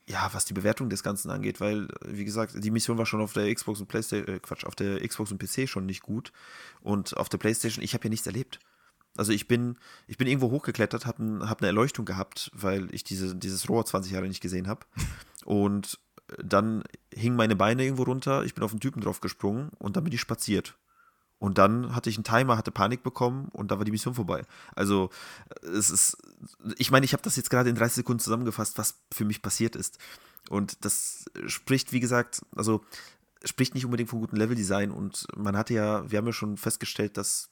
ja, 0.08 0.28
was 0.32 0.44
die 0.44 0.54
Bewertung 0.54 0.90
des 0.90 1.02
Ganzen 1.02 1.30
angeht, 1.30 1.60
weil, 1.60 1.88
wie 2.04 2.24
gesagt, 2.24 2.54
die 2.56 2.70
Mission 2.70 2.98
war 2.98 3.06
schon 3.06 3.20
auf 3.20 3.32
der 3.32 3.52
Xbox 3.54 3.80
und 3.80 3.86
Playstation, 3.86 4.36
äh, 4.36 4.40
Quatsch, 4.40 4.64
auf 4.64 4.74
der 4.74 5.06
Xbox 5.06 5.30
und 5.30 5.38
PC 5.38 5.68
schon 5.68 5.86
nicht 5.86 6.02
gut 6.02 6.32
und 6.80 7.16
auf 7.16 7.28
der 7.28 7.38
Playstation, 7.38 7.84
ich 7.84 7.94
habe 7.94 8.04
ja 8.04 8.10
nichts 8.10 8.26
erlebt. 8.26 8.58
Also 9.16 9.32
ich 9.32 9.46
bin, 9.46 9.78
ich 10.06 10.16
bin 10.16 10.26
irgendwo 10.26 10.50
hochgeklettert, 10.50 11.06
habe 11.06 11.48
hab 11.48 11.60
eine 11.60 11.66
Erleuchtung 11.66 12.04
gehabt, 12.04 12.50
weil 12.54 12.92
ich 12.94 13.04
diese, 13.04 13.34
dieses 13.34 13.68
Rohr 13.68 13.84
20 13.84 14.12
Jahre 14.12 14.28
nicht 14.28 14.40
gesehen 14.40 14.68
habe. 14.68 14.86
Und 15.44 15.98
dann 16.42 16.82
hingen 17.12 17.36
meine 17.36 17.56
Beine 17.56 17.84
irgendwo 17.84 18.04
runter, 18.04 18.44
ich 18.44 18.54
bin 18.54 18.64
auf 18.64 18.70
den 18.70 18.80
Typen 18.80 19.02
drauf 19.02 19.20
gesprungen 19.20 19.70
und 19.78 19.96
dann 19.96 20.04
bin 20.04 20.12
ich 20.12 20.20
spaziert. 20.20 20.78
Und 21.38 21.58
dann 21.58 21.94
hatte 21.94 22.08
ich 22.08 22.16
einen 22.16 22.24
Timer, 22.24 22.56
hatte 22.56 22.70
Panik 22.70 23.02
bekommen 23.02 23.48
und 23.48 23.70
da 23.72 23.78
war 23.78 23.84
die 23.84 23.90
Mission 23.90 24.14
vorbei. 24.14 24.44
Also 24.76 25.10
es 25.62 25.90
ist, 25.90 26.16
ich 26.78 26.92
meine, 26.92 27.04
ich 27.04 27.12
habe 27.12 27.22
das 27.22 27.34
jetzt 27.34 27.50
gerade 27.50 27.68
in 27.68 27.74
30 27.74 27.96
Sekunden 27.96 28.20
zusammengefasst, 28.20 28.78
was 28.78 29.00
für 29.12 29.24
mich 29.24 29.42
passiert 29.42 29.74
ist. 29.74 29.98
Und 30.48 30.84
das 30.84 31.24
spricht, 31.46 31.92
wie 31.92 32.00
gesagt, 32.00 32.42
also 32.54 32.84
spricht 33.44 33.74
nicht 33.74 33.84
unbedingt 33.84 34.10
von 34.10 34.20
gutem 34.20 34.38
Leveldesign 34.38 34.92
und 34.92 35.26
man 35.36 35.56
hatte 35.56 35.74
ja, 35.74 36.08
wir 36.08 36.18
haben 36.18 36.26
ja 36.26 36.32
schon 36.32 36.56
festgestellt, 36.56 37.16
dass 37.16 37.50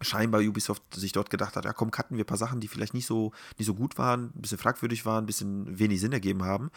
scheinbar 0.00 0.40
Ubisoft 0.40 0.82
sich 0.94 1.12
dort 1.12 1.30
gedacht 1.30 1.56
hat, 1.56 1.64
ja 1.64 1.72
komm, 1.72 1.90
cutten 1.90 2.16
wir 2.16 2.24
ein 2.24 2.26
paar 2.26 2.38
Sachen, 2.38 2.60
die 2.60 2.68
vielleicht 2.68 2.94
nicht 2.94 3.06
so, 3.06 3.32
nicht 3.56 3.66
so 3.66 3.74
gut 3.74 3.98
waren, 3.98 4.32
ein 4.34 4.40
bisschen 4.40 4.58
fragwürdig 4.58 5.04
waren, 5.06 5.24
ein 5.24 5.26
bisschen 5.26 5.78
wenig 5.78 6.00
Sinn 6.00 6.12
ergeben 6.12 6.44
haben. 6.44 6.70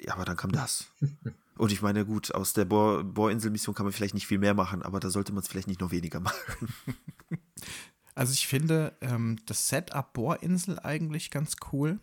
Ja, 0.00 0.14
aber 0.14 0.24
dann 0.24 0.36
kam 0.36 0.52
das. 0.52 0.86
Und 1.58 1.72
ich 1.72 1.80
meine, 1.80 2.04
gut, 2.04 2.34
aus 2.34 2.52
der 2.52 2.66
Bohrinsel-Mission 2.66 3.74
kann 3.74 3.86
man 3.86 3.92
vielleicht 3.92 4.12
nicht 4.12 4.26
viel 4.26 4.38
mehr 4.38 4.52
machen, 4.52 4.82
aber 4.82 5.00
da 5.00 5.08
sollte 5.08 5.32
man 5.32 5.42
es 5.42 5.48
vielleicht 5.48 5.68
nicht 5.68 5.80
noch 5.80 5.90
weniger 5.90 6.20
machen. 6.20 6.68
Also 8.16 8.32
ich 8.32 8.46
finde 8.46 8.96
ähm, 9.02 9.36
das 9.44 9.68
Setup 9.68 10.14
Bohrinsel 10.14 10.78
eigentlich 10.78 11.30
ganz 11.30 11.56
cool. 11.70 12.00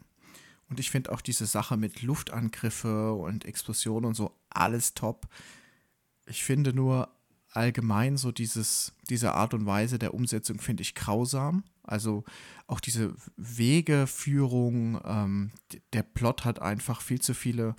Und 0.69 0.79
ich 0.79 0.91
finde 0.91 1.11
auch 1.11 1.21
diese 1.21 1.47
Sache 1.47 1.75
mit 1.75 2.03
Luftangriffe 2.03 3.13
und 3.13 3.45
Explosionen 3.45 4.05
und 4.05 4.13
so 4.13 4.31
alles 4.49 4.93
top. 4.93 5.27
Ich 6.27 6.43
finde 6.43 6.71
nur, 6.71 7.09
allgemein 7.55 8.17
so 8.17 8.31
dieses, 8.31 8.93
diese 9.09 9.33
Art 9.33 9.53
und 9.53 9.65
Weise 9.65 9.99
der 9.99 10.13
Umsetzung 10.13 10.59
finde 10.59 10.81
ich 10.81 10.95
grausam. 10.95 11.63
Also 11.83 12.23
auch 12.67 12.79
diese 12.79 13.13
Wegeführung, 13.35 14.99
ähm, 15.05 15.51
der 15.91 16.03
Plot 16.03 16.45
hat 16.45 16.61
einfach 16.61 17.01
viel 17.01 17.21
zu 17.21 17.33
viele 17.33 17.75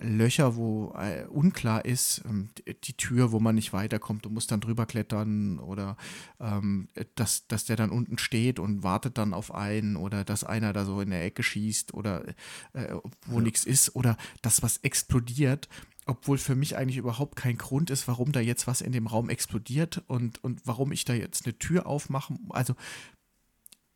Löcher, 0.00 0.56
wo 0.56 0.92
äh, 0.98 1.24
unklar 1.26 1.84
ist, 1.84 2.22
ähm, 2.26 2.50
die 2.66 2.96
Tür, 2.96 3.32
wo 3.32 3.40
man 3.40 3.54
nicht 3.54 3.72
weiterkommt, 3.72 4.24
du 4.24 4.30
musst 4.30 4.50
dann 4.50 4.60
drüber 4.60 4.86
klettern 4.86 5.58
oder 5.60 5.96
ähm, 6.40 6.88
dass, 7.14 7.46
dass 7.46 7.64
der 7.64 7.76
dann 7.76 7.90
unten 7.90 8.18
steht 8.18 8.58
und 8.58 8.82
wartet 8.82 9.18
dann 9.18 9.32
auf 9.32 9.54
einen 9.54 9.96
oder 9.96 10.24
dass 10.24 10.42
einer 10.42 10.72
da 10.72 10.84
so 10.84 11.00
in 11.00 11.10
der 11.10 11.24
Ecke 11.24 11.42
schießt 11.42 11.94
oder 11.94 12.26
äh, 12.72 12.94
wo 13.26 13.36
ja. 13.36 13.42
nichts 13.42 13.64
ist 13.64 13.94
oder 13.94 14.16
dass 14.42 14.62
was 14.62 14.78
explodiert, 14.78 15.68
obwohl 16.06 16.38
für 16.38 16.54
mich 16.54 16.76
eigentlich 16.76 16.98
überhaupt 16.98 17.36
kein 17.36 17.56
Grund 17.56 17.90
ist, 17.90 18.08
warum 18.08 18.32
da 18.32 18.40
jetzt 18.40 18.66
was 18.66 18.80
in 18.80 18.92
dem 18.92 19.06
Raum 19.06 19.30
explodiert 19.30 20.02
und, 20.06 20.42
und 20.44 20.60
warum 20.66 20.92
ich 20.92 21.04
da 21.04 21.14
jetzt 21.14 21.46
eine 21.46 21.58
Tür 21.58 21.86
aufmache. 21.86 22.36
Also 22.50 22.74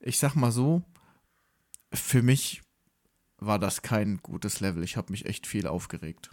ich 0.01 0.19
sag 0.19 0.35
mal 0.35 0.53
so, 0.53 0.83
für 1.93 2.23
mich 2.23 2.63
war 3.39 3.59
das 3.59 3.83
kein 3.83 4.19
gutes 4.19 4.61
Level. 4.61 4.83
Ich 4.83 4.97
habe 4.97 5.13
mich 5.13 5.27
echt 5.27 5.47
viel 5.47 5.67
aufgeregt. 5.67 6.31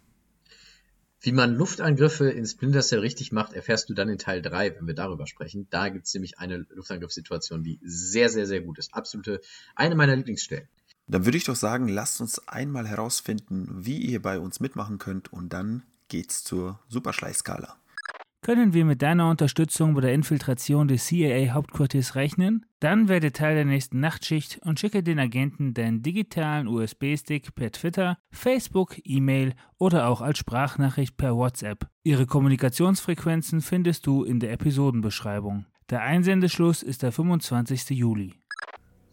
Wie 1.21 1.31
man 1.31 1.55
Luftangriffe 1.55 2.29
in 2.29 2.45
Splinter 2.45 2.81
Cell 2.81 2.99
richtig 2.99 3.31
macht, 3.31 3.53
erfährst 3.53 3.89
du 3.89 3.93
dann 3.93 4.09
in 4.09 4.17
Teil 4.17 4.41
3, 4.41 4.75
wenn 4.75 4.87
wir 4.87 4.93
darüber 4.93 5.25
sprechen. 5.25 5.67
Da 5.69 5.89
gibt 5.89 6.05
es 6.05 6.13
nämlich 6.13 6.37
eine 6.37 6.65
Luftangriffssituation, 6.69 7.63
die 7.63 7.79
sehr, 7.81 8.29
sehr, 8.29 8.45
sehr 8.45 8.61
gut 8.61 8.77
ist. 8.77 8.93
Absolute, 8.93 9.41
eine 9.75 9.95
meiner 9.95 10.15
Lieblingsstellen. 10.15 10.67
Dann 11.07 11.25
würde 11.25 11.37
ich 11.37 11.43
doch 11.43 11.55
sagen, 11.55 11.87
lasst 11.87 12.21
uns 12.21 12.47
einmal 12.47 12.87
herausfinden, 12.87 13.67
wie 13.85 13.97
ihr 13.97 14.21
bei 14.21 14.39
uns 14.39 14.59
mitmachen 14.59 14.97
könnt 14.97 15.31
und 15.31 15.53
dann 15.53 15.83
geht's 16.07 16.43
zur 16.43 16.79
Superschleichskala. 16.87 17.75
Können 18.45 18.73
wir 18.73 18.85
mit 18.85 19.01
deiner 19.01 19.31
Unterstützung 19.31 19.95
bei 19.95 20.01
der 20.01 20.13
Infiltration 20.13 20.87
des 20.87 21.05
CIA-Hauptquartiers 21.07 22.13
rechnen? 22.13 22.67
Dann 22.79 23.07
werde 23.07 23.31
Teil 23.31 23.55
der 23.55 23.65
nächsten 23.65 23.99
Nachtschicht 23.99 24.59
und 24.63 24.79
schicke 24.79 25.01
den 25.01 25.17
Agenten 25.17 25.73
deinen 25.73 26.03
digitalen 26.03 26.67
USB-Stick 26.67 27.55
per 27.55 27.71
Twitter, 27.71 28.19
Facebook, 28.29 28.97
E-Mail 29.03 29.55
oder 29.79 30.07
auch 30.07 30.21
als 30.21 30.37
Sprachnachricht 30.37 31.17
per 31.17 31.35
WhatsApp. 31.35 31.87
Ihre 32.03 32.27
Kommunikationsfrequenzen 32.27 33.61
findest 33.61 34.05
du 34.05 34.23
in 34.23 34.39
der 34.39 34.51
Episodenbeschreibung. 34.51 35.65
Der 35.89 36.03
Einsendeschluss 36.03 36.83
ist 36.83 37.01
der 37.01 37.11
25. 37.11 37.89
Juli. 37.89 38.35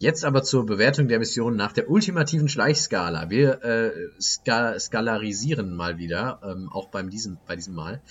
Jetzt 0.03 0.25
aber 0.25 0.43
zur 0.43 0.65
Bewertung 0.65 1.07
der 1.07 1.17
Mission 1.17 1.55
nach 1.55 1.71
der 1.71 1.89
ultimativen 1.89 2.49
Schleichskala. 2.49 3.29
Wir 3.29 3.63
äh, 3.63 3.91
ska 4.19 4.77
skalarisieren 4.77 5.77
mal 5.77 5.97
wieder, 5.97 6.41
ähm, 6.43 6.67
auch 6.69 6.89
beim 6.89 7.09
diesem, 7.09 7.37
bei 7.47 7.55
diesem 7.55 7.73
Mal. 7.73 8.01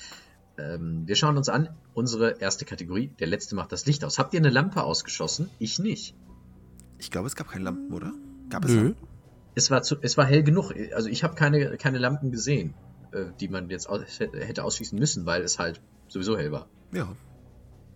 Ähm, 0.56 1.02
wir 1.04 1.16
schauen 1.16 1.36
uns 1.36 1.50
an, 1.50 1.68
unsere 1.92 2.40
erste 2.40 2.64
Kategorie, 2.64 3.08
der 3.20 3.26
letzte 3.26 3.56
macht 3.56 3.72
das 3.72 3.84
Licht 3.84 4.06
aus. 4.06 4.18
Habt 4.18 4.32
ihr 4.32 4.40
eine 4.40 4.48
Lampe 4.48 4.82
ausgeschossen? 4.82 5.50
Ich 5.58 5.78
nicht. 5.80 6.14
Ich 6.96 7.10
glaube, 7.10 7.26
es 7.26 7.36
gab 7.36 7.50
keine 7.50 7.64
Lampen, 7.64 7.92
oder? 7.92 8.14
Gab 8.48 8.64
es 8.64 8.70
Nö. 8.70 8.84
Lampen? 8.84 9.08
Es 9.54 9.70
war, 9.70 9.82
zu, 9.82 9.96
es 10.00 10.16
war 10.16 10.24
hell 10.24 10.44
genug. 10.44 10.72
Also 10.94 11.10
ich 11.10 11.22
habe 11.22 11.34
keine, 11.34 11.76
keine 11.76 11.98
Lampen 11.98 12.32
gesehen, 12.32 12.72
äh, 13.12 13.26
die 13.38 13.48
man 13.48 13.68
jetzt 13.68 13.86
aus, 13.86 14.00
hätte 14.18 14.64
ausschließen 14.64 14.98
müssen, 14.98 15.26
weil 15.26 15.42
es 15.42 15.58
halt 15.58 15.82
sowieso 16.08 16.38
hell 16.38 16.52
war. 16.52 16.68
Ja. 16.94 17.06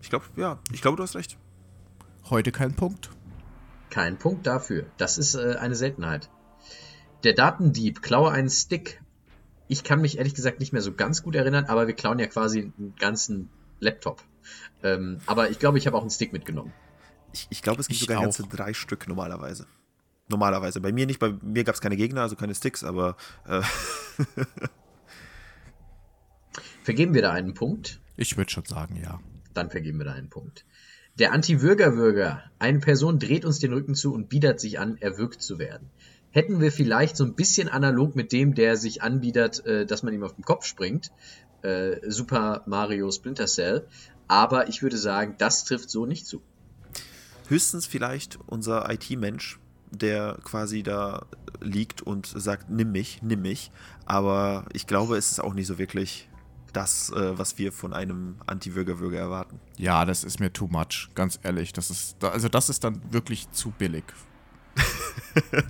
Ich 0.03 0.11
glaube, 0.11 0.25
ja, 0.35 0.59
ich 0.71 0.83
glaube, 0.83 0.97
du 0.97 1.01
hast 1.01 1.15
recht. 1.15 1.39
Heute 2.29 2.51
kein 2.51 2.75
Punkt. 2.75 3.09
Kein 3.89 4.17
Punkt 4.17 4.45
dafür. 4.47 4.85
Das 4.97 5.17
ist 5.17 5.35
äh, 5.35 5.55
eine 5.59 5.75
Seltenheit. 5.75 6.29
Der 7.23 7.33
Datendieb 7.33 8.01
klaue 8.01 8.31
einen 8.31 8.49
Stick 8.49 9.01
ich 9.67 9.83
kann 9.83 10.01
mich 10.01 10.17
ehrlich 10.17 10.33
gesagt 10.33 10.59
nicht 10.59 10.73
mehr 10.73 10.81
so 10.81 10.93
ganz 10.93 11.23
gut 11.23 11.35
erinnern, 11.35 11.65
aber 11.65 11.87
wir 11.87 11.93
klauen 11.93 12.19
ja 12.19 12.27
quasi 12.27 12.71
einen 12.77 12.95
ganzen 12.97 13.49
Laptop. 13.79 14.23
Ähm, 14.83 15.19
aber 15.25 15.49
ich 15.49 15.59
glaube, 15.59 15.77
ich 15.77 15.87
habe 15.87 15.97
auch 15.97 16.01
einen 16.01 16.09
Stick 16.09 16.33
mitgenommen. 16.33 16.73
Ich, 17.33 17.47
ich 17.49 17.61
glaube, 17.61 17.81
es 17.81 17.87
gibt 17.87 17.99
ich 17.99 18.07
sogar 18.07 18.19
auch. 18.19 18.23
ganze 18.23 18.43
drei 18.43 18.73
Stück 18.73 19.07
normalerweise. 19.07 19.67
Normalerweise. 20.29 20.81
Bei 20.81 20.91
mir 20.91 21.05
nicht, 21.05 21.19
bei 21.19 21.33
mir 21.41 21.63
gab 21.63 21.75
es 21.75 21.81
keine 21.81 21.97
Gegner, 21.97 22.21
also 22.21 22.35
keine 22.35 22.55
Sticks, 22.55 22.83
aber. 22.83 23.17
Äh 23.45 23.61
vergeben 26.83 27.13
wir 27.13 27.21
da 27.21 27.31
einen 27.31 27.53
Punkt? 27.53 27.99
Ich 28.15 28.37
würde 28.37 28.49
schon 28.51 28.65
sagen, 28.65 28.95
ja. 28.95 29.19
Dann 29.53 29.69
vergeben 29.69 29.99
wir 29.99 30.05
da 30.05 30.13
einen 30.13 30.29
Punkt. 30.29 30.65
Der 31.19 31.33
Anti-Würger-Würger. 31.33 32.43
Eine 32.59 32.79
Person 32.79 33.19
dreht 33.19 33.43
uns 33.43 33.59
den 33.59 33.73
Rücken 33.73 33.95
zu 33.95 34.13
und 34.13 34.29
bietet 34.29 34.59
sich 34.59 34.79
an, 34.79 34.97
erwürgt 34.97 35.41
zu 35.41 35.57
werden 35.57 35.89
hätten 36.37 36.59
wir 36.61 36.71
vielleicht 36.71 37.17
so 37.17 37.23
ein 37.23 37.33
bisschen 37.33 37.67
analog 37.67 38.15
mit 38.15 38.31
dem, 38.31 38.53
der 38.53 38.77
sich 38.77 39.01
anbietet, 39.01 39.65
äh, 39.65 39.87
dass 39.87 40.03
man 40.03 40.13
ihm 40.13 40.23
auf 40.23 40.35
den 40.35 40.43
Kopf 40.43 40.65
springt, 40.65 41.11
äh, 41.63 41.97
Super 42.07 42.61
Mario 42.67 43.09
Splinter 43.11 43.47
Cell. 43.47 43.87
Aber 44.27 44.67
ich 44.67 44.83
würde 44.83 44.97
sagen, 44.97 45.33
das 45.39 45.65
trifft 45.65 45.89
so 45.89 46.05
nicht 46.05 46.27
zu. 46.27 46.41
Höchstens 47.47 47.87
vielleicht 47.87 48.37
unser 48.45 48.87
IT-Mensch, 48.91 49.59
der 49.89 50.37
quasi 50.43 50.83
da 50.83 51.25
liegt 51.59 52.03
und 52.03 52.27
sagt, 52.27 52.69
nimm 52.69 52.91
mich, 52.91 53.21
nimm 53.23 53.41
mich. 53.41 53.71
Aber 54.05 54.65
ich 54.73 54.85
glaube, 54.85 55.17
es 55.17 55.31
ist 55.31 55.39
auch 55.39 55.55
nicht 55.55 55.65
so 55.67 55.79
wirklich 55.79 56.26
das, 56.77 57.09
äh, 57.09 57.37
was 57.37 57.57
wir 57.57 57.71
von 57.71 57.91
einem 57.91 58.35
Anti-Würger-Würger 58.45 59.17
erwarten. 59.17 59.59
Ja, 59.77 60.05
das 60.05 60.23
ist 60.23 60.39
mir 60.39 60.53
too 60.53 60.67
much, 60.67 61.09
ganz 61.15 61.39
ehrlich. 61.41 61.73
Das 61.73 61.89
ist, 61.89 62.23
also 62.23 62.49
das 62.49 62.69
ist 62.69 62.83
dann 62.83 63.01
wirklich 63.11 63.49
zu 63.51 63.71
billig. 63.71 64.03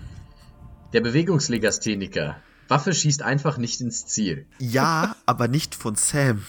Der 0.93 0.99
Bewegungslegastheniker. 1.01 2.41
Waffe 2.67 2.93
schießt 2.93 3.21
einfach 3.21 3.57
nicht 3.57 3.79
ins 3.79 4.05
Ziel. 4.05 4.47
Ja, 4.59 5.15
aber 5.25 5.47
nicht 5.47 5.75
von 5.75 5.95
Sam. 5.95 6.43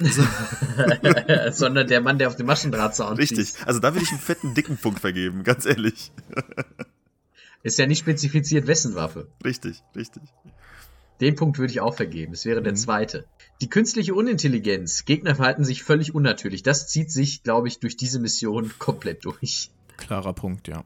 Sondern 1.52 1.86
der 1.86 2.00
Mann, 2.00 2.18
der 2.18 2.26
auf 2.26 2.34
dem 2.34 2.46
Maschendrahtzaun 2.46 3.16
Richtig. 3.16 3.38
Schießt. 3.38 3.66
Also 3.68 3.78
da 3.78 3.94
würde 3.94 4.04
ich 4.04 4.10
einen 4.10 4.20
fetten, 4.20 4.54
dicken 4.54 4.76
Punkt 4.76 4.98
vergeben, 4.98 5.44
ganz 5.44 5.66
ehrlich. 5.66 6.10
Ist 7.62 7.78
ja 7.78 7.86
nicht 7.86 8.00
spezifiziert, 8.00 8.66
wessen 8.66 8.96
Waffe. 8.96 9.28
Richtig, 9.44 9.82
richtig. 9.94 10.22
Den 11.20 11.36
Punkt 11.36 11.58
würde 11.58 11.72
ich 11.72 11.80
auch 11.80 11.94
vergeben. 11.94 12.32
Es 12.32 12.44
wäre 12.44 12.60
mhm. 12.60 12.64
der 12.64 12.74
zweite. 12.74 13.26
Die 13.60 13.68
künstliche 13.68 14.14
Unintelligenz. 14.14 15.04
Gegner 15.04 15.34
verhalten 15.34 15.64
sich 15.64 15.82
völlig 15.82 16.14
unnatürlich. 16.14 16.62
Das 16.62 16.88
zieht 16.88 17.10
sich, 17.10 17.42
glaube 17.42 17.68
ich, 17.68 17.78
durch 17.78 17.96
diese 17.96 18.18
Mission 18.18 18.72
komplett 18.78 19.24
durch. 19.24 19.70
Klarer 19.96 20.32
Punkt, 20.32 20.66
ja. 20.68 20.84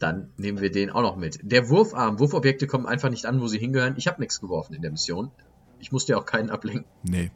Dann 0.00 0.30
nehmen 0.36 0.60
wir 0.60 0.70
den 0.70 0.90
auch 0.90 1.02
noch 1.02 1.16
mit. 1.16 1.38
Der 1.42 1.68
Wurfarm. 1.68 2.18
Wurfobjekte 2.18 2.66
kommen 2.66 2.86
einfach 2.86 3.10
nicht 3.10 3.26
an, 3.26 3.40
wo 3.40 3.46
sie 3.46 3.58
hingehören. 3.58 3.94
Ich 3.96 4.08
habe 4.08 4.20
nichts 4.20 4.40
geworfen 4.40 4.74
in 4.74 4.82
der 4.82 4.90
Mission. 4.90 5.30
Ich 5.78 5.92
musste 5.92 6.12
ja 6.12 6.18
auch 6.18 6.26
keinen 6.26 6.50
ablenken. 6.50 6.84
Nee. 7.04 7.30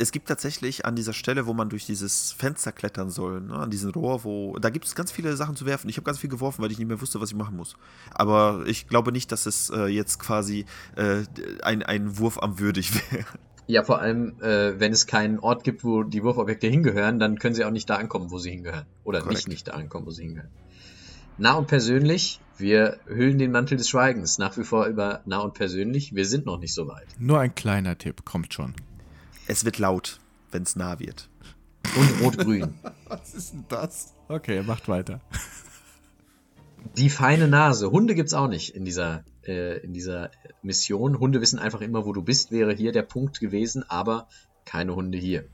Es 0.00 0.12
gibt 0.12 0.28
tatsächlich 0.28 0.86
an 0.86 0.96
dieser 0.96 1.12
Stelle, 1.12 1.46
wo 1.46 1.52
man 1.52 1.68
durch 1.68 1.84
dieses 1.84 2.32
Fenster 2.32 2.72
klettern 2.72 3.10
soll, 3.10 3.42
ne, 3.42 3.54
an 3.54 3.70
diesem 3.70 3.90
Rohr, 3.90 4.24
wo. 4.24 4.56
Da 4.58 4.70
gibt 4.70 4.86
es 4.86 4.94
ganz 4.94 5.12
viele 5.12 5.36
Sachen 5.36 5.56
zu 5.56 5.66
werfen. 5.66 5.90
Ich 5.90 5.98
habe 5.98 6.06
ganz 6.06 6.18
viel 6.18 6.30
geworfen, 6.30 6.62
weil 6.62 6.72
ich 6.72 6.78
nicht 6.78 6.88
mehr 6.88 7.02
wusste, 7.02 7.20
was 7.20 7.30
ich 7.30 7.36
machen 7.36 7.56
muss. 7.56 7.76
Aber 8.14 8.64
ich 8.66 8.88
glaube 8.88 9.12
nicht, 9.12 9.30
dass 9.30 9.44
es 9.44 9.68
äh, 9.68 9.86
jetzt 9.86 10.18
quasi 10.18 10.64
äh, 10.96 11.24
ein, 11.62 11.82
ein 11.82 12.18
Wurfarm 12.18 12.58
würdig 12.58 12.94
wäre. 13.12 13.26
Ja, 13.66 13.84
vor 13.84 14.00
allem, 14.00 14.40
äh, 14.40 14.80
wenn 14.80 14.92
es 14.92 15.06
keinen 15.06 15.38
Ort 15.38 15.64
gibt, 15.64 15.84
wo 15.84 16.02
die 16.02 16.24
Wurfobjekte 16.24 16.66
hingehören, 16.66 17.18
dann 17.18 17.38
können 17.38 17.54
sie 17.54 17.64
auch 17.66 17.70
nicht 17.70 17.88
da 17.90 17.96
ankommen, 17.96 18.30
wo 18.30 18.38
sie 18.38 18.50
hingehören. 18.50 18.86
Oder 19.04 19.20
Korrekt. 19.20 19.36
nicht 19.36 19.48
nicht 19.48 19.68
da 19.68 19.72
ankommen, 19.72 20.06
wo 20.06 20.10
sie 20.10 20.22
hingehören. 20.22 20.50
Nah 21.36 21.54
und 21.54 21.68
persönlich, 21.68 22.40
wir 22.56 22.98
hüllen 23.06 23.38
den 23.38 23.52
Mantel 23.52 23.76
des 23.76 23.88
Schweigens 23.88 24.38
nach 24.38 24.56
wie 24.56 24.64
vor 24.64 24.86
über 24.86 25.20
nah 25.24 25.38
und 25.38 25.54
persönlich. 25.54 26.14
Wir 26.14 26.26
sind 26.26 26.46
noch 26.46 26.58
nicht 26.58 26.74
so 26.74 26.88
weit. 26.88 27.06
Nur 27.18 27.38
ein 27.38 27.54
kleiner 27.54 27.96
Tipp, 27.96 28.24
kommt 28.24 28.52
schon. 28.54 28.74
Es 29.50 29.64
wird 29.64 29.78
laut, 29.78 30.20
wenn 30.52 30.62
es 30.62 30.76
nah 30.76 31.00
wird. 31.00 31.28
Und 31.96 32.22
rot-grün. 32.22 32.72
Was 33.08 33.34
ist 33.34 33.52
denn 33.52 33.64
das? 33.68 34.14
Okay, 34.28 34.62
macht 34.62 34.86
weiter. 34.86 35.20
Die 36.96 37.10
feine 37.10 37.48
Nase. 37.48 37.90
Hunde 37.90 38.14
gibt's 38.14 38.32
auch 38.32 38.46
nicht 38.46 38.76
in 38.76 38.84
dieser, 38.84 39.24
äh, 39.44 39.80
in 39.80 39.92
dieser 39.92 40.30
Mission. 40.62 41.18
Hunde 41.18 41.40
wissen 41.40 41.58
einfach 41.58 41.80
immer, 41.80 42.06
wo 42.06 42.12
du 42.12 42.22
bist, 42.22 42.52
wäre 42.52 42.72
hier 42.72 42.92
der 42.92 43.02
Punkt 43.02 43.40
gewesen, 43.40 43.82
aber 43.88 44.28
keine 44.66 44.94
Hunde 44.94 45.18
hier 45.18 45.46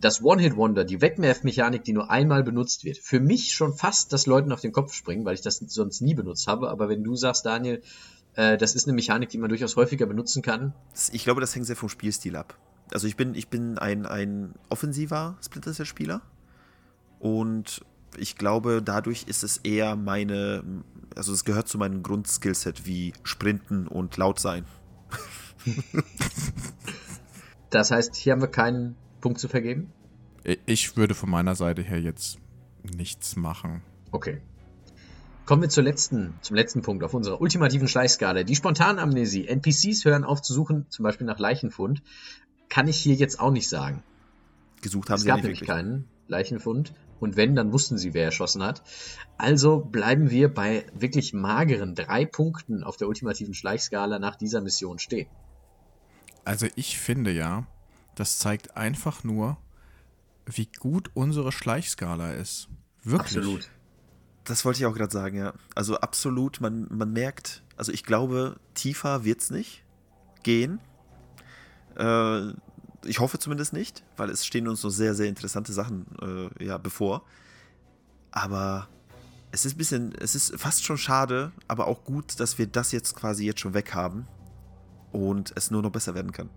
das 0.00 0.22
One-Hit-Wonder, 0.22 0.84
die 0.84 1.02
Wegwerfmechanik, 1.02 1.84
die 1.84 1.92
nur 1.92 2.10
einmal 2.10 2.42
benutzt 2.42 2.84
wird, 2.84 2.96
für 2.96 3.20
mich 3.20 3.52
schon 3.52 3.74
fast 3.74 4.12
das 4.14 4.24
Leuten 4.26 4.50
auf 4.50 4.62
den 4.62 4.72
Kopf 4.72 4.94
springen, 4.94 5.26
weil 5.26 5.34
ich 5.34 5.42
das 5.42 5.58
sonst 5.58 6.00
nie 6.00 6.14
benutzt 6.14 6.46
habe. 6.46 6.70
Aber 6.70 6.88
wenn 6.88 7.04
du 7.04 7.16
sagst, 7.16 7.44
Daniel, 7.44 7.82
äh, 8.34 8.56
das 8.56 8.74
ist 8.74 8.86
eine 8.86 8.94
Mechanik, 8.94 9.28
die 9.28 9.36
man 9.36 9.50
durchaus 9.50 9.76
häufiger 9.76 10.06
benutzen 10.06 10.40
kann. 10.40 10.72
Ich 11.12 11.24
glaube, 11.24 11.42
das 11.42 11.54
hängt 11.54 11.66
sehr 11.66 11.76
vom 11.76 11.90
Spielstil 11.90 12.36
ab. 12.36 12.56
Also 12.92 13.06
ich 13.06 13.16
bin, 13.16 13.34
ich 13.34 13.48
bin 13.48 13.78
ein, 13.78 14.06
ein 14.06 14.54
offensiver 14.68 15.36
Splinter 15.42 15.72
Cell-Spieler 15.72 16.22
und 17.18 17.84
ich 18.16 18.36
glaube, 18.36 18.82
dadurch 18.84 19.24
ist 19.24 19.44
es 19.44 19.58
eher 19.58 19.96
meine, 19.96 20.64
also 21.14 21.32
es 21.32 21.44
gehört 21.44 21.68
zu 21.68 21.78
meinem 21.78 22.02
Grundskillset 22.02 22.86
wie 22.86 23.12
Sprinten 23.22 23.86
und 23.86 24.16
laut 24.16 24.40
sein. 24.40 24.64
das 27.70 27.90
heißt, 27.90 28.16
hier 28.16 28.32
haben 28.32 28.40
wir 28.40 28.48
keinen 28.48 28.96
Punkt 29.20 29.38
zu 29.38 29.48
vergeben? 29.48 29.92
Ich 30.66 30.96
würde 30.96 31.14
von 31.14 31.30
meiner 31.30 31.54
Seite 31.54 31.82
her 31.82 32.00
jetzt 32.00 32.38
nichts 32.82 33.36
machen. 33.36 33.82
Okay. 34.10 34.40
Kommen 35.44 35.62
wir 35.62 35.68
zur 35.68 35.82
letzten, 35.82 36.34
zum 36.42 36.56
letzten 36.56 36.80
Punkt 36.82 37.02
auf 37.02 37.12
unserer 37.12 37.40
ultimativen 37.40 37.88
Schleichskala. 37.88 38.44
Die 38.44 38.54
Spontanamnesie. 38.54 39.48
NPCs 39.48 40.04
hören 40.04 40.24
auf 40.24 40.42
zu 40.42 40.54
suchen, 40.54 40.86
zum 40.90 41.02
Beispiel 41.02 41.26
nach 41.26 41.38
Leichenfund. 41.38 42.02
Kann 42.70 42.88
ich 42.88 42.96
hier 42.96 43.14
jetzt 43.14 43.38
auch 43.38 43.50
nicht 43.50 43.68
sagen. 43.68 44.02
Gesucht 44.80 45.10
haben 45.10 45.16
es 45.16 45.22
sie 45.22 45.28
gab 45.28 45.38
ja 45.38 45.42
nämlich 45.42 45.60
wirklich. 45.60 45.68
keinen 45.68 46.08
Leichenfund. 46.28 46.94
Und 47.18 47.36
wenn, 47.36 47.54
dann 47.54 47.72
wussten 47.72 47.98
sie, 47.98 48.14
wer 48.14 48.24
erschossen 48.24 48.62
hat. 48.62 48.82
Also 49.36 49.80
bleiben 49.80 50.30
wir 50.30 50.52
bei 50.52 50.86
wirklich 50.94 51.34
mageren 51.34 51.94
drei 51.94 52.24
Punkten 52.24 52.82
auf 52.82 52.96
der 52.96 53.08
ultimativen 53.08 53.52
Schleichskala 53.52 54.18
nach 54.18 54.36
dieser 54.36 54.62
Mission 54.62 54.98
stehen. 54.98 55.28
Also 56.46 56.66
ich 56.76 56.98
finde 56.98 57.30
ja, 57.32 57.66
das 58.14 58.38
zeigt 58.38 58.76
einfach 58.76 59.22
nur, 59.22 59.58
wie 60.46 60.68
gut 60.78 61.10
unsere 61.12 61.52
Schleichskala 61.52 62.32
ist. 62.32 62.68
Wirklich. 63.02 63.36
Absolut. 63.36 63.70
Das 64.44 64.64
wollte 64.64 64.80
ich 64.80 64.86
auch 64.86 64.94
gerade 64.94 65.12
sagen, 65.12 65.36
ja. 65.36 65.52
Also 65.74 65.98
absolut, 65.98 66.60
man, 66.60 66.86
man 66.90 67.12
merkt, 67.12 67.62
also 67.76 67.92
ich 67.92 68.04
glaube, 68.04 68.58
tiefer 68.74 69.24
wird 69.24 69.42
es 69.42 69.50
nicht 69.50 69.84
gehen. 70.42 70.80
Äh, 72.00 72.54
ich 73.04 73.20
hoffe 73.20 73.38
zumindest 73.38 73.72
nicht, 73.72 74.02
weil 74.16 74.30
es 74.30 74.44
stehen 74.44 74.68
uns 74.68 74.82
noch 74.82 74.90
sehr, 74.90 75.14
sehr 75.14 75.26
interessante 75.26 75.72
Sachen 75.72 76.06
äh, 76.58 76.64
ja, 76.64 76.78
bevor. 76.78 77.22
Aber 78.30 78.88
es 79.52 79.64
ist 79.64 79.74
ein 79.74 79.78
bisschen, 79.78 80.14
es 80.18 80.34
ist 80.34 80.58
fast 80.60 80.84
schon 80.84 80.98
schade, 80.98 81.52
aber 81.66 81.86
auch 81.86 82.04
gut, 82.04 82.38
dass 82.40 82.58
wir 82.58 82.66
das 82.66 82.92
jetzt 82.92 83.16
quasi 83.16 83.46
jetzt 83.46 83.60
schon 83.60 83.74
weg 83.74 83.94
haben 83.94 84.26
und 85.12 85.52
es 85.56 85.70
nur 85.70 85.82
noch 85.82 85.90
besser 85.90 86.14
werden 86.14 86.32
kann. 86.32 86.50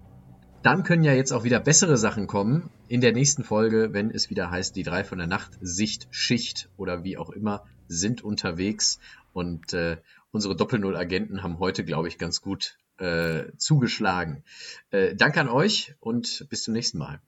Dann 0.62 0.84
können 0.84 1.04
ja 1.04 1.14
jetzt 1.14 1.34
auch 1.34 1.44
wieder 1.44 1.60
bessere 1.60 1.98
Sachen 1.98 2.28
kommen 2.28 2.70
in 2.88 3.02
der 3.02 3.12
nächsten 3.12 3.44
Folge, 3.44 3.90
wenn 3.92 4.12
es 4.12 4.30
wieder 4.30 4.50
heißt, 4.50 4.76
die 4.76 4.84
drei 4.84 5.04
von 5.04 5.18
der 5.18 5.28
Nacht, 5.28 5.58
Sicht, 5.60 6.08
Schicht 6.12 6.70
oder 6.78 7.04
wie 7.04 7.18
auch 7.18 7.32
immer 7.32 7.66
sind 7.88 8.24
unterwegs. 8.24 9.00
Und 9.34 9.74
äh, 9.74 9.98
unsere 10.32 10.56
Doppel-Null-Agenten 10.56 11.44
haben 11.44 11.60
heute, 11.60 11.84
glaube 11.84 12.08
ich, 12.08 12.18
ganz 12.18 12.40
gut 12.40 12.78
äh, 12.98 13.46
zugeschlagen. 13.58 14.44
Äh, 14.92 15.16
danke 15.16 15.42
an 15.42 15.50
euch 15.50 15.96
und 16.00 16.48
bis 16.50 16.64
zum 16.64 16.74
nächsten 16.74 16.98
Mal. 16.98 17.22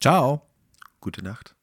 Ciao. 0.00 0.42
Gute 1.00 1.22
Nacht. 1.22 1.57